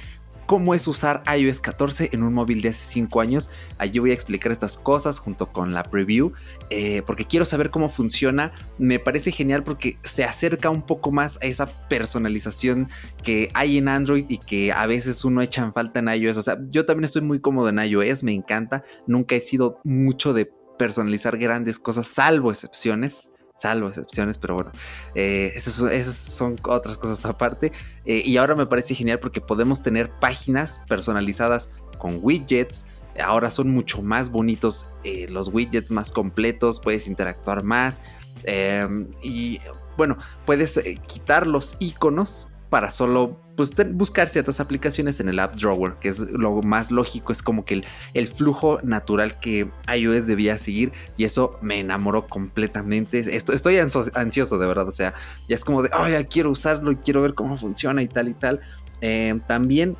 cómo 0.49 0.75
es 0.75 0.89
usar 0.89 1.23
iOS 1.31 1.61
14 1.61 2.09
en 2.13 2.23
un 2.23 2.33
móvil 2.33 2.63
de 2.63 2.71
hace 2.71 2.83
5 2.95 3.21
años. 3.21 3.51
Allí 3.77 3.99
voy 3.99 4.13
a 4.13 4.15
explicar 4.15 4.51
estas 4.51 4.79
cosas 4.79 5.19
junto 5.19 5.53
con 5.53 5.75
la 5.75 5.83
preview, 5.83 6.33
eh, 6.71 7.03
porque 7.07 7.27
quiero 7.27 7.45
saber 7.45 7.69
cómo 7.69 7.91
funciona. 7.91 8.53
Me 8.79 8.99
parece 8.99 9.31
genial 9.31 9.63
porque 9.63 9.99
se 10.03 10.25
acerca 10.25 10.71
un 10.71 10.87
poco 10.87 11.13
más 11.13 11.39
a 11.43 11.45
esa 11.45 11.67
personalización 11.91 12.89
que 13.23 13.51
hay 13.53 13.77
en 13.77 13.89
Android 13.89 14.25
y 14.31 14.39
que 14.39 14.73
a 14.73 14.87
veces 14.87 15.23
uno 15.23 15.43
echa 15.43 15.63
en 15.63 15.75
falta 15.75 16.01
en 16.01 16.09
iOS. 16.09 16.39
O 16.39 16.43
sea, 16.43 16.57
yo 16.71 16.87
también 16.87 17.05
estoy 17.05 17.21
muy 17.21 17.41
cómodo 17.41 17.69
en 17.69 17.79
iOS, 17.81 18.23
me 18.23 18.33
encanta. 18.33 18.85
Nunca 19.07 19.35
he 19.35 19.43
sido 19.43 19.83
mucho 19.85 20.33
de 20.33 20.51
personalizar 20.79 21.37
grandes 21.37 21.79
cosas, 21.79 22.07
salvo 22.07 22.51
excepciones 22.51 23.28
salvo 23.59 23.89
excepciones, 23.89 24.39
pero 24.39 24.55
bueno, 24.55 24.73
eh, 25.15 25.53
esas, 25.55 26.15
son 26.15 26.57
otras 26.65 26.97
cosas 26.97 27.25
aparte. 27.25 27.73
Eh, 28.05 28.23
y 28.25 28.37
ahora 28.37 28.55
me 28.55 28.67
parece 28.67 28.95
genial 28.95 29.19
porque 29.19 29.41
podemos 29.41 29.83
tener 29.83 30.11
páginas 30.21 30.81
personalizadas 30.89 31.69
con 31.99 32.21
widgets. 32.23 32.87
Ahora 33.23 33.51
son 33.51 33.71
mucho 33.71 34.01
más 34.01 34.31
bonitos 34.31 34.87
eh, 35.03 35.27
los 35.29 35.49
widgets 35.49 35.91
más 35.91 36.13
completos, 36.13 36.81
puedes 36.81 37.09
interactuar 37.09 37.65
más. 37.65 38.01
Y 39.23 39.61
bueno, 39.97 40.17
puedes 40.47 40.81
quitar 41.07 41.47
los 41.47 41.77
iconos 41.81 42.48
para 42.71 42.91
solo 42.91 43.41
pues, 43.57 43.73
buscar 43.93 44.29
ciertas 44.29 44.61
aplicaciones 44.61 45.21
en 45.21 45.29
el 45.29 45.39
App 45.39 45.57
Drawer, 45.57 45.95
que 46.01 46.09
es 46.09 46.21
lo 46.21 46.63
más 46.63 46.91
lógico, 46.91 47.33
es 47.33 47.43
como 47.43 47.65
que 47.65 47.83
el, 48.15 48.27
flujo 48.27 48.79
natural 48.83 49.41
que 49.41 49.69
iOS 49.93 50.27
debía 50.27 50.59
seguir 50.59 50.93
y 51.17 51.25
eso 51.25 51.59
me 51.63 51.81
enamoró 51.81 52.27
completamente. 52.27 53.21
estoy 53.37 53.79
ansioso 53.79 54.59
de 54.59 54.67
verdad, 54.67 54.89
o 54.89 54.93
sea, 54.93 55.15
ya 55.49 55.55
es 55.55 55.65
como 55.65 55.83
de, 55.83 55.91
ya 55.91 56.25
quiero 56.25 56.51
usarlo 56.51 56.93
y 56.93 56.97
quiero 56.97 57.23
ver 57.23 57.35
cómo 57.35 57.59
funciona 57.59 58.03
y 58.03 58.09
tal 58.09 58.29
y 58.29 58.35
tal. 58.35 58.61
Eh, 59.01 59.39
también 59.47 59.97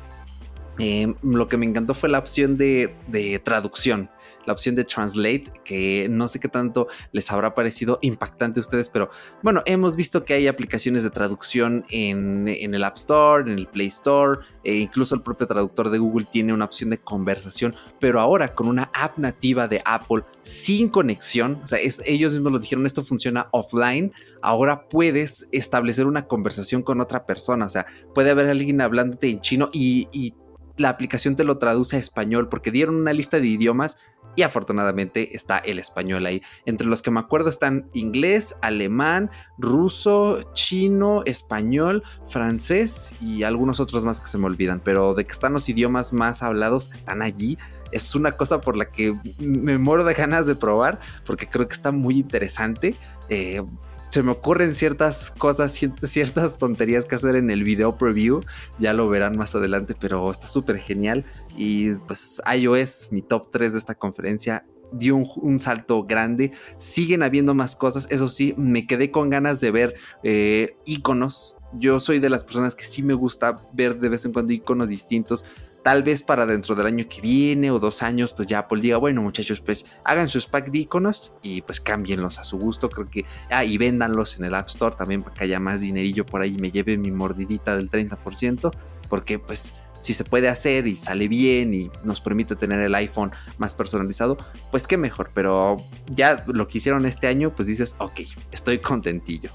eh, 0.77 1.13
lo 1.23 1.47
que 1.47 1.57
me 1.57 1.65
encantó 1.65 1.93
fue 1.93 2.09
la 2.09 2.19
opción 2.19 2.57
de 2.57 3.41
traducción 3.43 4.09
la 4.45 4.53
opción 4.53 4.75
de 4.75 4.83
Translate, 4.83 5.45
que 5.63 6.07
no 6.09 6.27
sé 6.27 6.39
qué 6.39 6.47
tanto 6.47 6.87
les 7.11 7.31
habrá 7.31 7.53
parecido 7.53 7.99
impactante 8.01 8.59
a 8.59 8.61
ustedes, 8.61 8.89
pero 8.89 9.09
bueno, 9.43 9.61
hemos 9.65 9.95
visto 9.95 10.25
que 10.25 10.33
hay 10.33 10.47
aplicaciones 10.47 11.03
de 11.03 11.09
traducción 11.09 11.85
en, 11.89 12.47
el 12.47 12.83
App 12.83 12.97
Store, 12.97 13.51
en 13.51 13.59
el 13.59 13.67
Play 13.67 13.87
Store, 13.87 14.41
e 14.63 14.75
incluso 14.75 15.15
el 15.15 15.21
propio 15.21 15.47
traductor 15.47 15.89
de 15.89 15.97
Google 15.97 16.25
tiene 16.31 16.53
una 16.53 16.65
opción 16.65 16.89
de 16.89 16.97
conversación, 16.97 17.75
pero 17.99 18.19
ahora 18.19 18.53
con 18.53 18.67
una 18.67 18.91
app 18.93 19.17
nativa 19.17 19.67
de 19.67 19.81
Apple 19.85 20.23
sin 20.41 20.89
conexión, 20.89 21.59
o 21.63 21.67
sea, 21.67 21.79
ellos 22.05 22.33
mismos 22.33 22.51
lo 22.51 22.59
dijeron, 22.59 22.85
esto 22.85 23.03
funciona 23.03 23.47
offline, 23.51 24.11
ahora 24.41 24.87
puedes 24.89 25.47
establecer 25.51 26.07
una 26.07 26.27
conversación 26.27 26.81
con 26.81 27.01
otra 27.01 27.25
persona, 27.25 27.65
o 27.65 27.69
sea, 27.69 27.85
puede 28.15 28.31
haber 28.31 28.47
alguien 28.47 28.81
hablándote 28.81 29.29
en 29.29 29.41
chino 29.41 29.69
y 29.73 30.33
la 30.79 30.89
aplicación 30.89 31.35
te 31.35 31.43
lo 31.43 31.57
traduce 31.57 31.97
a 31.97 31.99
español 31.99 32.49
porque 32.49 32.71
dieron 32.71 32.95
una 32.95 33.13
lista 33.13 33.39
de 33.39 33.47
idiomas 33.47 33.97
y 34.39 34.43
afortunadamente 34.43 35.35
está 35.35 35.57
el 35.57 35.79
español 35.79 36.25
ahí. 36.25 36.41
Entre 36.65 36.87
los 36.87 37.01
que 37.01 37.11
me 37.11 37.19
acuerdo 37.19 37.49
están 37.49 37.89
inglés, 37.91 38.55
alemán, 38.61 39.31
ruso, 39.57 40.49
chino, 40.53 41.23
español, 41.25 42.03
francés 42.29 43.13
y 43.19 43.43
algunos 43.43 43.81
otros 43.81 44.05
más 44.05 44.21
que 44.21 44.27
se 44.27 44.37
me 44.37 44.45
olvidan. 44.45 44.79
Pero 44.81 45.13
de 45.13 45.25
que 45.25 45.31
están 45.31 45.51
los 45.51 45.67
idiomas 45.67 46.13
más 46.13 46.41
hablados, 46.41 46.89
están 46.89 47.21
allí. 47.21 47.57
Es 47.91 48.15
una 48.15 48.31
cosa 48.31 48.61
por 48.61 48.77
la 48.77 48.89
que 48.89 49.19
me 49.39 49.77
muero 49.77 50.05
de 50.05 50.13
ganas 50.13 50.45
de 50.47 50.55
probar 50.55 51.01
porque 51.25 51.49
creo 51.49 51.67
que 51.67 51.73
está 51.73 51.91
muy 51.91 52.19
interesante. 52.19 52.95
Eh, 53.27 53.61
se 54.09 54.23
me 54.23 54.31
ocurren 54.31 54.73
ciertas 54.73 55.29
cosas, 55.31 55.71
ciertas 56.03 56.57
tonterías 56.57 57.05
que 57.05 57.15
hacer 57.15 57.35
en 57.35 57.51
el 57.51 57.63
video 57.63 57.97
preview. 57.97 58.41
Ya 58.79 58.93
lo 58.93 59.07
verán 59.07 59.37
más 59.37 59.53
adelante, 59.53 59.93
pero 59.99 60.31
está 60.31 60.47
súper 60.47 60.79
genial. 60.79 61.25
Y 61.55 61.91
pues 61.93 62.41
iOS, 62.51 63.09
mi 63.11 63.21
top 63.21 63.51
3 63.51 63.73
de 63.73 63.79
esta 63.79 63.95
conferencia, 63.95 64.65
dio 64.91 65.15
un, 65.15 65.59
salto 65.59 66.03
grande. 66.03 66.51
Siguen 66.79 67.21
habiendo 67.21 67.53
más 67.53 67.75
cosas. 67.75 68.07
Eso 68.09 68.29
sí, 68.29 68.55
me 68.57 68.87
quedé 68.87 69.11
con 69.11 69.29
ganas 69.29 69.59
de 69.59 69.71
ver 69.71 69.95
eh, 70.23 70.75
iconos. 70.85 71.57
Yo 71.73 71.99
soy 71.99 72.17
de 72.17 72.29
las 72.29 72.43
personas 72.43 72.73
que 72.73 72.85
sí 72.85 73.03
me 73.03 73.13
gusta 73.13 73.61
ver 73.73 73.99
de 73.99 74.09
vez 74.09 74.25
en 74.25 74.33
cuando 74.33 74.53
iconos 74.53 74.89
distintos. 74.89 75.45
Tal 75.83 76.03
vez 76.03 76.21
para 76.21 76.45
dentro 76.45 76.75
del 76.75 76.85
año 76.85 77.05
que 77.07 77.21
viene 77.21 77.71
o 77.71 77.79
dos 77.79 78.03
años, 78.03 78.33
pues 78.33 78.47
ya 78.47 78.59
Apple 78.59 78.81
diga, 78.81 78.97
bueno 78.97 79.21
muchachos, 79.21 79.61
pues 79.61 79.85
hagan 80.03 80.27
sus 80.27 80.45
pack 80.45 80.71
de 80.71 80.79
iconos 80.79 81.33
y 81.41 81.61
pues 81.61 81.79
cámbienlos 81.79 82.37
a 82.37 82.43
su 82.43 82.57
gusto. 82.57 82.89
Creo 82.89 83.09
que, 83.09 83.25
ah, 83.49 83.63
y 83.63 83.77
véndanlos 83.77 84.37
en 84.37 84.45
el 84.45 84.55
App 84.55 84.67
Store 84.67 84.95
también 84.95 85.23
para 85.23 85.35
que 85.35 85.45
haya 85.45 85.59
más 85.59 85.81
dinerillo 85.81 86.25
por 86.25 86.41
ahí 86.41 86.55
y 86.55 86.61
me 86.61 86.71
lleve 86.71 86.97
mi 86.97 87.11
mordidita 87.11 87.77
del 87.77 87.89
30%, 87.89 88.71
porque 89.07 89.39
pues 89.39 89.73
si 90.01 90.13
se 90.13 90.23
puede 90.23 90.49
hacer 90.49 90.87
y 90.87 90.95
sale 90.95 91.27
bien 91.27 91.73
y 91.73 91.91
nos 92.03 92.21
permite 92.21 92.55
tener 92.55 92.79
el 92.79 92.95
iPhone 92.95 93.31
más 93.57 93.75
personalizado, 93.75 94.37
pues 94.71 94.87
qué 94.87 94.97
mejor. 94.97 95.31
Pero 95.33 95.77
ya 96.07 96.43
lo 96.47 96.67
que 96.67 96.77
hicieron 96.79 97.05
este 97.05 97.27
año, 97.27 97.53
pues 97.55 97.67
dices, 97.67 97.95
ok, 97.99 98.21
estoy 98.51 98.79
contentillo. 98.79 99.51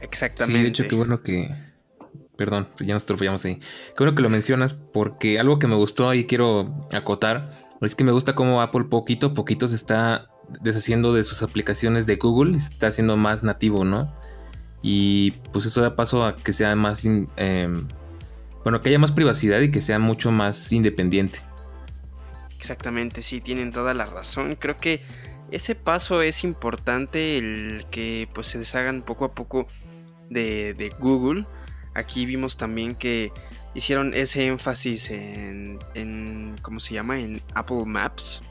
Exactamente. 0.00 0.58
Sí, 0.58 0.62
de 0.62 0.68
hecho, 0.68 0.88
qué 0.88 0.94
bueno 0.94 1.22
que. 1.22 1.73
Perdón, 2.36 2.68
ya 2.80 2.94
nos 2.94 3.04
atropellamos 3.04 3.44
ahí. 3.44 3.56
Qué 3.56 3.94
bueno 3.98 4.14
que 4.14 4.22
lo 4.22 4.28
mencionas, 4.28 4.72
porque 4.72 5.38
algo 5.38 5.58
que 5.58 5.66
me 5.66 5.76
gustó 5.76 6.12
y 6.14 6.26
quiero 6.26 6.86
acotar 6.92 7.52
es 7.80 7.94
que 7.94 8.04
me 8.04 8.12
gusta 8.12 8.34
cómo 8.34 8.62
Apple 8.62 8.84
poquito 8.84 9.28
a 9.28 9.34
poquito 9.34 9.68
se 9.68 9.76
está 9.76 10.28
deshaciendo 10.60 11.12
de 11.12 11.24
sus 11.24 11.42
aplicaciones 11.42 12.06
de 12.06 12.16
Google, 12.16 12.56
está 12.56 12.88
haciendo 12.88 13.16
más 13.16 13.42
nativo, 13.42 13.84
¿no? 13.84 14.12
Y 14.82 15.32
pues 15.52 15.66
eso 15.66 15.80
da 15.80 15.96
paso 15.96 16.24
a 16.24 16.36
que 16.36 16.52
sea 16.52 16.74
más. 16.76 17.06
Em, 17.06 17.88
bueno, 18.62 18.82
que 18.82 18.90
haya 18.90 18.98
más 18.98 19.12
privacidad 19.12 19.60
y 19.60 19.70
que 19.70 19.80
sea 19.80 19.98
mucho 19.98 20.30
más 20.30 20.72
independiente. 20.72 21.40
Exactamente, 22.58 23.22
sí, 23.22 23.40
tienen 23.40 23.72
toda 23.72 23.94
la 23.94 24.06
razón. 24.06 24.56
Creo 24.56 24.76
que 24.76 25.00
ese 25.50 25.74
paso 25.74 26.22
es 26.22 26.44
importante, 26.44 27.38
el 27.38 27.86
que 27.90 28.28
pues 28.34 28.48
se 28.48 28.58
deshagan 28.58 29.02
poco 29.02 29.26
a 29.26 29.34
poco 29.34 29.66
de, 30.30 30.92
Google. 30.98 31.46
Aquí 31.94 32.26
vimos 32.26 32.56
también 32.56 32.94
que 32.94 33.32
hicieron 33.74 34.14
ese 34.14 34.46
énfasis 34.46 35.10
en, 35.10 36.56
¿cómo 36.62 36.80
se 36.80 36.94
llama? 36.94 37.18
En 37.18 37.42
Apple 37.54 37.84
Maps. 37.86 38.42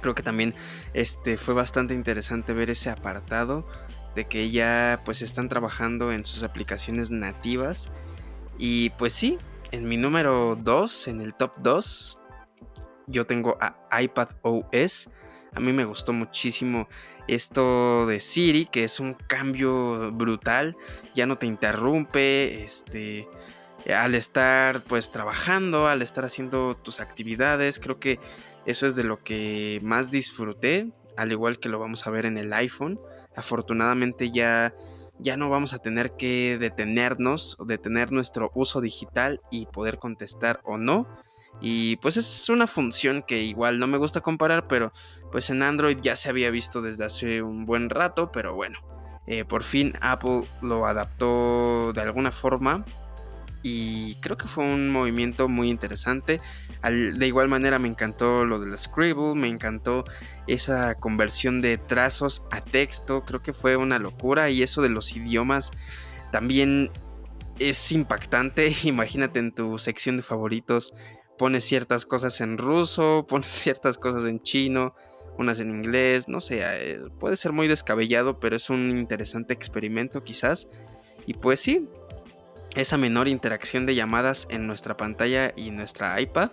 Creo 0.00 0.14
que 0.14 0.22
también 0.22 0.54
este, 0.94 1.36
fue 1.36 1.54
bastante 1.54 1.94
interesante 1.94 2.52
ver 2.52 2.70
ese 2.70 2.90
apartado 2.90 3.68
de 4.14 4.26
que 4.26 4.50
ya 4.50 5.00
pues 5.04 5.22
están 5.22 5.48
trabajando 5.48 6.12
en 6.12 6.26
sus 6.26 6.42
aplicaciones 6.42 7.10
nativas 7.10 7.90
y 8.58 8.90
pues 8.90 9.12
sí, 9.12 9.38
en 9.70 9.88
mi 9.88 9.96
número 9.96 10.56
2, 10.56 11.08
en 11.08 11.20
el 11.20 11.34
top 11.34 11.52
2, 11.58 12.18
yo 13.06 13.26
tengo 13.26 13.56
a 13.60 13.76
iPad 14.00 14.28
OS. 14.42 15.08
A 15.54 15.60
mí 15.60 15.72
me 15.72 15.84
gustó 15.84 16.12
muchísimo 16.12 16.88
esto 17.28 18.06
de 18.06 18.20
Siri, 18.20 18.66
que 18.66 18.84
es 18.84 19.00
un 19.00 19.14
cambio 19.14 20.10
brutal. 20.12 20.76
Ya 21.14 21.26
no 21.26 21.38
te 21.38 21.46
interrumpe, 21.46 22.64
este, 22.64 23.28
al 23.94 24.14
estar 24.14 24.82
pues 24.82 25.10
trabajando, 25.10 25.86
al 25.88 26.02
estar 26.02 26.24
haciendo 26.24 26.76
tus 26.76 27.00
actividades. 27.00 27.78
Creo 27.78 27.98
que 27.98 28.18
eso 28.66 28.86
es 28.86 28.94
de 28.94 29.04
lo 29.04 29.22
que 29.22 29.80
más 29.82 30.10
disfruté, 30.10 30.90
al 31.16 31.32
igual 31.32 31.58
que 31.58 31.68
lo 31.68 31.78
vamos 31.78 32.06
a 32.06 32.10
ver 32.10 32.26
en 32.26 32.38
el 32.38 32.52
iPhone. 32.52 32.98
Afortunadamente 33.36 34.30
ya 34.30 34.74
ya 35.18 35.36
no 35.36 35.50
vamos 35.50 35.72
a 35.72 35.78
tener 35.78 36.12
que 36.16 36.58
detenernos 36.58 37.56
detener 37.64 38.10
nuestro 38.10 38.50
uso 38.54 38.80
digital 38.80 39.40
y 39.50 39.66
poder 39.66 39.98
contestar 39.98 40.60
o 40.64 40.78
no. 40.78 41.06
Y 41.60 41.96
pues 41.96 42.16
es 42.16 42.48
una 42.48 42.66
función 42.66 43.22
que 43.22 43.42
igual 43.42 43.78
no 43.78 43.86
me 43.86 43.98
gusta 43.98 44.20
comparar, 44.20 44.66
pero 44.66 44.92
pues 45.32 45.50
en 45.50 45.62
Android 45.62 45.98
ya 46.00 46.14
se 46.14 46.28
había 46.28 46.50
visto 46.50 46.82
desde 46.82 47.04
hace 47.04 47.42
un 47.42 47.66
buen 47.66 47.90
rato, 47.90 48.30
pero 48.30 48.54
bueno, 48.54 48.78
eh, 49.26 49.44
por 49.44 49.62
fin 49.64 49.94
Apple 50.00 50.44
lo 50.60 50.86
adaptó 50.86 51.92
de 51.92 52.02
alguna 52.02 52.30
forma 52.30 52.84
y 53.62 54.16
creo 54.16 54.36
que 54.36 54.48
fue 54.48 54.64
un 54.64 54.90
movimiento 54.90 55.48
muy 55.48 55.70
interesante. 55.70 56.40
de 56.82 57.26
igual 57.26 57.48
manera 57.48 57.78
me 57.78 57.88
encantó 57.88 58.44
lo 58.44 58.58
del 58.58 58.76
Scribble, 58.76 59.34
me 59.34 59.48
encantó 59.48 60.04
esa 60.46 60.96
conversión 60.96 61.62
de 61.62 61.78
trazos 61.78 62.44
a 62.50 62.60
texto, 62.60 63.24
creo 63.24 63.42
que 63.42 63.52
fue 63.52 63.76
una 63.76 63.98
locura 63.98 64.50
y 64.50 64.62
eso 64.62 64.82
de 64.82 64.88
los 64.88 65.16
idiomas 65.16 65.70
también 66.32 66.90
es 67.58 67.92
impactante. 67.92 68.74
Imagínate 68.82 69.38
en 69.38 69.52
tu 69.52 69.78
sección 69.78 70.16
de 70.16 70.22
favoritos, 70.24 70.92
pones 71.38 71.64
ciertas 71.64 72.04
cosas 72.04 72.40
en 72.40 72.58
ruso, 72.58 73.26
pones 73.28 73.46
ciertas 73.46 73.96
cosas 73.96 74.24
en 74.24 74.42
chino, 74.42 74.94
unas 75.38 75.58
en 75.58 75.70
inglés, 75.70 76.28
no 76.28 76.40
sé, 76.40 76.98
puede 77.18 77.36
ser 77.36 77.52
muy 77.52 77.68
descabellado, 77.68 78.38
pero 78.40 78.56
es 78.56 78.70
un 78.70 78.90
interesante 78.90 79.52
experimento 79.52 80.24
quizás. 80.24 80.68
Y 81.26 81.34
pues 81.34 81.60
sí, 81.60 81.88
esa 82.74 82.96
menor 82.96 83.28
interacción 83.28 83.86
de 83.86 83.94
llamadas 83.94 84.46
en 84.50 84.66
nuestra 84.66 84.96
pantalla 84.96 85.52
y 85.56 85.70
nuestra 85.70 86.20
iPad. 86.20 86.50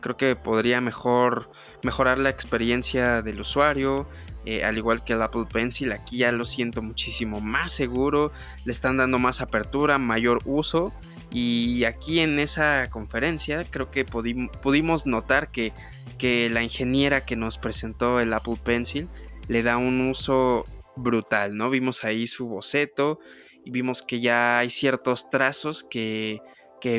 Creo 0.00 0.16
que 0.16 0.36
podría 0.36 0.80
mejor, 0.80 1.50
mejorar 1.82 2.18
la 2.18 2.30
experiencia 2.30 3.22
del 3.22 3.40
usuario, 3.40 4.06
eh, 4.44 4.64
al 4.64 4.76
igual 4.76 5.02
que 5.02 5.14
el 5.14 5.22
Apple 5.22 5.46
Pencil. 5.52 5.92
Aquí 5.92 6.18
ya 6.18 6.30
lo 6.30 6.44
siento 6.44 6.82
muchísimo 6.82 7.40
más 7.40 7.72
seguro, 7.72 8.32
le 8.64 8.72
están 8.72 8.98
dando 8.98 9.18
más 9.18 9.40
apertura, 9.40 9.98
mayor 9.98 10.38
uso. 10.44 10.92
Y 11.30 11.84
aquí 11.84 12.20
en 12.20 12.38
esa 12.38 12.88
conferencia 12.88 13.64
creo 13.64 13.90
que 13.90 14.04
pudimos 14.04 15.06
notar 15.06 15.50
que, 15.50 15.72
que 16.18 16.48
la 16.50 16.62
ingeniera 16.62 17.24
que 17.24 17.36
nos 17.36 17.58
presentó 17.58 18.20
el 18.20 18.32
Apple 18.32 18.58
Pencil 18.62 19.08
le 19.48 19.62
da 19.62 19.76
un 19.76 20.08
uso 20.08 20.64
brutal, 20.96 21.56
¿no? 21.56 21.70
Vimos 21.70 22.04
ahí 22.04 22.26
su 22.26 22.48
boceto, 22.48 23.20
y 23.66 23.70
vimos 23.72 24.00
que 24.00 24.20
ya 24.20 24.58
hay 24.58 24.70
ciertos 24.70 25.28
trazos 25.28 25.82
que, 25.82 26.40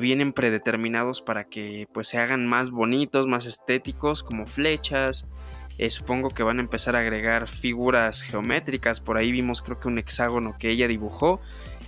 vienen 0.02 0.34
predeterminados 0.34 1.22
para 1.22 1.46
que 1.46 1.88
pues 1.94 2.10
se 2.10 2.18
hagan 2.18 2.46
más 2.46 2.72
bonitos, 2.72 3.26
más 3.26 3.46
estéticos, 3.46 4.22
como 4.22 4.46
flechas. 4.46 5.28
Eh, 5.78 5.90
supongo 5.90 6.30
que 6.30 6.44
van 6.44 6.60
a 6.60 6.62
empezar 6.62 6.98
a 6.98 7.00
agregar 7.00 7.48
figuras 7.48 8.22
geométricas. 8.22 9.00
Por 9.00 9.16
ahí 9.16 9.32
vimos 9.32 9.62
creo 9.62 9.80
que 9.80 9.88
un 9.88 9.98
hexágono 9.98 10.58
que 10.60 10.72
ella 10.72 10.90
dibujó 10.90 11.40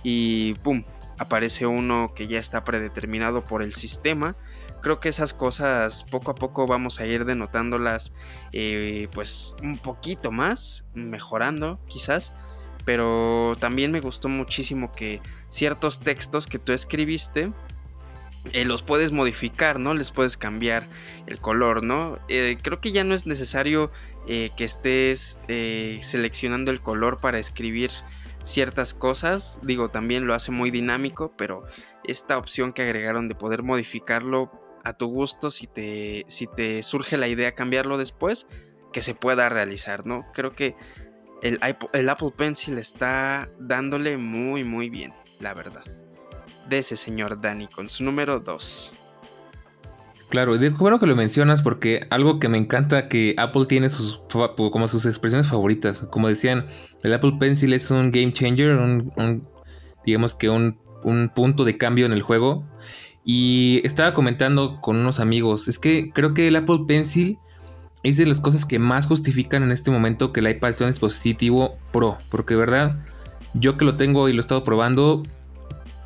y 0.02 0.54
¡pum! 0.62 0.84
aparece 1.18 1.66
uno 1.66 2.06
que 2.16 2.26
ya 2.26 2.38
está 2.38 2.64
predeterminado 2.64 3.44
por 3.44 3.62
el 3.62 3.74
sistema. 3.74 4.34
Creo 4.80 5.00
que 5.00 5.08
esas 5.08 5.34
cosas 5.34 6.04
poco 6.04 6.30
a 6.30 6.34
poco 6.34 6.66
vamos 6.66 7.00
a 7.00 7.06
ir 7.06 7.24
denotándolas 7.24 8.12
eh, 8.52 9.08
pues 9.12 9.54
un 9.62 9.78
poquito 9.78 10.30
más, 10.30 10.84
mejorando 10.94 11.78
quizás 11.86 12.32
pero 12.86 13.56
también 13.60 13.92
me 13.92 14.00
gustó 14.00 14.28
muchísimo 14.30 14.90
que 14.90 15.20
ciertos 15.50 16.00
textos 16.00 16.46
que 16.46 16.58
tú 16.58 16.72
escribiste 16.72 17.52
eh, 18.52 18.64
los 18.64 18.82
puedes 18.82 19.12
modificar, 19.12 19.78
¿no? 19.78 19.92
Les 19.92 20.10
puedes 20.10 20.38
cambiar 20.38 20.86
el 21.26 21.38
color, 21.38 21.84
¿no? 21.84 22.18
Eh, 22.28 22.56
creo 22.60 22.80
que 22.80 22.90
ya 22.90 23.04
no 23.04 23.14
es 23.14 23.26
necesario 23.26 23.92
que 24.26 24.64
estés 24.64 25.38
seleccionando 25.46 26.70
el 26.70 26.80
color 26.80 27.18
para 27.20 27.38
escribir 27.38 27.90
ciertas 28.42 28.94
cosas. 28.94 29.58
Digo, 29.62 29.88
también 29.90 30.26
lo 30.26 30.34
hace 30.34 30.52
muy 30.52 30.70
dinámico, 30.70 31.32
pero 31.36 31.64
esta 32.04 32.38
opción 32.38 32.72
que 32.72 32.82
agregaron 32.82 33.28
de 33.28 33.34
poder 33.34 33.62
modificarlo 33.62 34.50
a 34.84 34.94
tu 34.94 35.06
gusto 35.06 35.50
si 35.50 35.66
te, 35.66 36.24
si 36.28 36.46
te 36.46 36.82
surge 36.82 37.16
la 37.16 37.28
idea 37.28 37.52
cambiarlo 37.52 37.98
después, 37.98 38.46
que 38.92 39.02
se 39.02 39.14
pueda 39.14 39.48
realizar, 39.48 40.06
¿no? 40.06 40.26
Creo 40.32 40.52
que 40.52 40.74
el, 41.42 42.08
Apple 42.08 42.32
Pencil 42.36 42.78
está 42.78 43.48
dándole 43.58 44.16
muy 44.16 44.64
muy 44.64 44.90
bien, 44.90 45.12
la 45.38 45.54
verdad. 45.54 45.84
De 46.68 46.78
ese 46.78 46.96
señor 46.96 47.40
Dani 47.40 47.66
con 47.66 47.88
su 47.88 48.04
número 48.04 48.40
2. 48.40 48.92
Claro, 50.28 50.56
de 50.58 50.70
bueno 50.70 51.00
que 51.00 51.06
lo 51.06 51.16
mencionas 51.16 51.60
porque 51.60 52.06
algo 52.10 52.38
que 52.38 52.48
me 52.48 52.56
encanta 52.56 53.08
que 53.08 53.34
Apple 53.36 53.66
tiene 53.66 53.88
sus 53.88 54.20
como 54.28 54.86
sus 54.86 55.06
expresiones 55.06 55.48
favoritas. 55.48 56.06
Como 56.06 56.28
decían, 56.28 56.66
el 57.02 57.12
Apple 57.12 57.32
Pencil 57.40 57.72
es 57.72 57.90
un 57.90 58.12
game 58.12 58.32
changer, 58.32 58.76
un, 58.76 59.48
digamos 60.06 60.34
que 60.36 60.48
un, 60.48 60.78
un 61.02 61.30
punto 61.34 61.64
de 61.64 61.76
cambio 61.76 62.06
en 62.06 62.12
el 62.12 62.22
juego. 62.22 62.64
Y 63.32 63.80
estaba 63.84 64.12
comentando 64.12 64.80
con 64.80 64.96
unos 64.96 65.20
amigos, 65.20 65.68
es 65.68 65.78
que 65.78 66.10
creo 66.10 66.34
que 66.34 66.48
el 66.48 66.56
Apple 66.56 66.80
Pencil 66.88 67.38
es 68.02 68.16
de 68.16 68.26
las 68.26 68.40
cosas 68.40 68.64
que 68.64 68.80
más 68.80 69.06
justifican 69.06 69.62
en 69.62 69.70
este 69.70 69.92
momento 69.92 70.32
que 70.32 70.40
el 70.40 70.50
iPad 70.50 70.72
sea 70.72 70.88
un 70.88 70.90
dispositivo 70.90 71.76
Pro. 71.92 72.18
Porque 72.28 72.54
de 72.54 72.60
verdad, 72.60 72.96
yo 73.54 73.78
que 73.78 73.84
lo 73.84 73.94
tengo 73.96 74.28
y 74.28 74.32
lo 74.32 74.38
he 74.38 74.40
estado 74.40 74.64
probando, 74.64 75.22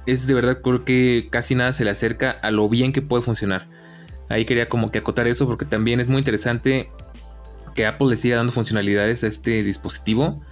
es 0.04 0.26
de 0.26 0.34
verdad 0.34 0.60
creo 0.60 0.84
que 0.84 1.28
casi 1.30 1.54
nada 1.54 1.72
se 1.72 1.86
le 1.86 1.92
acerca 1.92 2.30
a 2.30 2.50
lo 2.50 2.68
bien 2.68 2.92
que 2.92 3.00
puede 3.00 3.22
funcionar. 3.22 3.70
Ahí 4.28 4.44
quería 4.44 4.68
como 4.68 4.90
que 4.90 4.98
acotar 4.98 5.26
eso 5.26 5.46
porque 5.46 5.64
también 5.64 6.00
es 6.00 6.08
muy 6.08 6.18
interesante 6.18 6.90
que 7.74 7.86
Apple 7.86 8.08
le 8.08 8.18
siga 8.18 8.36
dando 8.36 8.52
funcionalidades 8.52 9.24
a 9.24 9.28
este 9.28 9.62
dispositivo. 9.62 10.42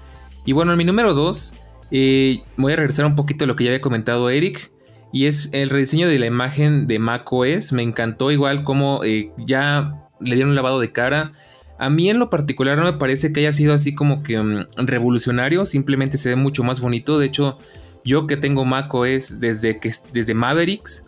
Y 0.47 0.53
bueno, 0.53 0.73
en 0.73 0.79
mi 0.79 0.85
número 0.85 1.13
2 1.13 1.55
eh, 1.91 2.43
voy 2.57 2.73
a 2.73 2.77
regresar 2.77 3.05
un 3.05 3.15
poquito 3.15 3.45
a 3.45 3.47
lo 3.47 3.57
que 3.57 3.65
ya 3.65 3.71
había 3.73 3.83
comentado 3.83 4.31
Eric. 4.31 4.72
Y 5.13 5.27
es 5.27 5.51
el 5.53 5.69
rediseño 5.69 6.09
de 6.09 6.19
la 6.19 6.27
imagen 6.27 6.87
de 6.87 6.99
macOS. 6.99 7.73
Me 7.73 7.83
encantó 7.83 8.31
igual 8.31 8.65
como 8.65 9.05
eh, 9.05 9.31
ya 9.37 10.09
le 10.21 10.35
dieron 10.35 10.51
un 10.51 10.57
lavado 10.57 10.81
de 10.81 10.91
cara. 10.91 11.33
A 11.79 11.91
mí 11.91 12.09
en 12.09 12.19
lo 12.19 12.31
particular 12.31 12.79
no 12.79 12.85
me 12.85 12.95
parece 12.95 13.33
que 13.33 13.41
haya 13.41 13.53
sido 13.53 13.75
así 13.75 13.95
como 13.95 14.23
que 14.23 14.41
mm, 14.41 14.67
revolucionario, 14.77 15.67
simplemente 15.67 16.17
se 16.17 16.31
ve 16.31 16.37
mucho 16.37 16.63
más 16.63 16.81
bonito. 16.81 17.19
De 17.19 17.27
hecho, 17.27 17.59
yo 18.05 18.27
que 18.27 18.37
tengo 18.37 18.65
macOS 18.65 19.41
desde 19.41 19.79
que 19.79 19.93
desde 20.13 20.35
Mavericks 20.35 21.07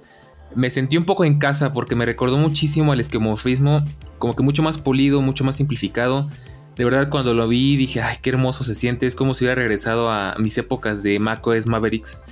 me 0.54 0.70
sentí 0.70 0.96
un 0.96 1.04
poco 1.04 1.24
en 1.24 1.38
casa 1.38 1.72
porque 1.72 1.96
me 1.96 2.04
recordó 2.04 2.36
muchísimo 2.36 2.92
al 2.92 3.00
esquemorfismo, 3.00 3.84
como 4.18 4.34
que 4.34 4.42
mucho 4.42 4.62
más 4.62 4.78
polido, 4.78 5.20
mucho 5.20 5.44
más 5.44 5.56
simplificado. 5.56 6.30
De 6.76 6.84
verdad 6.84 7.08
cuando 7.08 7.34
lo 7.34 7.46
vi 7.48 7.76
dije, 7.76 8.02
ay, 8.02 8.18
qué 8.20 8.30
hermoso 8.30 8.64
se 8.64 8.74
siente, 8.74 9.06
es 9.06 9.14
como 9.14 9.34
si 9.34 9.44
hubiera 9.44 9.60
regresado 9.60 10.10
a 10.10 10.34
mis 10.38 10.58
épocas 10.58 11.02
de 11.02 11.18
macOS 11.18 11.66
Mavericks 11.66 12.22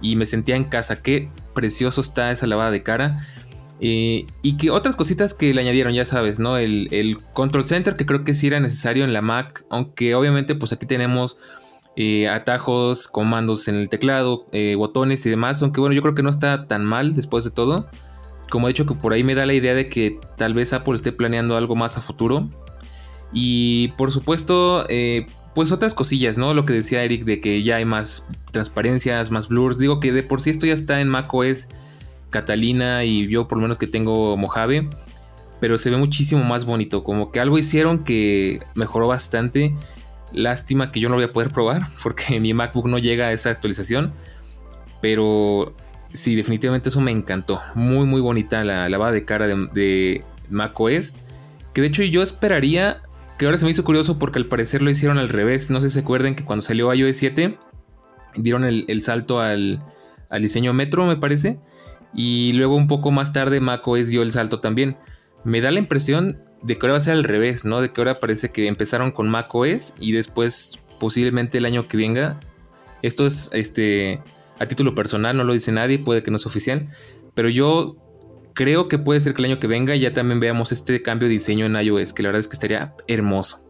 y 0.00 0.16
me 0.16 0.26
sentía 0.26 0.56
en 0.56 0.64
casa, 0.64 1.02
qué 1.02 1.30
precioso 1.54 2.00
está 2.00 2.30
esa 2.30 2.46
lavada 2.46 2.70
de 2.70 2.82
cara. 2.82 3.26
Eh, 3.82 4.26
y 4.42 4.58
que 4.58 4.70
otras 4.70 4.94
cositas 4.94 5.32
que 5.32 5.54
le 5.54 5.60
añadieron, 5.62 5.94
ya 5.94 6.04
sabes, 6.04 6.38
¿no? 6.38 6.58
El, 6.58 7.18
Control 7.32 7.64
Center 7.64 7.94
que 7.94 8.04
creo 8.04 8.24
que 8.24 8.34
sí 8.34 8.46
era 8.46 8.60
necesario 8.60 9.04
en 9.04 9.12
la 9.12 9.22
Mac, 9.22 9.64
aunque 9.70 10.14
obviamente 10.14 10.54
pues 10.54 10.72
aquí 10.72 10.84
tenemos 10.84 11.40
eh, 11.96 12.28
atajos, 12.28 13.08
comandos 13.08 13.68
en 13.68 13.76
el 13.76 13.88
teclado, 13.88 14.46
eh, 14.52 14.74
botones 14.74 15.24
y 15.24 15.30
demás, 15.30 15.62
aunque 15.62 15.80
bueno, 15.80 15.94
yo 15.94 16.02
creo 16.02 16.14
que 16.14 16.22
no 16.22 16.30
está 16.30 16.66
tan 16.66 16.84
mal 16.84 17.14
después 17.14 17.44
de 17.44 17.50
todo. 17.50 17.88
Como 18.50 18.68
he 18.68 18.72
dicho 18.72 18.86
que 18.86 18.94
por 18.94 19.12
ahí 19.12 19.24
me 19.24 19.34
da 19.34 19.46
la 19.46 19.54
idea 19.54 19.74
de 19.74 19.88
que 19.88 20.18
tal 20.36 20.54
vez 20.54 20.72
Apple 20.72 20.94
esté 20.94 21.12
planeando 21.12 21.56
algo 21.56 21.76
más 21.76 21.96
a 21.96 22.02
futuro. 22.02 22.48
Y 23.32 23.88
por 23.96 24.10
supuesto, 24.10 24.86
pues 25.54 25.72
otras 25.72 25.94
cosillas, 25.94 26.38
¿no? 26.38 26.54
Lo 26.54 26.64
que 26.64 26.72
decía 26.72 27.02
Eric 27.02 27.24
de 27.24 27.40
que 27.40 27.62
ya 27.62 27.76
hay 27.76 27.84
más 27.84 28.28
transparencias, 28.52 29.30
más 29.30 29.48
blurs. 29.48 29.78
Digo 29.78 30.00
que 30.00 30.12
de 30.12 30.22
por 30.22 30.40
sí 30.40 30.50
esto 30.50 30.66
ya 30.66 30.74
está 30.74 31.00
en 31.00 31.08
macOS 31.08 31.68
Catalina 32.30 33.04
y 33.04 33.26
yo 33.28 33.48
por 33.48 33.58
lo 33.58 33.62
menos 33.62 33.78
que 33.78 33.86
tengo 33.86 34.36
Mojave. 34.36 34.88
Pero 35.60 35.76
se 35.76 35.90
ve 35.90 35.96
muchísimo 35.96 36.42
más 36.44 36.64
bonito. 36.64 37.04
Como 37.04 37.32
que 37.32 37.40
algo 37.40 37.58
hicieron 37.58 38.04
que 38.04 38.60
mejoró 38.74 39.08
bastante. 39.08 39.74
Lástima 40.32 40.92
que 40.92 41.00
yo 41.00 41.08
no 41.08 41.16
lo 41.16 41.22
voy 41.22 41.28
a 41.28 41.32
poder 41.32 41.50
probar 41.50 41.82
porque 42.02 42.40
mi 42.40 42.54
MacBook 42.54 42.86
no 42.86 42.98
llega 42.98 43.26
a 43.26 43.32
esa 43.32 43.50
actualización. 43.50 44.12
Pero 45.02 45.74
sí, 46.12 46.36
definitivamente 46.36 46.88
eso 46.88 47.00
me 47.00 47.10
encantó. 47.10 47.60
Muy, 47.74 48.06
muy 48.06 48.20
bonita 48.20 48.64
la 48.64 48.88
lavada 48.88 49.12
de 49.12 49.24
cara 49.24 49.48
de, 49.48 50.24
macOS. 50.48 51.14
Que 51.74 51.82
de 51.82 51.88
hecho 51.88 52.02
yo 52.02 52.22
esperaría, 52.22 53.02
que 53.40 53.46
ahora 53.46 53.56
se 53.56 53.64
me 53.64 53.70
hizo 53.70 53.84
curioso 53.84 54.18
porque 54.18 54.38
al 54.38 54.44
parecer 54.44 54.82
lo 54.82 54.90
hicieron 54.90 55.16
al 55.16 55.30
revés. 55.30 55.70
No 55.70 55.80
sé 55.80 55.88
si 55.88 55.94
se 55.94 56.00
acuerdan 56.00 56.34
que 56.34 56.44
cuando 56.44 56.60
salió 56.60 56.92
iOS 56.92 57.16
7 57.16 57.58
dieron 58.36 58.64
el, 58.64 59.00
salto 59.00 59.40
al, 59.40 59.82
al, 60.28 60.42
diseño 60.42 60.74
Metro, 60.74 61.06
me 61.06 61.16
parece. 61.16 61.58
Y 62.14 62.52
luego 62.52 62.76
un 62.76 62.86
poco 62.86 63.10
más 63.10 63.32
tarde 63.32 63.60
macOS 63.60 64.10
dio 64.10 64.20
el 64.20 64.30
salto 64.30 64.60
también. 64.60 64.98
Me 65.42 65.62
da 65.62 65.70
la 65.70 65.78
impresión 65.78 66.42
de 66.60 66.76
que 66.76 66.84
ahora 66.84 66.92
va 66.92 66.98
a 66.98 67.00
ser 67.00 67.14
al 67.14 67.24
revés, 67.24 67.64
¿no? 67.64 67.80
De 67.80 67.90
que 67.94 68.02
ahora 68.02 68.20
parece 68.20 68.50
que 68.50 68.68
empezaron 68.68 69.10
con 69.10 69.30
macOS 69.30 69.94
y 69.98 70.12
después 70.12 70.78
posiblemente 70.98 71.56
el 71.56 71.64
año 71.64 71.88
que 71.88 71.96
venga. 71.96 72.38
Esto 73.00 73.26
es 73.26 73.48
este 73.54 74.20
a 74.58 74.66
título 74.66 74.94
personal, 74.94 75.34
no 75.34 75.44
lo 75.44 75.54
dice 75.54 75.72
nadie, 75.72 75.98
puede 75.98 76.22
que 76.22 76.30
no 76.30 76.36
es 76.36 76.44
oficial, 76.44 76.88
pero 77.32 77.48
yo 77.48 77.96
creo 78.60 78.88
que 78.88 78.98
puede 78.98 79.22
ser 79.22 79.32
que 79.32 79.40
el 79.40 79.52
año 79.52 79.58
que 79.58 79.66
venga 79.66 79.96
ya 79.96 80.12
también 80.12 80.38
veamos 80.38 80.70
este 80.70 81.00
cambio 81.00 81.28
de 81.28 81.32
diseño 81.32 81.64
en 81.64 81.76
iOS, 81.76 82.12
que 82.12 82.22
la 82.22 82.28
verdad 82.28 82.40
es 82.40 82.46
que 82.46 82.52
estaría 82.52 82.94
hermoso. 83.08 83.64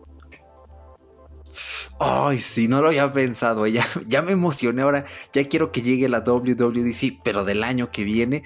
Ay, 2.00 2.40
sí, 2.40 2.66
no 2.66 2.82
lo 2.82 2.88
había 2.88 3.12
pensado. 3.12 3.68
Ya, 3.68 3.86
ya 4.08 4.20
me 4.22 4.32
emocioné 4.32 4.82
ahora. 4.82 5.04
Ya 5.32 5.48
quiero 5.48 5.70
que 5.70 5.82
llegue 5.82 6.08
la 6.08 6.24
WWDC, 6.26 7.20
pero 7.22 7.44
del 7.44 7.62
año 7.62 7.92
que 7.92 8.02
viene. 8.02 8.42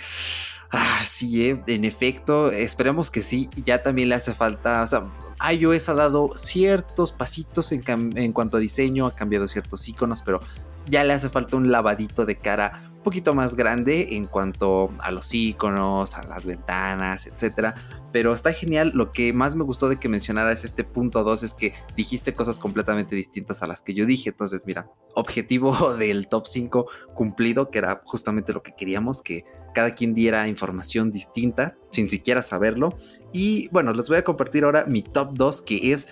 Ah, 0.70 1.00
sí, 1.08 1.46
eh, 1.48 1.62
en 1.66 1.86
efecto, 1.86 2.52
esperemos 2.52 3.10
que 3.10 3.22
sí. 3.22 3.48
Ya 3.64 3.80
también 3.80 4.10
le 4.10 4.16
hace 4.16 4.34
falta, 4.34 4.82
o 4.82 4.86
sea, 4.86 5.06
iOS 5.50 5.88
ha 5.88 5.94
dado 5.94 6.36
ciertos 6.36 7.12
pasitos 7.12 7.72
en, 7.72 8.32
cuanto 8.34 8.58
a 8.58 8.60
diseño, 8.60 9.06
ha 9.06 9.14
cambiado 9.14 9.48
ciertos 9.48 9.88
iconos, 9.88 10.20
pero 10.20 10.42
ya 10.84 11.04
le 11.04 11.14
hace 11.14 11.30
falta 11.30 11.56
un 11.56 11.72
lavadito 11.72 12.26
de 12.26 12.36
cara 12.36 12.90
poquito 13.04 13.34
más 13.34 13.54
grande 13.54 14.16
en 14.16 14.24
cuanto 14.24 14.90
a 14.98 15.12
los 15.12 15.32
iconos, 15.32 16.16
a 16.16 16.24
las 16.24 16.44
ventanas, 16.44 17.28
etcétera. 17.28 17.76
Pero 18.10 18.34
está 18.34 18.52
genial. 18.52 18.90
Lo 18.94 19.12
que 19.12 19.32
más 19.32 19.54
me 19.54 19.62
gustó 19.62 19.88
de 19.88 19.98
que 20.00 20.08
mencionaras 20.08 20.64
este 20.64 20.82
punto 20.82 21.22
2 21.22 21.44
es 21.44 21.54
que 21.54 21.74
dijiste 21.96 22.34
cosas 22.34 22.58
completamente 22.58 23.14
distintas 23.14 23.62
a 23.62 23.68
las 23.68 23.82
que 23.82 23.94
yo 23.94 24.06
dije. 24.06 24.30
Entonces, 24.30 24.64
mira, 24.66 24.90
objetivo 25.14 25.94
del 25.98 26.26
top 26.26 26.46
5 26.48 26.86
cumplido, 27.14 27.70
que 27.70 27.78
era 27.78 28.02
justamente 28.04 28.52
lo 28.52 28.62
que 28.62 28.74
queríamos, 28.74 29.22
que 29.22 29.44
cada 29.74 29.94
quien 29.94 30.14
diera 30.14 30.48
información 30.48 31.10
distinta 31.10 31.76
sin 31.90 32.08
siquiera 32.08 32.42
saberlo. 32.42 32.96
Y 33.32 33.68
bueno, 33.68 33.92
les 33.92 34.08
voy 34.08 34.18
a 34.18 34.24
compartir 34.24 34.64
ahora 34.64 34.86
mi 34.86 35.02
top 35.02 35.34
2 35.34 35.62
que 35.62 35.92
es 35.92 36.08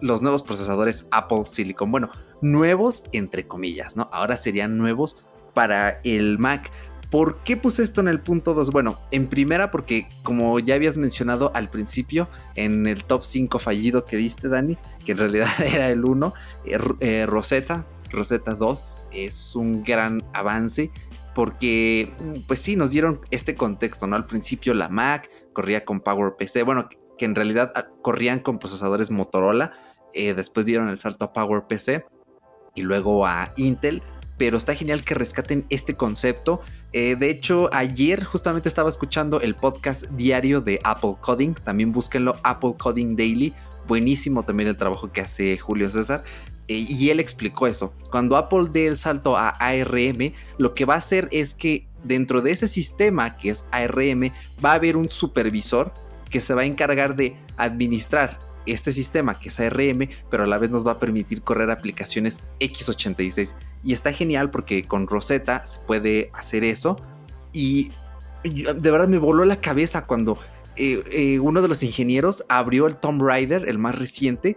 los 0.00 0.22
nuevos 0.22 0.42
procesadores 0.42 1.06
Apple 1.10 1.42
Silicon. 1.46 1.90
Bueno, 1.90 2.10
nuevos 2.42 3.02
entre 3.12 3.48
comillas, 3.48 3.96
¿no? 3.96 4.08
Ahora 4.12 4.36
serían 4.36 4.76
nuevos 4.76 5.24
para 5.54 6.00
el 6.04 6.38
Mac. 6.38 6.70
¿Por 7.10 7.38
qué 7.44 7.56
puse 7.56 7.84
esto 7.84 8.00
en 8.00 8.08
el 8.08 8.20
punto 8.20 8.54
2? 8.54 8.70
Bueno, 8.70 8.98
en 9.12 9.28
primera 9.28 9.70
porque 9.70 10.08
como 10.24 10.58
ya 10.58 10.74
habías 10.74 10.98
mencionado 10.98 11.52
al 11.54 11.70
principio 11.70 12.28
en 12.56 12.86
el 12.86 13.04
top 13.04 13.24
5 13.24 13.58
fallido 13.60 14.04
que 14.04 14.16
diste 14.16 14.48
Dani, 14.48 14.76
que 15.06 15.12
en 15.12 15.18
realidad 15.18 15.48
era 15.64 15.90
el 15.90 16.04
1, 16.04 16.34
eh, 16.64 16.78
eh, 17.00 17.26
Rosetta, 17.26 17.86
Rosetta 18.10 18.54
2 18.54 19.06
es 19.12 19.54
un 19.54 19.84
gran 19.84 20.22
avance 20.32 20.90
porque, 21.34 22.12
mm, 22.18 22.40
pues 22.46 22.60
sí, 22.60 22.76
nos 22.76 22.90
dieron 22.90 23.20
este 23.30 23.54
contexto, 23.54 24.06
¿no? 24.06 24.16
Al 24.16 24.26
principio 24.26 24.74
la 24.74 24.88
Mac 24.88 25.30
corría 25.52 25.84
con 25.84 26.00
PowerPC, 26.00 26.64
bueno, 26.64 26.88
que 27.18 27.24
en 27.24 27.34
realidad 27.34 27.72
ah, 27.76 27.86
corrían 28.02 28.40
con 28.40 28.58
procesadores 28.58 29.10
Motorola, 29.10 29.72
eh, 30.14 30.34
después 30.34 30.66
dieron 30.66 30.88
el 30.88 30.98
salto 30.98 31.26
a 31.26 31.32
PowerPC 31.32 32.06
y 32.74 32.82
luego 32.82 33.26
a 33.26 33.52
Intel, 33.56 34.02
pero 34.36 34.56
está 34.56 34.74
genial 34.74 35.04
que 35.04 35.14
rescaten 35.14 35.66
este 35.70 35.94
concepto. 35.94 36.60
Eh, 36.92 37.16
de 37.16 37.30
hecho, 37.30 37.70
ayer 37.72 38.24
justamente 38.24 38.68
estaba 38.68 38.88
escuchando 38.88 39.40
el 39.40 39.54
podcast 39.54 40.04
diario 40.10 40.60
de 40.60 40.80
Apple 40.84 41.16
Coding, 41.20 41.54
también 41.54 41.92
búsquenlo, 41.92 42.36
Apple 42.42 42.74
Coding 42.78 43.16
Daily, 43.16 43.54
buenísimo 43.86 44.44
también 44.44 44.68
el 44.68 44.76
trabajo 44.76 45.12
que 45.12 45.20
hace 45.20 45.56
Julio 45.58 45.90
César. 45.90 46.24
Eh, 46.68 46.86
y 46.88 47.10
él 47.10 47.20
explicó 47.20 47.66
eso. 47.66 47.92
Cuando 48.10 48.36
Apple 48.36 48.68
dé 48.72 48.86
el 48.86 48.96
salto 48.96 49.36
a 49.36 49.50
ARM, 49.50 50.32
lo 50.58 50.74
que 50.74 50.84
va 50.84 50.94
a 50.94 50.98
hacer 50.98 51.28
es 51.30 51.52
que 51.52 51.86
dentro 52.04 52.40
de 52.40 52.52
ese 52.52 52.68
sistema 52.68 53.36
que 53.36 53.50
es 53.50 53.64
ARM, 53.70 54.32
va 54.64 54.72
a 54.72 54.74
haber 54.74 54.96
un 54.96 55.10
supervisor 55.10 55.92
que 56.30 56.40
se 56.40 56.54
va 56.54 56.62
a 56.62 56.66
encargar 56.66 57.16
de 57.16 57.36
administrar 57.56 58.38
este 58.66 58.92
sistema 58.92 59.38
que 59.38 59.48
es 59.48 59.60
ARM, 59.60 60.08
pero 60.30 60.44
a 60.44 60.46
la 60.46 60.58
vez 60.58 60.70
nos 60.70 60.86
va 60.86 60.92
a 60.92 60.98
permitir 60.98 61.42
correr 61.42 61.70
aplicaciones 61.70 62.42
x86. 62.60 63.54
Y 63.82 63.92
está 63.92 64.12
genial 64.12 64.50
porque 64.50 64.84
con 64.84 65.06
Rosetta 65.06 65.64
se 65.66 65.78
puede 65.80 66.30
hacer 66.34 66.64
eso. 66.64 66.96
Y 67.52 67.90
de 68.42 68.90
verdad 68.90 69.08
me 69.08 69.18
voló 69.18 69.44
la 69.44 69.60
cabeza 69.60 70.04
cuando 70.04 70.38
eh, 70.76 71.02
eh, 71.12 71.38
uno 71.38 71.62
de 71.62 71.68
los 71.68 71.82
ingenieros 71.82 72.44
abrió 72.48 72.86
el 72.86 72.96
Tomb 72.96 73.22
Raider, 73.22 73.68
el 73.68 73.78
más 73.78 73.98
reciente, 73.98 74.56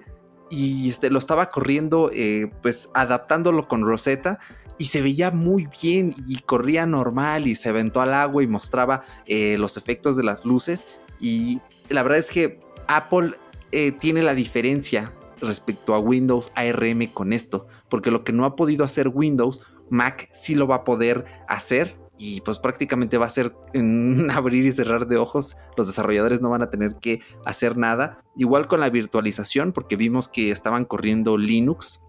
y 0.49 0.89
este, 0.89 1.09
lo 1.09 1.19
estaba 1.19 1.49
corriendo, 1.49 2.09
eh, 2.13 2.49
pues 2.61 2.89
adaptándolo 2.93 3.67
con 3.67 3.83
Rosetta 3.83 4.39
y 4.77 4.85
se 4.85 5.01
veía 5.01 5.31
muy 5.31 5.67
bien 5.81 6.15
y 6.27 6.39
corría 6.39 6.85
normal 6.85 7.47
y 7.47 7.55
se 7.55 7.69
aventó 7.69 8.01
al 8.01 8.13
agua 8.13 8.43
y 8.43 8.47
mostraba 8.47 9.03
los 9.25 9.75
efectos 9.75 10.15
de 10.15 10.23
las 10.23 10.45
luces 10.45 10.85
y 11.19 11.59
la 11.89 12.03
verdad 12.03 12.19
es 12.19 12.29
que 12.29 12.59
Apple 12.87 13.33
eh, 13.71 13.91
tiene 13.91 14.21
la 14.23 14.35
diferencia 14.35 15.13
respecto 15.41 15.93
a 15.93 15.99
Windows 15.99 16.51
ARM 16.55 17.07
con 17.13 17.33
esto, 17.33 17.67
porque 17.89 18.11
lo 18.11 18.23
que 18.23 18.33
no 18.33 18.45
ha 18.45 18.55
podido 18.55 18.83
hacer 18.83 19.09
Windows, 19.09 19.61
Mac 19.89 20.29
sí 20.31 20.55
lo 20.55 20.67
va 20.67 20.77
a 20.77 20.83
poder 20.83 21.25
hacer 21.47 21.95
y 22.17 22.41
pues 22.41 22.57
prácticamente 22.59 23.17
va 23.17 23.27
a 23.27 23.29
ser 23.29 23.53
en 23.73 24.29
abrir 24.31 24.65
y 24.65 24.71
cerrar 24.71 25.07
de 25.07 25.17
ojos. 25.17 25.55
Los 25.75 25.87
desarrolladores 25.87 26.41
no 26.41 26.49
van 26.49 26.63
a 26.63 26.69
tener 26.69 26.95
que 26.95 27.21
hacer 27.45 27.77
nada. 27.77 28.23
Igual 28.35 28.67
con 28.67 28.79
la 28.79 28.89
virtualización, 28.89 29.71
porque 29.71 29.95
vimos 29.95 30.27
que 30.27 30.51
estaban 30.51 30.85
corriendo 30.85 31.37
Linux 31.37 32.01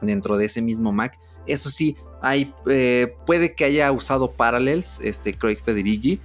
dentro 0.00 0.36
de 0.36 0.44
ese 0.46 0.62
mismo 0.62 0.92
Mac. 0.92 1.18
Eso 1.46 1.70
sí, 1.70 1.96
hay, 2.20 2.54
eh, 2.66 3.14
puede 3.26 3.54
que 3.54 3.64
haya 3.64 3.90
usado 3.90 4.32
Parallels, 4.32 5.00
este 5.02 5.34
Craig 5.34 5.58
Federici. 5.64 6.20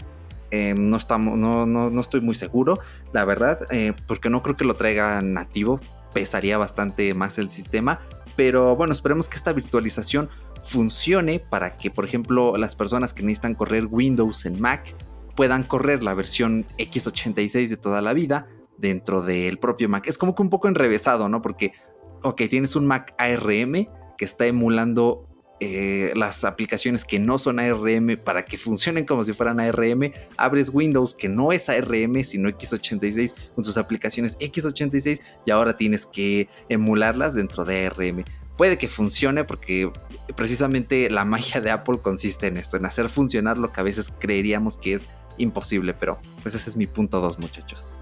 Em, 0.54 0.88
no, 0.88 0.98
estamos, 0.98 1.36
no, 1.36 1.66
no, 1.66 2.00
estoy 2.00 2.22
muy 2.22 2.36
seguro, 2.36 2.78
la 3.12 3.26
verdad, 3.26 3.62
eh, 3.72 3.94
porque 4.06 4.30
no 4.30 4.44
creo 4.44 4.56
que 4.56 4.66
lo 4.66 4.76
traiga 4.76 5.20
nativo. 5.20 5.80
Pesaría 6.14 6.60
bastante 6.60 7.16
más 7.16 7.40
el 7.40 7.50
sistema. 7.50 8.02
Pero 8.36 8.76
bueno, 8.76 8.94
esperemos 8.94 9.28
que 9.28 9.36
esta 9.36 9.52
virtualización 9.52 10.30
funcione 10.64 11.40
para 11.40 11.76
que, 11.76 11.90
por 11.90 12.06
ejemplo, 12.06 12.56
las 12.56 12.76
personas 12.76 13.14
que 13.14 13.24
necesitan 13.24 13.56
correr 13.56 13.88
Windows 13.90 14.46
en 14.46 14.62
Mac 14.62 14.96
puedan 15.36 15.64
correr 15.64 16.04
la 16.04 16.14
versión 16.14 16.68
x86 16.78 17.70
de 17.70 17.78
toda 17.78 18.04
la 18.04 18.14
vida 18.14 18.48
dentro 18.78 19.24
del 19.24 19.58
propio 19.58 19.90
Mac. 19.90 20.06
Es 20.08 20.20
como 20.20 20.36
que 20.36 20.44
un 20.44 20.52
poco 20.52 20.68
enrevesado, 20.68 21.30
¿no? 21.30 21.42
Porque, 21.42 21.74
ok, 22.22 22.44
tienes 22.48 22.76
un 22.76 22.86
Mac 22.86 23.16
ARM 23.18 23.88
que 24.20 24.26
está 24.26 24.46
emulando 24.46 25.28
eh, 25.64 26.14
las 26.16 26.44
aplicaciones 26.44 27.06
que 27.06 27.20
no 27.20 27.38
son 27.38 27.60
ARM 27.60 28.18
para 28.24 28.46
que 28.46 28.58
funcionen 28.58 29.06
como 29.06 29.24
si 29.24 29.34
fueran 29.34 29.60
ARM, 29.60 30.12
abres 30.38 30.70
Windows 30.74 31.14
que 31.14 31.30
no 31.30 31.52
es 31.52 31.70
ARM 31.70 32.24
sino 32.24 32.50
x86 32.50 33.34
con 33.56 33.64
sus 33.64 33.78
aplicaciones 33.78 34.38
x86 34.40 35.22
y 35.46 35.52
ahora 35.52 35.78
tienes 35.78 36.06
que 36.06 36.50
emularlas 36.70 37.34
dentro 37.34 37.66
de 37.66 37.86
ARM. 37.86 38.24
Puede 38.58 38.78
que 38.78 38.88
funcione 38.88 39.44
porque 39.44 39.92
precisamente 40.36 41.10
la 41.10 41.26
magia 41.26 41.62
de 41.62 41.72
Apple 41.72 42.00
consiste 42.02 42.48
en 42.48 42.58
esto, 42.58 42.78
en 42.78 42.86
hacer 42.86 43.10
funcionar 43.10 43.58
lo 43.58 43.72
que 43.72 43.82
a 43.82 43.84
veces 43.84 44.14
creeríamos 44.20 44.78
que 44.78 44.94
es 44.94 45.08
imposible, 45.38 45.94
pero 45.94 46.20
pues 46.42 46.56
ese 46.56 46.70
es 46.70 46.78
mi 46.78 46.88
punto 46.88 47.20
2 47.20 47.40
muchachos. 47.40 48.00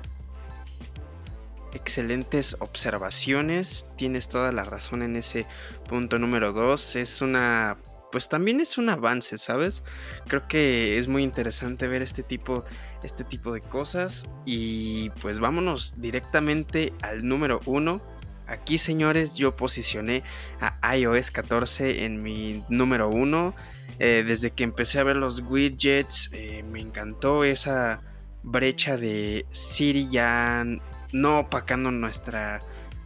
Excelentes 1.73 2.57
observaciones, 2.59 3.87
tienes 3.95 4.27
toda 4.27 4.51
la 4.51 4.65
razón 4.65 5.01
en 5.01 5.15
ese 5.15 5.47
punto 5.91 6.17
número 6.17 6.53
2, 6.53 6.95
es 6.95 7.21
una 7.21 7.77
pues 8.13 8.29
también 8.29 8.59
es 8.59 8.77
un 8.77 8.89
avance, 8.89 9.37
¿sabes? 9.37 9.83
Creo 10.27 10.47
que 10.47 10.97
es 10.97 11.07
muy 11.07 11.23
interesante 11.23 11.87
ver 11.87 12.01
este 12.01 12.23
tipo, 12.23 12.63
este 13.03 13.23
tipo 13.23 13.53
de 13.53 13.61
cosas. 13.61 14.29
Y 14.45 15.09
pues 15.21 15.39
vámonos 15.39 15.99
directamente 16.01 16.93
al 17.01 17.25
número 17.25 17.61
uno. 17.65 18.01
Aquí, 18.47 18.77
señores, 18.77 19.35
yo 19.35 19.55
posicioné 19.55 20.23
a 20.59 20.97
iOS 20.97 21.31
14 21.31 22.03
en 22.03 22.21
mi 22.21 22.65
número 22.67 23.09
uno. 23.09 23.55
Eh, 23.99 24.23
desde 24.27 24.51
que 24.51 24.65
empecé 24.65 24.99
a 24.99 25.03
ver 25.03 25.15
los 25.15 25.39
widgets, 25.39 26.29
eh, 26.33 26.63
me 26.63 26.79
encantó 26.79 27.45
esa 27.45 28.01
brecha 28.43 28.97
de 28.97 29.45
Siri 29.51 30.09
ya 30.09 30.65
no 31.13 31.39
opacando 31.39 31.91
nuestra, 31.91 32.59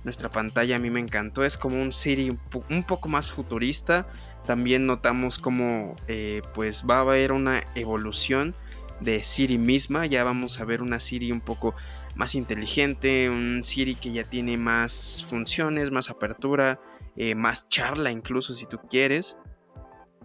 nuestra 0.06 0.30
pantalla. 0.30 0.78
A 0.78 0.80
mí 0.80 0.90
me 0.90 1.02
encantó. 1.02 1.44
Es 1.44 1.58
como 1.58 1.82
un 1.82 1.92
Siri 1.92 2.38
un, 2.70 2.84
poco 2.84 3.10
más 3.10 3.32
futurista. 3.32 4.08
También 4.46 4.86
notamos 4.86 5.38
como 5.38 5.96
eh, 6.08 6.42
pues 6.54 6.86
va 6.90 6.98
a 6.98 7.02
haber 7.02 7.34
una 7.34 7.64
evolución 7.74 8.56
de 9.02 9.24
Siri 9.24 9.58
misma. 9.58 10.06
Ya 10.06 10.24
vamos 10.24 10.62
a 10.62 10.66
ver 10.66 10.82
una 10.82 11.02
Siri 11.02 11.34
un 11.34 11.42
poco 11.42 11.76
más 12.16 12.36
inteligente. 12.36 13.30
Un 13.30 13.64
Siri 13.64 13.96
que 13.96 14.14
ya 14.14 14.24
tiene 14.24 14.56
más 14.56 15.26
funciones, 15.28 15.92
más 15.92 16.10
apertura, 16.10 16.80
eh, 17.18 17.36
más 17.36 17.68
charla 17.68 18.12
incluso 18.12 18.54
si 18.54 18.68
tú 18.68 18.80
quieres. 18.90 19.36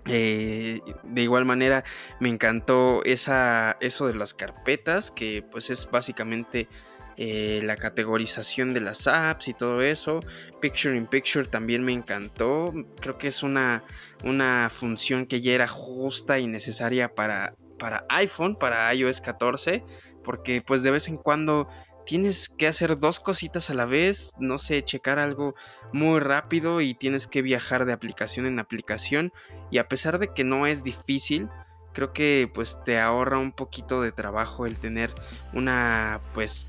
Eh, 0.06 0.80
de 1.02 1.22
igual 1.22 1.44
manera 1.44 1.84
me 2.20 2.30
encantó 2.30 3.04
esa, 3.04 3.76
eso 3.80 4.06
de 4.06 4.14
las 4.14 4.32
carpetas 4.32 5.10
que 5.10 5.44
pues 5.50 5.68
es 5.68 5.90
básicamente 5.90 6.68
eh, 7.16 7.60
la 7.64 7.76
categorización 7.76 8.72
de 8.74 8.80
las 8.80 9.06
apps 9.06 9.48
y 9.48 9.54
todo 9.54 9.82
eso. 9.82 10.20
Picture 10.60 10.96
in 10.96 11.06
Picture 11.06 11.46
también 11.46 11.84
me 11.84 11.92
encantó. 11.92 12.72
Creo 13.00 13.18
que 13.18 13.28
es 13.28 13.42
una, 13.42 13.82
una 14.24 14.70
función 14.70 15.26
que 15.26 15.40
ya 15.40 15.52
era 15.52 15.68
justa 15.68 16.38
y 16.38 16.46
necesaria 16.46 17.14
para, 17.14 17.54
para 17.78 18.04
iPhone, 18.08 18.56
para 18.56 18.92
iOS 18.94 19.20
14, 19.20 19.84
porque 20.24 20.62
pues 20.62 20.82
de 20.82 20.90
vez 20.90 21.08
en 21.08 21.16
cuando 21.16 21.68
tienes 22.06 22.48
que 22.48 22.66
hacer 22.66 22.98
dos 22.98 23.20
cositas 23.20 23.70
a 23.70 23.74
la 23.74 23.84
vez, 23.84 24.32
no 24.38 24.58
sé, 24.58 24.82
checar 24.82 25.18
algo 25.18 25.54
muy 25.92 26.20
rápido 26.20 26.80
y 26.80 26.94
tienes 26.94 27.26
que 27.26 27.42
viajar 27.42 27.84
de 27.84 27.92
aplicación 27.92 28.46
en 28.46 28.58
aplicación 28.58 29.32
y 29.70 29.78
a 29.78 29.88
pesar 29.88 30.18
de 30.18 30.34
que 30.34 30.42
no 30.42 30.66
es 30.66 30.82
difícil, 30.82 31.48
creo 31.92 32.12
que 32.12 32.50
pues 32.52 32.78
te 32.84 32.98
ahorra 32.98 33.38
un 33.38 33.52
poquito 33.52 34.02
de 34.02 34.12
trabajo 34.12 34.66
el 34.66 34.76
tener 34.76 35.12
una 35.52 36.20
pues 36.34 36.66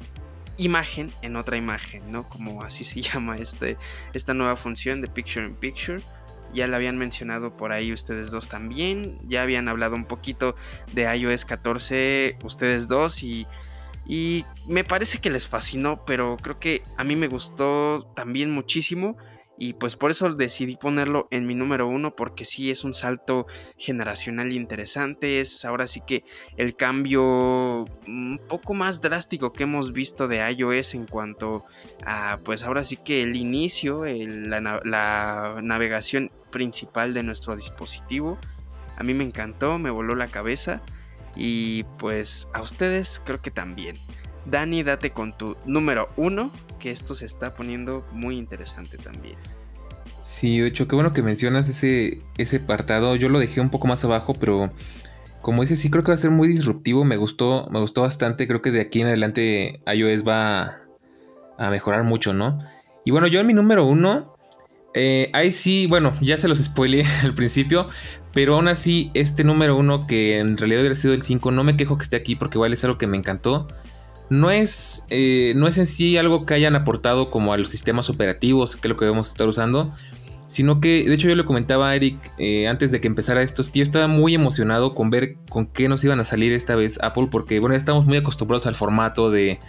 imagen 0.64 1.12
en 1.22 1.36
otra 1.36 1.58
imagen, 1.58 2.12
¿no? 2.12 2.28
Como 2.30 2.64
así 2.64 2.84
se 2.84 3.02
llama 3.02 3.36
este, 3.36 3.78
esta 4.14 4.34
nueva 4.34 4.56
función 4.56 5.02
de 5.02 5.08
Picture 5.08 5.46
in 5.46 5.56
Picture. 5.56 6.02
Ya 6.54 6.68
la 6.68 6.78
habían 6.78 6.98
mencionado 6.98 7.56
por 7.56 7.72
ahí 7.72 7.94
ustedes 7.94 8.30
dos 8.32 8.50
también. 8.50 9.20
Ya 9.28 9.42
habían 9.42 9.70
hablado 9.70 9.96
un 9.96 10.06
poquito 10.06 10.56
de 10.94 11.04
iOS 11.16 11.46
14 11.46 12.38
ustedes 12.44 12.88
dos 12.88 13.24
y, 13.24 13.48
y 14.06 14.46
me 14.68 14.84
parece 14.84 15.20
que 15.20 15.30
les 15.30 15.48
fascinó, 15.48 16.04
pero 16.06 16.38
creo 16.42 16.60
que 16.60 16.84
a 16.98 17.04
mí 17.06 17.16
me 17.16 17.28
gustó 17.28 18.06
también 18.16 18.52
muchísimo. 18.52 19.18
Y 19.64 19.74
pues 19.74 19.96
por 19.96 20.10
eso 20.10 20.34
decidí 20.34 20.76
ponerlo 20.76 21.28
en 21.30 21.46
mi 21.46 21.54
número 21.54 21.88
uno, 21.88 22.16
porque 22.16 22.46
sí 22.46 22.72
es 22.72 22.84
un 22.84 22.94
salto 22.94 23.46
generacional 23.78 24.54
interesante. 24.54 25.40
Es 25.40 25.66
ahora 25.66 25.86
sí 25.86 26.02
que 26.02 26.24
el 26.58 26.76
cambio 26.76 27.86
un 28.08 28.42
poco 28.50 28.74
más 28.74 29.02
drástico 29.02 29.54
que 29.54 29.62
hemos 29.62 29.94
visto 29.94 30.28
de 30.28 30.40
iOS 30.52 30.96
en 30.96 31.06
cuanto 31.06 31.64
a, 32.04 32.40
pues 32.44 32.64
ahora 32.64 32.84
sí 32.84 32.98
que 32.98 33.22
el 33.22 33.36
inicio, 33.36 34.04
la, 34.04 34.82
la 34.84 35.60
navegación 35.62 36.32
principal 36.50 37.14
de 37.14 37.22
nuestro 37.22 37.56
dispositivo. 37.56 38.40
A 38.98 39.04
mí 39.04 39.14
me 39.14 39.26
encantó, 39.26 39.78
me 39.78 39.92
voló 39.92 40.16
la 40.16 40.26
cabeza. 40.26 40.82
Y 41.36 41.84
pues 42.00 42.48
a 42.56 42.64
ustedes 42.64 43.22
creo 43.24 43.44
que 43.44 43.52
también. 43.52 43.96
Dani, 44.46 44.84
date 44.84 45.12
con 45.12 45.38
tu 45.38 45.58
número 45.66 46.10
uno, 46.18 46.52
que 46.80 46.92
esto 46.92 47.16
se 47.16 47.26
está 47.26 47.54
poniendo 47.54 48.06
muy 48.12 48.38
interesante 48.38 48.98
también. 48.98 49.38
Sí, 50.20 50.60
de 50.60 50.68
hecho, 50.68 50.88
qué 50.88 50.96
bueno 50.96 51.14
que 51.14 51.24
mencionas 51.24 51.68
ese, 51.68 52.20
ese 52.38 52.58
apartado. 52.58 53.16
Yo 53.16 53.30
lo 53.30 53.40
dejé 53.40 53.60
un 53.60 53.70
poco 53.70 53.88
más 53.88 54.04
abajo, 54.04 54.34
pero 54.34 54.72
como 55.42 55.64
ese 55.64 55.76
sí 55.76 55.90
creo 55.90 56.04
que 56.04 56.12
va 56.12 56.16
a 56.16 56.18
ser 56.18 56.32
muy 56.32 56.48
disruptivo. 56.48 57.04
Me 57.06 57.18
gustó, 57.18 57.68
me 57.72 57.80
gustó 57.80 58.04
bastante. 58.04 58.48
Creo 58.48 58.62
que 58.62 58.72
de 58.72 58.82
aquí 58.82 59.02
en 59.02 59.08
adelante 59.08 59.82
iOS 59.92 60.28
va 60.28 60.82
a 61.58 61.70
mejorar 61.70 62.04
mucho, 62.04 62.34
¿no? 62.34 62.60
Y 63.04 63.12
bueno, 63.12 63.28
yo 63.28 63.40
en 63.40 63.48
mi 63.48 63.54
número 63.54 63.86
uno, 63.86 64.36
eh, 64.94 65.30
ahí 65.34 65.52
sí, 65.52 65.88
bueno, 65.88 66.14
ya 66.22 66.38
se 66.38 66.48
los 66.48 66.60
spoileé 66.60 67.06
al 67.24 67.34
principio, 67.34 67.90
pero 68.34 68.56
aún 68.56 68.68
así, 68.68 69.10
este 69.14 69.44
número 69.44 69.76
uno, 69.76 70.06
que 70.06 70.40
en 70.40 70.58
realidad 70.58 70.82
hubiera 70.82 70.96
sido 70.96 71.14
el 71.14 71.22
5, 71.22 71.52
no 71.52 71.64
me 71.64 71.78
quejo 71.78 71.98
que 71.98 72.04
esté 72.04 72.18
aquí 72.18 72.36
porque 72.36 72.58
igual 72.58 72.74
es 72.74 72.84
algo 72.84 72.98
que 72.98 73.08
me 73.08 73.18
encantó 73.18 73.68
no 74.32 74.50
es, 74.50 75.06
eh, 75.10 75.52
no 75.58 75.68
es 75.68 75.78
en 75.78 75.86
sí 75.86 76.16
algo 76.16 76.46
que 76.46 76.54
hayan 76.54 76.78
aportado 76.78 77.30
como 77.30 77.52
a 77.52 77.58
los 77.58 77.68
sistemas 77.68 78.10
operativos, 78.10 78.78
que 78.78 78.88
es 78.88 78.90
lo 78.90 78.96
que 78.96 79.04
debemos 79.04 79.28
estar 79.28 79.46
usando, 79.46 79.92
sino 80.48 80.80
que, 80.80 81.04
de 81.04 81.14
hecho 81.14 81.28
yo 81.28 81.36
le 81.36 81.44
comentaba 81.44 81.90
a 81.90 81.98
Eric 81.98 82.16
eh, 82.38 82.66
antes 82.70 82.94
de 82.94 83.02
que 83.02 83.10
empezara 83.10 83.42
esto, 83.42 83.62
es 83.62 83.68
que 83.68 83.80
yo 83.80 83.84
estaba 83.84 84.08
muy 84.08 84.34
emocionado 84.34 84.96
con 84.96 85.10
ver 85.10 85.36
con 85.50 85.66
qué 85.66 85.90
nos 85.90 86.06
iban 86.06 86.22
a 86.22 86.24
salir 86.24 86.54
esta 86.54 86.76
vez 86.76 86.98
Apple, 87.04 87.28
porque 87.30 87.60
bueno, 87.60 87.76
estamos 87.76 88.06
muy 88.06 88.18
acostumbrados 88.18 88.66
al 88.68 88.76
formato 88.76 89.30
de... 89.30 89.60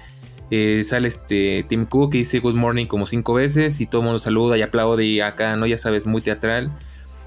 Eh, 0.52 0.84
sale 0.84 1.08
este 1.08 1.64
Tim 1.68 1.86
Cook 1.86 2.12
que 2.12 2.18
dice 2.18 2.38
Good 2.38 2.54
Morning 2.54 2.86
como 2.86 3.06
cinco 3.06 3.32
veces 3.32 3.80
y 3.80 3.86
todo 3.86 4.02
el 4.02 4.04
mundo 4.04 4.18
saluda 4.20 4.58
y 4.58 4.62
aplaude 4.62 5.04
y 5.04 5.20
acá, 5.20 5.56
¿no? 5.56 5.66
Ya 5.66 5.78
sabes, 5.78 6.06
muy 6.06 6.20
teatral. 6.20 6.70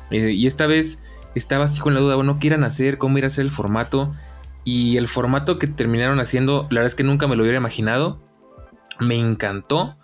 y 0.09 0.47
esta 0.47 0.67
vez 0.67 1.03
estaba 1.33 1.65
así 1.65 1.81
con 1.81 1.95
la 1.95 1.99
duda, 1.99 2.15
bueno, 2.15 2.39
¿qué 2.39 2.47
irán 2.47 2.63
hacer? 2.63 2.97
¿Cómo 2.97 3.17
irá 3.17 3.27
a 3.27 3.31
ser 3.31 3.43
el 3.43 3.51
formato? 3.51 4.13
Y 4.65 4.97
el 4.97 5.07
formato 5.07 5.59
que 5.59 5.67
terminaron 5.67 6.19
haciendo, 6.19 6.63
la 6.63 6.81
verdad 6.81 6.87
es 6.87 6.95
que 6.95 7.03
nunca 7.03 7.27
me 7.27 7.35
lo 7.35 7.43
hubiera 7.43 7.59
imaginado. 7.59 8.19
Me 8.99 9.15
encantó. 9.15 9.95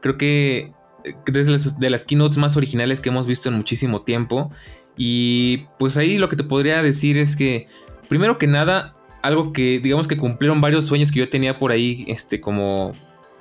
Creo 0.00 0.16
que 0.16 0.72
es 1.04 1.66
eh, 1.66 1.70
de 1.78 1.90
las 1.90 2.04
keynotes 2.04 2.38
más 2.38 2.56
originales 2.56 3.00
que 3.00 3.10
hemos 3.10 3.26
visto 3.26 3.50
en 3.50 3.56
muchísimo 3.56 4.02
tiempo. 4.02 4.50
Y 4.96 5.66
pues 5.78 5.96
ahí 5.98 6.18
lo 6.18 6.28
que 6.28 6.36
te 6.36 6.44
podría 6.44 6.82
decir 6.82 7.18
es 7.18 7.36
que, 7.36 7.68
primero 8.08 8.38
que 8.38 8.46
nada, 8.46 8.96
algo 9.22 9.52
que 9.52 9.78
digamos 9.80 10.08
que 10.08 10.16
cumplieron 10.16 10.60
varios 10.60 10.86
sueños 10.86 11.12
que 11.12 11.18
yo 11.18 11.28
tenía 11.28 11.58
por 11.58 11.70
ahí, 11.70 12.06
este, 12.08 12.40
como 12.40 12.94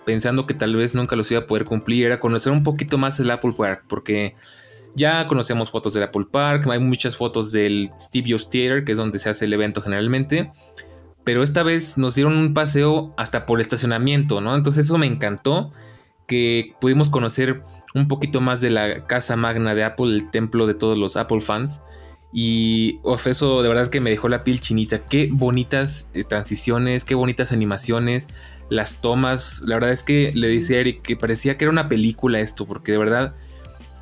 pensando 0.05 0.45
que 0.45 0.53
tal 0.53 0.75
vez 0.75 0.93
nunca 0.93 1.15
los 1.15 1.31
iba 1.31 1.41
a 1.41 1.47
poder 1.47 1.65
cumplir, 1.65 2.05
era 2.05 2.19
conocer 2.19 2.51
un 2.51 2.63
poquito 2.63 2.97
más 2.97 3.19
el 3.19 3.31
Apple 3.31 3.53
Park, 3.57 3.85
porque 3.87 4.35
ya 4.95 5.27
conocemos 5.27 5.69
fotos 5.71 5.93
del 5.93 6.03
Apple 6.03 6.27
Park, 6.31 6.67
hay 6.67 6.79
muchas 6.79 7.17
fotos 7.17 7.51
del 7.51 7.91
Steve 7.97 8.35
Theater, 8.49 8.83
que 8.83 8.93
es 8.93 8.97
donde 8.97 9.19
se 9.19 9.29
hace 9.29 9.45
el 9.45 9.53
evento 9.53 9.81
generalmente. 9.81 10.51
Pero 11.23 11.43
esta 11.43 11.63
vez 11.63 11.97
nos 11.97 12.15
dieron 12.15 12.37
un 12.37 12.53
paseo 12.53 13.13
hasta 13.17 13.45
por 13.45 13.59
estacionamiento, 13.59 14.41
¿no? 14.41 14.55
Entonces 14.55 14.85
eso 14.85 14.97
me 14.97 15.07
encantó, 15.07 15.71
que 16.27 16.73
pudimos 16.79 17.09
conocer 17.09 17.63
un 17.93 18.07
poquito 18.07 18.41
más 18.41 18.61
de 18.61 18.69
la 18.69 19.05
casa 19.05 19.35
magna 19.35 19.75
de 19.75 19.83
Apple, 19.83 20.13
el 20.13 20.29
templo 20.29 20.67
de 20.67 20.73
todos 20.73 20.97
los 20.97 21.17
Apple 21.17 21.41
fans. 21.41 21.83
Y 22.31 22.99
eso 23.25 23.61
de 23.61 23.69
verdad 23.69 23.89
que 23.89 24.01
me 24.01 24.09
dejó 24.09 24.27
la 24.27 24.43
piel 24.43 24.59
chinita. 24.59 25.05
Qué 25.05 25.29
bonitas 25.31 26.11
eh, 26.13 26.23
transiciones, 26.23 27.05
qué 27.05 27.15
bonitas 27.15 27.51
animaciones, 27.51 28.27
las 28.69 29.01
tomas. 29.01 29.63
La 29.65 29.75
verdad 29.75 29.91
es 29.91 30.03
que 30.03 30.31
le 30.33 30.49
decía 30.49 30.77
a 30.77 30.79
Eric 30.81 31.01
que 31.01 31.15
parecía 31.15 31.57
que 31.57 31.65
era 31.65 31.71
una 31.71 31.87
película 31.87 32.39
esto, 32.39 32.65
porque 32.65 32.91
de 32.91 32.97
verdad 32.97 33.35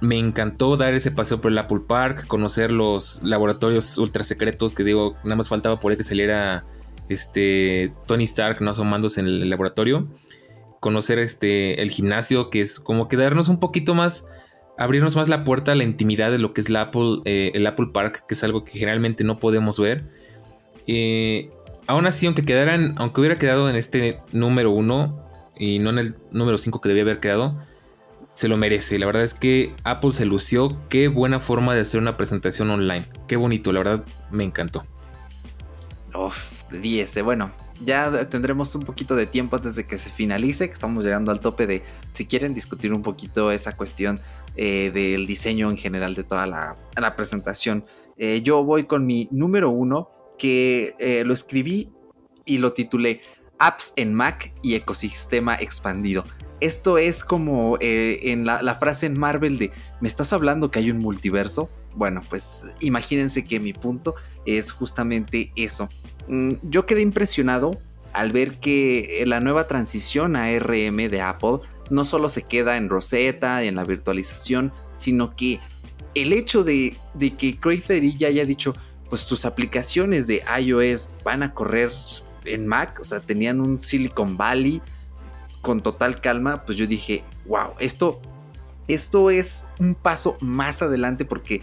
me 0.03 0.19
encantó 0.19 0.75
dar 0.75 0.93
ese 0.93 1.11
paseo 1.11 1.39
por 1.39 1.49
el 1.49 1.57
Apple 1.57 1.79
Park, 1.87 2.27
conocer 2.27 2.71
los 2.71 3.23
laboratorios 3.23 3.97
ultra 3.97 4.25
secretos 4.25 4.73
que 4.73 4.83
digo, 4.83 5.15
nada 5.23 5.37
más 5.37 5.47
faltaba 5.47 5.79
por 5.79 5.91
ahí 5.91 5.97
que 5.97 6.03
saliera 6.03 6.65
este 7.07 7.93
Tony 8.05 8.25
Stark 8.25 8.59
no 8.59 8.71
asomándose 8.71 9.21
en 9.21 9.27
el 9.27 9.49
laboratorio, 9.49 10.09
conocer 10.81 11.19
este 11.19 11.81
el 11.81 11.89
gimnasio 11.89 12.49
que 12.49 12.59
es 12.59 12.81
como 12.81 13.07
que 13.07 13.15
darnos 13.15 13.47
un 13.47 13.61
poquito 13.61 13.95
más 13.95 14.27
abrirnos 14.77 15.15
más 15.15 15.29
la 15.29 15.45
puerta 15.45 15.71
a 15.71 15.75
la 15.75 15.85
intimidad 15.85 16.31
de 16.31 16.37
lo 16.37 16.53
que 16.53 16.59
es 16.59 16.75
Apple, 16.75 17.21
eh, 17.23 17.51
el 17.53 17.65
Apple 17.65 17.91
Park, 17.93 18.25
que 18.27 18.33
es 18.33 18.43
algo 18.43 18.65
que 18.65 18.73
generalmente 18.73 19.23
no 19.23 19.39
podemos 19.39 19.79
ver. 19.79 20.03
Eh, 20.85 21.49
aún 21.87 22.07
así, 22.07 22.25
aunque 22.25 22.43
quedaran, 22.43 22.95
aunque 22.97 23.21
hubiera 23.21 23.37
quedado 23.37 23.69
en 23.69 23.77
este 23.77 24.19
número 24.33 24.71
uno 24.71 25.29
y 25.57 25.79
no 25.79 25.91
en 25.91 25.99
el 25.99 26.15
número 26.31 26.57
5 26.57 26.81
que 26.81 26.89
debía 26.89 27.03
haber 27.03 27.21
quedado, 27.21 27.63
se 28.34 28.47
lo 28.47 28.57
merece. 28.57 28.99
La 28.99 29.05
verdad 29.05 29.23
es 29.23 29.34
que 29.34 29.75
Apple 29.84 30.11
se 30.11 30.25
lució. 30.25 30.77
Qué 30.89 31.07
buena 31.07 31.39
forma 31.39 31.73
de 31.73 31.81
hacer 31.81 31.99
una 31.99 32.17
presentación 32.17 32.69
online. 32.69 33.07
Qué 33.27 33.36
bonito, 33.38 33.71
la 33.71 33.79
verdad 33.79 34.05
me 34.31 34.43
encantó. 34.43 34.84
Uf, 36.13 36.36
10. 36.71 37.17
Eh, 37.17 37.21
bueno, 37.21 37.51
ya 37.84 38.27
tendremos 38.29 38.73
un 38.75 38.84
poquito 38.84 39.15
de 39.15 39.25
tiempo 39.25 39.55
antes 39.55 39.75
de 39.75 39.86
que 39.86 39.97
se 39.97 40.09
finalice, 40.09 40.67
que 40.67 40.73
estamos 40.73 41.03
llegando 41.03 41.31
al 41.31 41.39
tope 41.39 41.67
de 41.67 41.84
si 42.11 42.25
quieren 42.25 42.53
discutir 42.53 42.93
un 42.93 43.03
poquito 43.03 43.51
esa 43.51 43.77
cuestión 43.77 44.19
eh, 44.55 44.91
del 44.93 45.25
diseño 45.27 45.69
en 45.69 45.77
general 45.77 46.15
de 46.15 46.23
toda 46.23 46.45
la, 46.47 47.15
presentación. 47.15 47.86
Eh, 48.17 48.41
yo 48.43 48.63
voy 48.63 48.84
con 48.86 49.05
mi 49.05 49.27
número 49.31 49.69
uno, 49.69 50.09
que 50.38 51.23
lo 51.25 51.34
escribí 51.34 51.89
y 52.43 52.57
lo 52.57 52.73
titulé 52.73 53.21
Apps 53.59 53.93
en 53.95 54.13
Mac 54.13 54.51
y 54.61 54.75
ecosistema 54.75 55.55
expandido. 55.55 56.25
Esto 56.64 56.97
es 56.97 57.26
como 57.26 57.78
eh, 57.82 58.32
en 58.32 58.45
la, 58.45 58.76
frase 58.80 59.05
en 59.05 59.20
Marvel 59.20 59.57
de 59.57 59.72
¿me 59.99 60.07
estás 60.07 60.32
hablando 60.32 60.72
que 60.72 60.80
hay 60.80 60.91
un 60.91 60.99
multiverso? 60.99 61.70
Bueno, 61.97 62.22
pues 62.30 62.66
imagínense 62.80 63.43
que 63.43 63.59
mi 63.59 63.74
punto 63.74 64.16
es 64.45 64.72
justamente 64.72 65.51
eso. 65.57 65.89
Mm, 66.30 66.51
yo 66.64 66.86
quedé 66.86 67.01
impresionado 67.01 67.82
al 68.14 68.32
ver 68.32 68.61
que 68.61 69.26
la 69.28 69.41
nueva 69.41 69.68
transición 69.68 70.38
a 70.38 70.57
RM 70.57 71.09
de 71.09 71.20
Apple 71.20 71.59
no 71.89 72.05
solo 72.05 72.30
se 72.30 72.43
queda 72.43 72.78
en 72.78 72.88
Rosetta, 72.88 73.61
en 73.64 73.76
la 73.76 73.84
virtualización, 73.84 74.72
sino 74.95 75.36
que 75.36 75.59
el 76.16 76.32
hecho 76.32 76.64
de, 76.64 76.95
que 77.38 77.59
Craig 77.59 77.84
ya 78.18 78.30
haya 78.30 78.45
dicho, 78.45 78.74
pues 79.09 79.28
tus 79.28 79.43
aplicaciones 79.43 80.28
de 80.28 80.41
iOS 80.61 81.09
van 81.26 81.43
a 81.43 81.53
correr 81.53 81.91
en 82.45 82.68
Mac, 82.68 83.01
o 83.01 83.03
sea, 83.03 83.20
tenían 83.20 83.59
un 83.59 83.82
Silicon 83.82 84.38
Valley 84.38 84.82
con 85.64 85.82
total 85.82 86.22
calma, 86.22 86.64
pues 86.66 86.78
yo 86.78 86.86
dije, 86.86 87.24
wow, 87.45 87.72
esto, 87.80 88.20
esto 88.88 89.32
es 89.32 89.66
un 89.80 89.95
paso 89.95 90.38
más 90.41 90.82
adelante 90.84 91.26
porque 91.26 91.61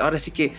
ahora 0.00 0.18
sí 0.18 0.32
que, 0.32 0.46
eh, 0.46 0.52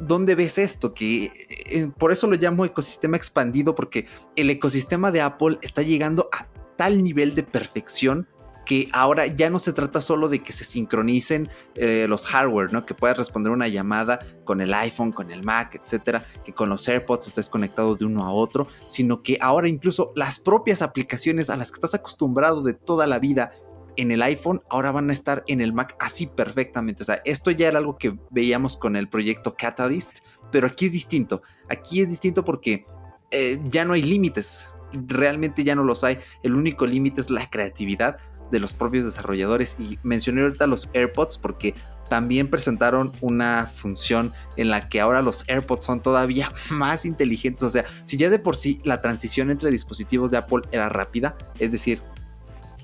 ¿dónde 0.00 0.34
ves 0.34 0.58
esto? 0.58 0.92
Que 0.92 1.32
eh, 1.66 1.88
por 1.96 2.12
eso 2.12 2.26
lo 2.26 2.36
llamo 2.36 2.64
ecosistema 2.64 3.16
expandido 3.16 3.74
porque 3.74 4.06
el 4.36 4.50
ecosistema 4.50 5.12
de 5.12 5.20
Apple 5.20 5.58
está 5.62 5.82
llegando 5.82 6.28
a 6.32 6.48
tal 6.76 7.02
nivel 7.02 7.34
de 7.34 7.44
perfección 7.44 8.26
que 8.64 8.88
ahora 8.92 9.26
ya 9.26 9.50
no 9.50 9.58
se 9.58 9.72
trata 9.72 10.00
solo 10.00 10.28
de 10.28 10.40
que 10.40 10.52
se 10.52 10.64
sincronicen 10.64 11.48
eh, 11.74 12.06
los 12.08 12.26
hardware, 12.26 12.72
¿no? 12.72 12.86
Que 12.86 12.94
puedas 12.94 13.18
responder 13.18 13.52
una 13.52 13.68
llamada 13.68 14.18
con 14.44 14.60
el 14.60 14.72
iPhone, 14.74 15.12
con 15.12 15.30
el 15.30 15.42
Mac, 15.42 15.74
etcétera, 15.74 16.24
que 16.44 16.52
con 16.52 16.68
los 16.68 16.86
AirPods 16.88 17.28
estés 17.28 17.48
conectado 17.48 17.96
de 17.96 18.04
uno 18.04 18.24
a 18.24 18.32
otro, 18.32 18.68
sino 18.86 19.22
que 19.22 19.38
ahora 19.40 19.68
incluso 19.68 20.12
las 20.14 20.38
propias 20.38 20.82
aplicaciones 20.82 21.50
a 21.50 21.56
las 21.56 21.70
que 21.70 21.76
estás 21.76 21.94
acostumbrado 21.94 22.62
de 22.62 22.74
toda 22.74 23.06
la 23.06 23.18
vida 23.18 23.52
en 23.96 24.10
el 24.10 24.22
iPhone 24.22 24.62
ahora 24.70 24.92
van 24.92 25.10
a 25.10 25.12
estar 25.12 25.44
en 25.46 25.60
el 25.60 25.72
Mac 25.72 25.96
así 25.98 26.26
perfectamente. 26.26 27.02
O 27.02 27.06
sea, 27.06 27.20
esto 27.24 27.50
ya 27.50 27.68
era 27.68 27.78
algo 27.78 27.98
que 27.98 28.16
veíamos 28.30 28.76
con 28.76 28.96
el 28.96 29.08
proyecto 29.08 29.54
Catalyst, 29.56 30.20
pero 30.50 30.66
aquí 30.66 30.86
es 30.86 30.92
distinto. 30.92 31.42
Aquí 31.68 32.00
es 32.00 32.08
distinto 32.08 32.44
porque 32.44 32.86
eh, 33.30 33.60
ya 33.68 33.84
no 33.84 33.94
hay 33.94 34.02
límites. 34.02 34.66
Realmente 34.92 35.64
ya 35.64 35.74
no 35.74 35.84
los 35.84 36.02
hay. 36.02 36.18
El 36.42 36.54
único 36.54 36.86
límite 36.86 37.20
es 37.20 37.30
la 37.30 37.48
creatividad 37.48 38.18
de 38.50 38.60
los 38.60 38.72
propios 38.72 39.04
desarrolladores. 39.04 39.76
Y 39.78 39.98
mencioné 40.02 40.42
ahorita 40.42 40.66
los 40.66 40.90
AirPods 40.94 41.38
porque 41.38 41.74
también 42.08 42.50
presentaron 42.50 43.12
una 43.20 43.70
función 43.72 44.32
en 44.56 44.68
la 44.68 44.88
que 44.88 45.00
ahora 45.00 45.22
los 45.22 45.48
AirPods 45.48 45.84
son 45.84 46.02
todavía 46.02 46.52
más 46.70 47.06
inteligentes. 47.06 47.62
O 47.62 47.70
sea, 47.70 47.84
si 48.04 48.16
ya 48.16 48.28
de 48.28 48.38
por 48.38 48.56
sí 48.56 48.80
la 48.84 49.00
transición 49.00 49.50
entre 49.50 49.70
dispositivos 49.70 50.30
de 50.30 50.38
Apple 50.38 50.62
era 50.72 50.88
rápida, 50.88 51.38
es 51.58 51.72
decir, 51.72 52.02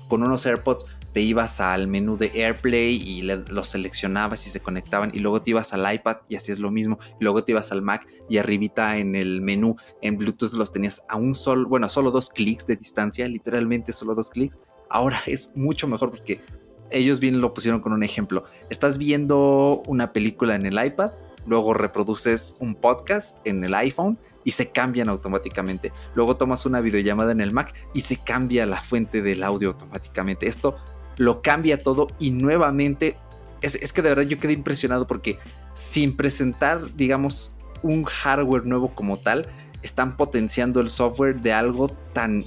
con 0.07 0.23
unos 0.23 0.45
AirPods 0.45 0.85
te 1.13 1.21
ibas 1.21 1.59
al 1.59 1.87
menú 1.87 2.15
de 2.15 2.31
AirPlay 2.33 2.95
y 2.95 3.21
los 3.23 3.69
seleccionabas 3.69 4.45
y 4.45 4.49
se 4.49 4.59
conectaban 4.59 5.11
y 5.13 5.19
luego 5.19 5.41
te 5.41 5.49
ibas 5.49 5.73
al 5.73 5.91
iPad 5.91 6.17
y 6.29 6.35
así 6.35 6.51
es 6.51 6.59
lo 6.59 6.69
mismo 6.69 6.99
y 7.19 7.23
luego 7.23 7.43
te 7.43 7.53
ibas 7.53 7.71
al 7.71 7.81
Mac 7.81 8.07
y 8.29 8.37
arribita 8.37 8.97
en 8.97 9.15
el 9.15 9.41
menú 9.41 9.77
en 10.01 10.17
Bluetooth 10.17 10.53
los 10.53 10.71
tenías 10.71 11.01
a 11.09 11.15
un 11.15 11.33
solo, 11.33 11.67
bueno, 11.67 11.89
solo 11.89 12.11
dos 12.11 12.29
clics 12.29 12.67
de 12.67 12.75
distancia, 12.75 13.27
literalmente 13.27 13.93
solo 13.93 14.13
dos 14.13 14.29
clics 14.29 14.59
ahora 14.89 15.19
es 15.27 15.51
mucho 15.55 15.87
mejor 15.87 16.11
porque 16.11 16.41
ellos 16.89 17.19
bien 17.19 17.41
lo 17.41 17.53
pusieron 17.53 17.81
con 17.81 17.93
un 17.93 18.03
ejemplo. 18.03 18.45
Estás 18.69 18.97
viendo 18.97 19.83
una 19.87 20.13
película 20.13 20.55
en 20.55 20.65
el 20.65 20.83
iPad, 20.83 21.11
luego 21.45 21.73
reproduces 21.73 22.55
un 22.59 22.75
podcast 22.75 23.37
en 23.45 23.63
el 23.63 23.73
iPhone 23.73 24.17
y 24.43 24.51
se 24.51 24.71
cambian 24.71 25.09
automáticamente. 25.09 25.91
Luego 26.15 26.37
tomas 26.37 26.65
una 26.65 26.79
videollamada 26.79 27.31
en 27.31 27.41
el 27.41 27.51
Mac 27.51 27.73
y 27.93 28.01
se 28.01 28.17
cambia 28.17 28.65
la 28.65 28.81
fuente 28.81 29.21
del 29.21 29.43
audio 29.43 29.69
automáticamente. 29.69 30.47
Esto 30.47 30.77
lo 31.17 31.41
cambia 31.41 31.81
todo 31.81 32.07
y 32.19 32.31
nuevamente 32.31 33.17
es, 33.61 33.75
es 33.75 33.91
que 33.91 34.01
de 34.01 34.09
verdad 34.09 34.23
yo 34.23 34.39
quedé 34.39 34.53
impresionado 34.53 35.07
porque 35.07 35.39
sin 35.73 36.15
presentar, 36.15 36.95
digamos, 36.95 37.53
un 37.83 38.03
hardware 38.03 38.65
nuevo 38.65 38.95
como 38.95 39.17
tal, 39.17 39.47
están 39.83 40.17
potenciando 40.17 40.79
el 40.79 40.89
software 40.89 41.39
de 41.39 41.53
algo 41.53 41.89
tan 42.13 42.45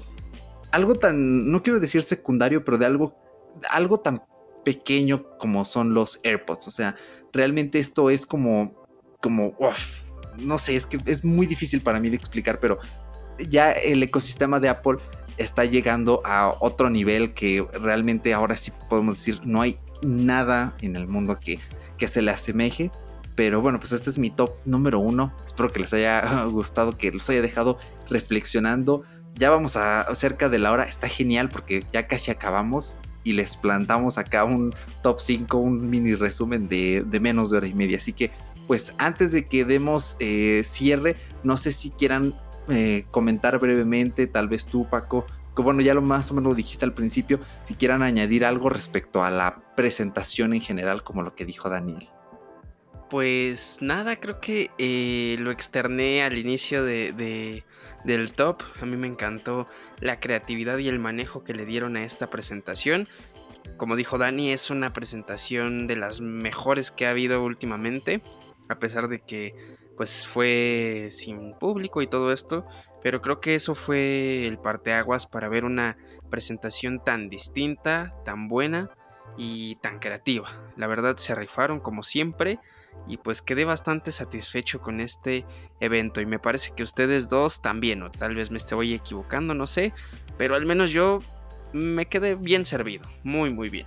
algo 0.73 0.95
tan, 0.95 1.51
no 1.51 1.63
quiero 1.63 1.81
decir 1.81 2.03
secundario, 2.03 2.65
pero 2.65 2.79
de 2.79 2.87
algo, 2.87 3.17
algo 3.71 4.01
tan 4.01 4.23
pequeño 4.65 5.25
como 5.39 5.65
son 5.65 5.95
los 5.95 6.21
AirPods. 6.23 6.69
O 6.69 6.71
sea, 6.71 6.97
realmente 7.33 7.79
esto 7.79 8.11
es 8.11 8.27
como, 8.27 8.87
como, 9.21 9.57
no 10.39 10.59
sé, 10.59 10.77
es 10.77 10.87
que 10.87 10.99
es 11.07 11.25
muy 11.25 11.47
difícil 11.47 11.83
para 11.83 12.01
mí 12.01 12.11
de 12.11 12.17
explicar, 12.17 12.61
pero 12.61 12.79
ya 13.49 13.73
el 13.73 14.03
ecosistema 14.03 14.61
de 14.61 14.69
Apple 14.69 14.99
está 15.37 15.65
llegando 15.65 16.21
a 16.25 16.55
otro 16.61 16.91
nivel 16.91 17.33
que 17.33 17.67
realmente 17.73 18.35
ahora 18.35 18.57
sí 18.57 18.73
podemos 18.89 19.15
decir, 19.15 19.41
no 19.45 19.63
hay 19.63 19.79
nada 20.03 20.75
en 20.83 20.97
el 20.97 21.07
mundo 21.07 21.39
que, 21.39 21.59
que 21.97 22.09
se 22.09 22.23
le 22.23 22.31
asemeje. 22.31 22.91
Pero 23.37 23.63
bueno, 23.63 23.79
pues 23.79 23.93
este 23.93 24.11
es 24.11 24.19
mi 24.19 24.31
top 24.31 24.51
número 24.67 24.99
uno. 24.99 25.33
Espero 25.43 25.71
que 25.71 25.81
les 25.81 25.95
haya 25.95 26.45
gustado, 26.51 26.99
que 26.99 27.11
los 27.11 27.29
haya 27.31 27.41
dejado 27.41 27.79
reflexionando 28.09 29.03
ya 29.35 29.51
vamos 29.51 29.77
a 29.77 30.15
cerca 30.15 30.49
de 30.49 30.59
la 30.59 30.73
hora. 30.73 30.85
Está 30.85 31.09
genial 31.09 31.49
porque 31.49 31.85
ya 31.93 32.07
casi 32.07 32.31
acabamos 32.31 32.99
y 33.25 33.33
les 33.33 33.57
plantamos 33.57 34.19
acá 34.19 34.45
un 34.45 34.75
top 35.03 35.21
5, 35.21 35.57
un 35.59 35.91
mini 35.91 36.15
resumen 36.15 36.69
de, 36.69 37.05
menos 37.21 37.51
de 37.51 37.59
hora 37.59 37.67
y 37.67 37.75
media. 37.75 37.99
Así 37.99 38.13
que, 38.13 38.31
pues 38.67 38.95
antes 38.99 39.33
de 39.33 39.45
que 39.45 39.65
demos 39.65 40.17
eh, 40.21 40.63
cierre, 40.65 41.17
no 41.43 41.57
sé 41.57 41.73
si 41.73 41.91
quieran 41.91 42.35
eh, 42.69 43.05
comentar 43.11 43.59
brevemente, 43.59 44.27
tal 44.27 44.49
vez 44.49 44.67
tú, 44.67 44.89
Paco, 44.89 45.27
que 45.55 45.63
bueno, 45.63 45.81
ya 45.81 45.95
lo 45.95 46.03
más 46.03 46.31
o 46.31 46.35
menos 46.35 46.51
lo 46.51 46.55
dijiste 46.55 46.85
al 46.85 46.93
principio, 46.93 47.41
si 47.65 47.75
quieran 47.75 48.03
añadir 48.03 48.45
algo 48.45 48.69
respecto 48.69 49.25
a 49.25 49.31
la 49.31 49.63
presentación 49.77 50.55
en 50.55 50.61
general, 50.61 51.03
como 51.03 51.23
lo 51.23 51.35
que 51.35 51.45
dijo 51.45 51.69
Daniel. 51.69 52.09
Pues 53.11 53.79
nada, 53.81 54.21
creo 54.21 54.41
que 54.41 54.71
eh, 54.79 55.37
lo 55.41 55.51
externé 55.51 56.23
al 56.23 56.39
inicio 56.39 56.85
de, 56.85 57.65
del 58.05 58.33
top. 58.33 58.63
A 58.81 58.87
mí 58.87 58.97
me 58.97 59.07
encantó 59.07 59.67
la 60.01 60.21
creatividad 60.21 60.79
y 60.79 60.89
el 60.89 60.99
manejo 60.99 61.45
que 61.45 61.55
le 61.55 61.65
dieron 61.65 61.97
a 61.97 62.05
esta 62.05 62.29
presentación. 62.29 63.09
Como 63.77 63.97
dijo 63.97 64.19
Dani, 64.19 64.53
es 64.53 64.71
una 64.71 64.93
presentación 64.93 65.87
de 65.87 65.97
las 65.97 66.21
mejores 66.21 66.91
que 66.91 67.07
ha 67.07 67.11
habido 67.11 67.43
últimamente, 67.43 68.23
a 68.69 68.79
pesar 68.79 69.09
de 69.09 69.21
que 69.21 69.55
pues 69.97 70.27
fue 70.27 71.11
sin 71.13 71.55
público 71.55 72.01
y 72.01 72.07
todo 72.07 72.33
esto, 72.33 72.67
pero 73.03 73.21
creo 73.21 73.41
que 73.41 73.55
eso 73.55 73.75
fue 73.75 74.47
el 74.47 74.59
parteaguas 74.59 75.27
para 75.27 75.49
ver 75.49 75.65
una 75.65 75.99
presentación 76.31 77.03
tan 77.05 77.29
distinta, 77.29 78.15
tan 78.25 78.49
buena 78.49 78.91
y 79.37 79.77
tan 79.77 79.99
creativa. 79.99 80.49
La 80.77 80.87
verdad 80.87 81.17
se 81.17 81.35
rifaron 81.35 81.81
como 81.81 82.03
siempre 82.03 82.59
y 83.07 83.17
pues 83.17 83.43
quedé 83.43 83.65
bastante 83.65 84.13
satisfecho 84.13 84.81
con 84.81 85.01
este 85.01 85.45
evento 85.81 86.21
y 86.21 86.27
me 86.27 86.39
parece 86.39 86.73
que 86.75 86.83
ustedes 86.83 87.29
dos 87.29 87.61
también, 87.61 88.03
o 88.03 88.11
tal 88.11 88.35
vez 88.35 88.51
me 88.51 88.59
estoy 88.59 88.95
equivocando, 88.95 89.55
no 89.55 89.67
sé, 89.67 89.93
pero 90.39 90.55
al 90.55 90.67
menos 90.67 90.91
yo 90.91 91.21
me 91.73 92.07
quedé 92.07 92.35
bien 92.35 92.65
servido, 92.65 93.09
muy 93.25 93.53
muy 93.53 93.69
bien. 93.69 93.87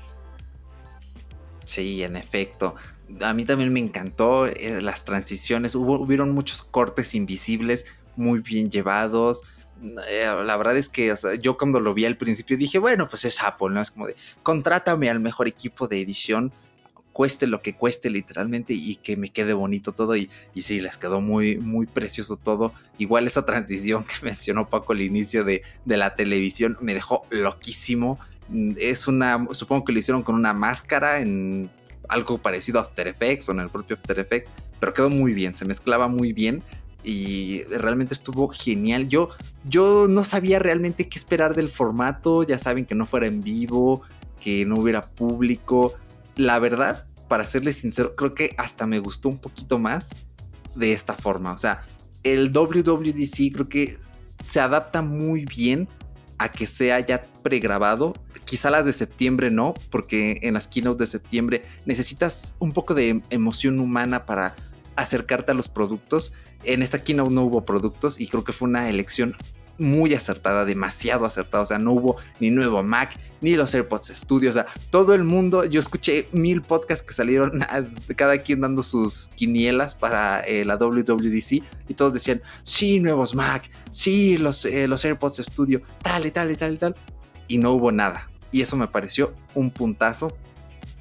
Sí, 1.65 2.03
en 2.03 2.17
efecto. 2.17 2.75
A 3.21 3.33
mí 3.33 3.45
también 3.45 3.71
me 3.71 3.79
encantó 3.79 4.47
eh, 4.47 4.81
las 4.81 5.05
transiciones, 5.05 5.75
Hubo, 5.75 5.99
hubieron 5.99 6.31
muchos 6.31 6.63
cortes 6.63 7.15
invisibles 7.15 7.85
muy 8.15 8.39
bien 8.39 8.69
llevados. 8.69 9.43
Eh, 10.09 10.25
la 10.43 10.57
verdad 10.57 10.77
es 10.77 10.89
que 10.89 11.13
yo 11.41 11.57
cuando 11.57 11.79
lo 11.79 11.93
vi 11.93 12.05
al 12.05 12.17
principio 12.17 12.57
dije, 12.57 12.79
bueno, 12.79 13.07
pues 13.09 13.25
es 13.25 13.41
Apple, 13.43 13.69
¿no? 13.71 13.81
Es 13.81 13.91
como 13.91 14.07
de, 14.07 14.15
contrátame 14.41 15.09
al 15.09 15.19
mejor 15.19 15.47
equipo 15.47 15.87
de 15.87 16.01
edición 16.01 16.53
cueste 17.13 17.47
lo 17.47 17.61
que 17.61 17.75
cueste 17.75 18.09
literalmente 18.09 18.73
y 18.73 18.95
que 18.95 19.15
me 19.15 19.29
quede 19.29 19.53
bonito 19.53 19.93
todo 19.93 20.15
y, 20.17 20.29
y 20.53 20.61
sí, 20.61 20.81
les 20.81 20.97
quedó 20.97 21.21
muy, 21.21 21.57
muy 21.57 21.85
precioso 21.85 22.35
todo. 22.35 22.73
Igual 22.97 23.27
esa 23.27 23.45
transición 23.45 24.03
que 24.19 24.25
mencionó 24.25 24.67
Paco 24.67 24.93
al 24.93 25.01
inicio 25.01 25.43
de, 25.43 25.63
de 25.85 25.97
la 25.97 26.15
televisión 26.15 26.77
me 26.81 26.93
dejó 26.93 27.25
loquísimo. 27.29 28.19
Es 28.77 29.07
una, 29.07 29.47
supongo 29.51 29.85
que 29.85 29.93
lo 29.93 29.99
hicieron 29.99 30.23
con 30.23 30.35
una 30.35 30.53
máscara 30.53 31.21
en 31.21 31.69
algo 32.09 32.39
parecido 32.39 32.79
a 32.79 32.83
After 32.83 33.07
Effects 33.07 33.47
o 33.47 33.53
en 33.53 33.59
el 33.59 33.69
propio 33.69 33.95
After 33.95 34.19
Effects, 34.19 34.51
pero 34.79 34.93
quedó 34.93 35.09
muy 35.09 35.33
bien, 35.33 35.55
se 35.55 35.65
mezclaba 35.65 36.07
muy 36.07 36.33
bien 36.33 36.61
y 37.03 37.63
realmente 37.63 38.13
estuvo 38.13 38.49
genial. 38.49 39.07
Yo, 39.07 39.29
yo 39.65 40.07
no 40.09 40.23
sabía 40.23 40.59
realmente 40.59 41.07
qué 41.07 41.17
esperar 41.17 41.55
del 41.55 41.69
formato, 41.69 42.43
ya 42.43 42.57
saben 42.57 42.85
que 42.85 42.95
no 42.95 43.05
fuera 43.05 43.27
en 43.27 43.41
vivo, 43.41 44.03
que 44.43 44.65
no 44.65 44.75
hubiera 44.75 45.01
público. 45.01 45.93
La 46.35 46.59
verdad, 46.59 47.07
para 47.27 47.45
serles 47.45 47.77
sincero, 47.77 48.15
creo 48.15 48.33
que 48.33 48.55
hasta 48.57 48.85
me 48.85 48.99
gustó 48.99 49.29
un 49.29 49.39
poquito 49.39 49.79
más 49.79 50.09
de 50.75 50.93
esta 50.93 51.13
forma. 51.13 51.53
O 51.53 51.57
sea, 51.57 51.85
el 52.23 52.51
WWDC 52.51 53.53
creo 53.53 53.69
que 53.69 53.97
se 54.45 54.59
adapta 54.59 55.01
muy 55.01 55.45
bien 55.45 55.87
a 56.37 56.49
que 56.49 56.67
sea 56.67 56.99
ya 56.99 57.23
pregrabado. 57.43 58.13
Quizá 58.45 58.69
las 58.69 58.85
de 58.85 58.93
septiembre 58.93 59.49
no, 59.49 59.73
porque 59.89 60.39
en 60.41 60.55
las 60.55 60.67
keynote 60.67 61.03
de 61.03 61.07
septiembre 61.07 61.61
necesitas 61.85 62.55
un 62.59 62.71
poco 62.71 62.93
de 62.93 63.21
emoción 63.29 63.79
humana 63.79 64.25
para 64.25 64.55
acercarte 64.95 65.51
a 65.51 65.55
los 65.55 65.69
productos. 65.69 66.33
En 66.63 66.81
esta 66.81 67.03
keynote 67.03 67.31
no 67.31 67.43
hubo 67.43 67.65
productos 67.65 68.19
y 68.19 68.27
creo 68.27 68.43
que 68.43 68.53
fue 68.53 68.67
una 68.67 68.89
elección 68.89 69.35
muy 69.77 70.13
acertada, 70.13 70.65
demasiado 70.65 71.25
acertada. 71.25 71.63
O 71.63 71.65
sea, 71.65 71.77
no 71.77 71.93
hubo 71.93 72.17
ni 72.39 72.49
nuevo 72.49 72.83
Mac, 72.83 73.17
ni 73.41 73.55
los 73.55 73.73
AirPods 73.73 74.09
Studio. 74.15 74.49
O 74.49 74.53
sea, 74.53 74.65
todo 74.89 75.13
el 75.13 75.23
mundo, 75.23 75.65
yo 75.65 75.79
escuché 75.79 76.27
mil 76.31 76.61
podcasts 76.61 77.05
que 77.05 77.13
salieron, 77.13 77.65
cada 78.15 78.37
quien 78.37 78.61
dando 78.61 78.83
sus 78.83 79.29
quinielas 79.35 79.95
para 79.95 80.41
eh, 80.41 80.65
la 80.65 80.77
WWDC 80.77 81.63
y 81.87 81.93
todos 81.95 82.13
decían, 82.13 82.41
sí, 82.63 82.99
nuevos 82.99 83.35
Mac, 83.35 83.69
sí, 83.89 84.37
los, 84.37 84.65
eh, 84.65 84.87
los 84.87 85.03
AirPods 85.03 85.37
Studio, 85.37 85.81
tal 86.01 86.25
y 86.25 86.31
tal 86.31 86.51
y 86.51 86.55
tal 86.55 86.73
y 86.73 86.77
tal. 86.77 86.95
Y 87.47 87.57
no 87.57 87.71
hubo 87.71 87.91
nada. 87.91 88.29
Y 88.51 88.61
eso 88.61 88.77
me 88.77 88.87
pareció 88.87 89.33
un 89.55 89.71
puntazo. 89.71 90.35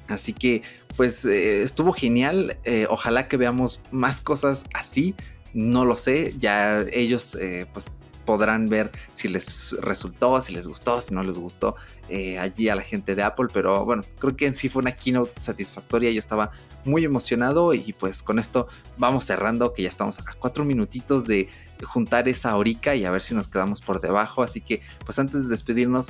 Así 0.07 0.33
que, 0.33 0.63
pues, 0.97 1.23
eh, 1.25 1.63
estuvo 1.63 1.93
genial. 1.93 2.57
ojalá 2.89 3.27
que 3.27 3.37
veamos 3.37 3.81
más 3.91 4.21
cosas 4.21 4.65
así 4.73 5.15
no 5.53 5.85
lo 5.85 5.97
sé, 5.97 6.33
ya 6.39 6.83
ellos 6.91 7.37
pues 7.73 7.93
podrán 8.25 8.65
ver 8.67 8.91
si 9.13 9.27
les 9.27 9.75
resultó, 9.79 10.41
si 10.41 10.53
les 10.53 10.67
gustó, 10.67 11.01
si 11.01 11.13
no 11.13 11.23
les 11.23 11.37
gustó 11.37 11.75
eh, 12.09 12.37
allí 12.37 12.69
a 12.69 12.75
la 12.75 12.81
gente 12.81 13.15
de 13.15 13.23
Apple, 13.23 13.47
pero 13.53 13.85
bueno, 13.85 14.03
creo 14.19 14.35
que 14.35 14.45
en 14.45 14.55
sí 14.55 14.69
fue 14.69 14.81
una 14.81 14.91
keynote 14.91 15.41
satisfactoria, 15.41 16.11
yo 16.11 16.19
estaba 16.19 16.51
muy 16.85 17.05
emocionado 17.05 17.73
y 17.73 17.93
pues 17.93 18.23
con 18.23 18.39
esto 18.39 18.67
vamos 18.97 19.25
cerrando, 19.25 19.73
que 19.73 19.83
ya 19.83 19.89
estamos 19.89 20.19
a 20.19 20.23
cuatro 20.37 20.65
minutitos 20.65 21.25
de 21.25 21.49
juntar 21.83 22.27
esa 22.27 22.55
horica 22.55 22.95
y 22.95 23.05
a 23.05 23.11
ver 23.11 23.21
si 23.21 23.35
nos 23.35 23.47
quedamos 23.47 23.81
por 23.81 24.01
debajo, 24.01 24.43
así 24.43 24.61
que 24.61 24.81
pues 25.05 25.19
antes 25.19 25.43
de 25.43 25.47
despedirnos, 25.47 26.07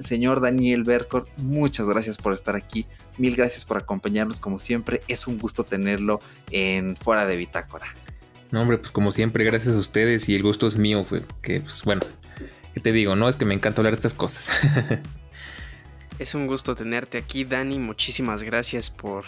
señor 0.00 0.40
Daniel 0.40 0.84
Bercor, 0.84 1.28
muchas 1.42 1.88
gracias 1.88 2.16
por 2.16 2.32
estar 2.32 2.56
aquí, 2.56 2.86
mil 3.18 3.34
gracias 3.34 3.64
por 3.64 3.76
acompañarnos 3.76 4.40
como 4.40 4.58
siempre, 4.58 5.00
es 5.08 5.26
un 5.26 5.38
gusto 5.38 5.64
tenerlo 5.64 6.18
en 6.50 6.96
Fuera 6.96 7.26
de 7.26 7.36
Bitácora. 7.36 7.86
No, 8.50 8.60
hombre, 8.60 8.78
pues 8.78 8.92
como 8.92 9.12
siempre, 9.12 9.44
gracias 9.44 9.74
a 9.74 9.78
ustedes 9.78 10.28
y 10.28 10.34
el 10.34 10.42
gusto 10.42 10.66
es 10.66 10.76
mío, 10.76 11.04
que 11.42 11.60
pues 11.60 11.82
bueno, 11.84 12.02
¿qué 12.74 12.80
te 12.80 12.92
digo? 12.92 13.16
No, 13.16 13.28
es 13.28 13.36
que 13.36 13.44
me 13.44 13.54
encanta 13.54 13.80
hablar 13.80 13.92
de 13.92 13.96
estas 13.96 14.14
cosas. 14.14 14.50
es 16.18 16.34
un 16.34 16.46
gusto 16.46 16.74
tenerte 16.74 17.18
aquí, 17.18 17.44
Dani. 17.44 17.78
Muchísimas 17.78 18.42
gracias 18.42 18.90
por, 18.90 19.24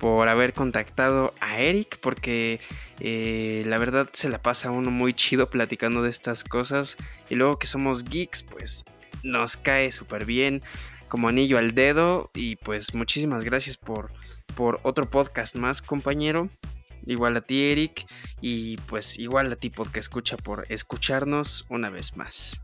por 0.00 0.28
haber 0.28 0.52
contactado 0.52 1.34
a 1.40 1.58
Eric, 1.58 1.98
porque 2.00 2.60
eh, 3.00 3.64
la 3.66 3.78
verdad 3.78 4.08
se 4.12 4.28
la 4.28 4.40
pasa 4.40 4.70
uno 4.70 4.90
muy 4.90 5.14
chido 5.14 5.50
platicando 5.50 6.02
de 6.02 6.10
estas 6.10 6.44
cosas. 6.44 6.96
Y 7.28 7.34
luego 7.34 7.58
que 7.58 7.66
somos 7.66 8.04
geeks, 8.04 8.44
pues 8.44 8.84
nos 9.22 9.56
cae 9.56 9.92
súper 9.92 10.24
bien, 10.24 10.62
como 11.08 11.28
anillo 11.28 11.58
al 11.58 11.74
dedo. 11.74 12.30
Y 12.34 12.56
pues 12.56 12.94
muchísimas 12.94 13.44
gracias 13.44 13.76
por, 13.76 14.12
por 14.54 14.80
otro 14.84 15.10
podcast 15.10 15.56
más, 15.56 15.82
compañero. 15.82 16.48
Igual 17.06 17.36
a 17.36 17.40
ti, 17.40 17.70
Eric. 17.70 18.06
Y 18.40 18.76
pues 18.76 19.18
igual 19.18 19.52
a 19.52 19.56
ti, 19.56 19.70
que 19.92 20.00
escucha, 20.00 20.36
por 20.36 20.66
escucharnos 20.68 21.66
una 21.68 21.90
vez 21.90 22.16
más. 22.16 22.62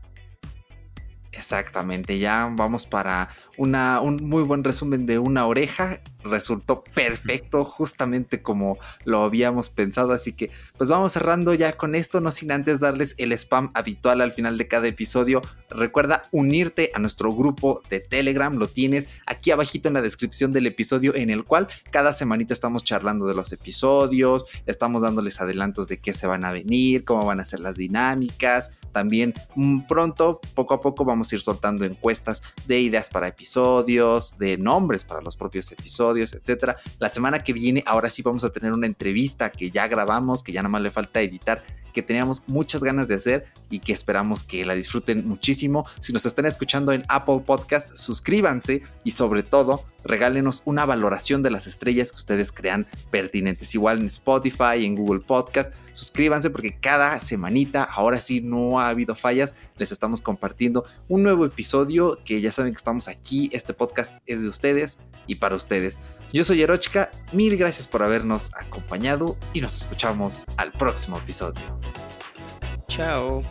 Exactamente, 1.39 2.19
ya 2.19 2.51
vamos 2.53 2.85
para 2.85 3.29
una, 3.55 4.01
un 4.01 4.17
muy 4.23 4.43
buen 4.43 4.61
resumen 4.61 5.05
de 5.05 5.19
una 5.19 5.45
oreja. 5.45 6.01
Resultó 6.21 6.83
perfecto, 6.83 7.63
justamente 7.63 8.41
como 8.41 8.77
lo 9.05 9.23
habíamos 9.23 9.69
pensado. 9.69 10.11
Así 10.11 10.33
que, 10.33 10.51
pues 10.77 10.89
vamos 10.89 11.13
cerrando 11.13 11.53
ya 11.53 11.73
con 11.73 11.95
esto, 11.95 12.19
no 12.19 12.29
sin 12.31 12.51
antes 12.51 12.81
darles 12.81 13.15
el 13.17 13.31
spam 13.31 13.71
habitual 13.73 14.19
al 14.19 14.33
final 14.33 14.57
de 14.57 14.67
cada 14.67 14.87
episodio. 14.87 15.41
Recuerda 15.69 16.23
unirte 16.31 16.91
a 16.93 16.99
nuestro 16.99 17.33
grupo 17.33 17.81
de 17.89 18.01
Telegram, 18.01 18.53
lo 18.57 18.67
tienes 18.67 19.07
aquí 19.25 19.51
abajito 19.51 19.87
en 19.87 19.93
la 19.93 20.01
descripción 20.01 20.51
del 20.51 20.67
episodio, 20.67 21.15
en 21.15 21.29
el 21.29 21.45
cual 21.45 21.69
cada 21.89 22.11
semanita 22.11 22.53
estamos 22.53 22.83
charlando 22.83 23.27
de 23.27 23.35
los 23.35 23.53
episodios, 23.53 24.45
estamos 24.65 25.03
dándoles 25.03 25.39
adelantos 25.39 25.87
de 25.87 25.99
qué 25.99 26.11
se 26.11 26.27
van 26.27 26.43
a 26.43 26.51
venir, 26.51 27.05
cómo 27.05 27.25
van 27.25 27.39
a 27.39 27.45
ser 27.45 27.61
las 27.61 27.77
dinámicas. 27.77 28.71
También 28.91 29.33
mm, 29.55 29.81
pronto, 29.81 30.41
poco 30.55 30.73
a 30.73 30.81
poco, 30.81 31.05
ir 31.33 31.41
soltando 31.41 31.85
encuestas 31.85 32.41
de 32.67 32.79
ideas 32.79 33.09
para 33.09 33.27
episodios, 33.27 34.37
de 34.37 34.57
nombres 34.57 35.03
para 35.03 35.21
los 35.21 35.35
propios 35.35 35.71
episodios, 35.71 36.33
etcétera. 36.33 36.77
La 36.99 37.09
semana 37.09 37.43
que 37.43 37.53
viene, 37.53 37.83
ahora 37.85 38.09
sí 38.09 38.21
vamos 38.21 38.43
a 38.43 38.51
tener 38.51 38.73
una 38.73 38.87
entrevista 38.87 39.51
que 39.51 39.71
ya 39.71 39.87
grabamos, 39.87 40.43
que 40.43 40.51
ya 40.51 40.61
nada 40.61 40.69
más 40.69 40.81
le 40.81 40.89
falta 40.89 41.21
editar 41.21 41.63
que 41.93 42.01
teníamos 42.03 42.43
muchas 42.47 42.83
ganas 42.83 43.07
de 43.07 43.15
hacer 43.15 43.45
y 43.69 43.79
que 43.79 43.93
esperamos 43.93 44.43
que 44.43 44.65
la 44.65 44.75
disfruten 44.75 45.27
muchísimo. 45.27 45.85
Si 45.99 46.13
nos 46.13 46.25
están 46.25 46.45
escuchando 46.45 46.91
en 46.91 47.03
Apple 47.07 47.41
Podcast, 47.45 47.95
suscríbanse 47.97 48.83
y 49.03 49.11
sobre 49.11 49.43
todo 49.43 49.85
regálenos 50.03 50.61
una 50.65 50.85
valoración 50.85 51.43
de 51.43 51.51
las 51.51 51.67
estrellas 51.67 52.11
que 52.11 52.17
ustedes 52.17 52.51
crean 52.51 52.87
pertinentes. 53.11 53.73
Igual 53.75 53.99
en 53.99 54.05
Spotify, 54.05 54.85
en 54.85 54.95
Google 54.95 55.21
Podcast, 55.21 55.71
suscríbanse 55.99 56.49
porque 56.49 56.79
cada 56.79 57.19
semanita, 57.19 57.83
ahora 57.83 58.21
sí 58.21 58.41
no 58.41 58.79
ha 58.79 58.89
habido 58.89 59.15
fallas, 59.15 59.53
les 59.77 59.91
estamos 59.91 60.21
compartiendo 60.21 60.85
un 61.07 61.23
nuevo 61.23 61.45
episodio 61.45 62.17
que 62.23 62.39
ya 62.41 62.51
saben 62.51 62.71
que 62.73 62.77
estamos 62.77 63.07
aquí. 63.07 63.49
Este 63.51 63.73
podcast 63.73 64.17
es 64.25 64.41
de 64.41 64.47
ustedes 64.47 64.97
y 65.27 65.35
para 65.35 65.55
ustedes. 65.55 65.99
Yo 66.31 66.43
soy 66.43 66.61
Erochka, 66.61 67.11
mil 67.33 67.57
gracias 67.57 67.87
por 67.87 68.03
habernos 68.03 68.51
acompañado 68.55 69.37
y 69.53 69.61
nos 69.61 69.75
escuchamos 69.75 70.45
al 70.57 70.71
próximo 70.71 71.17
episodio. 71.17 71.61
Chao. 72.87 73.43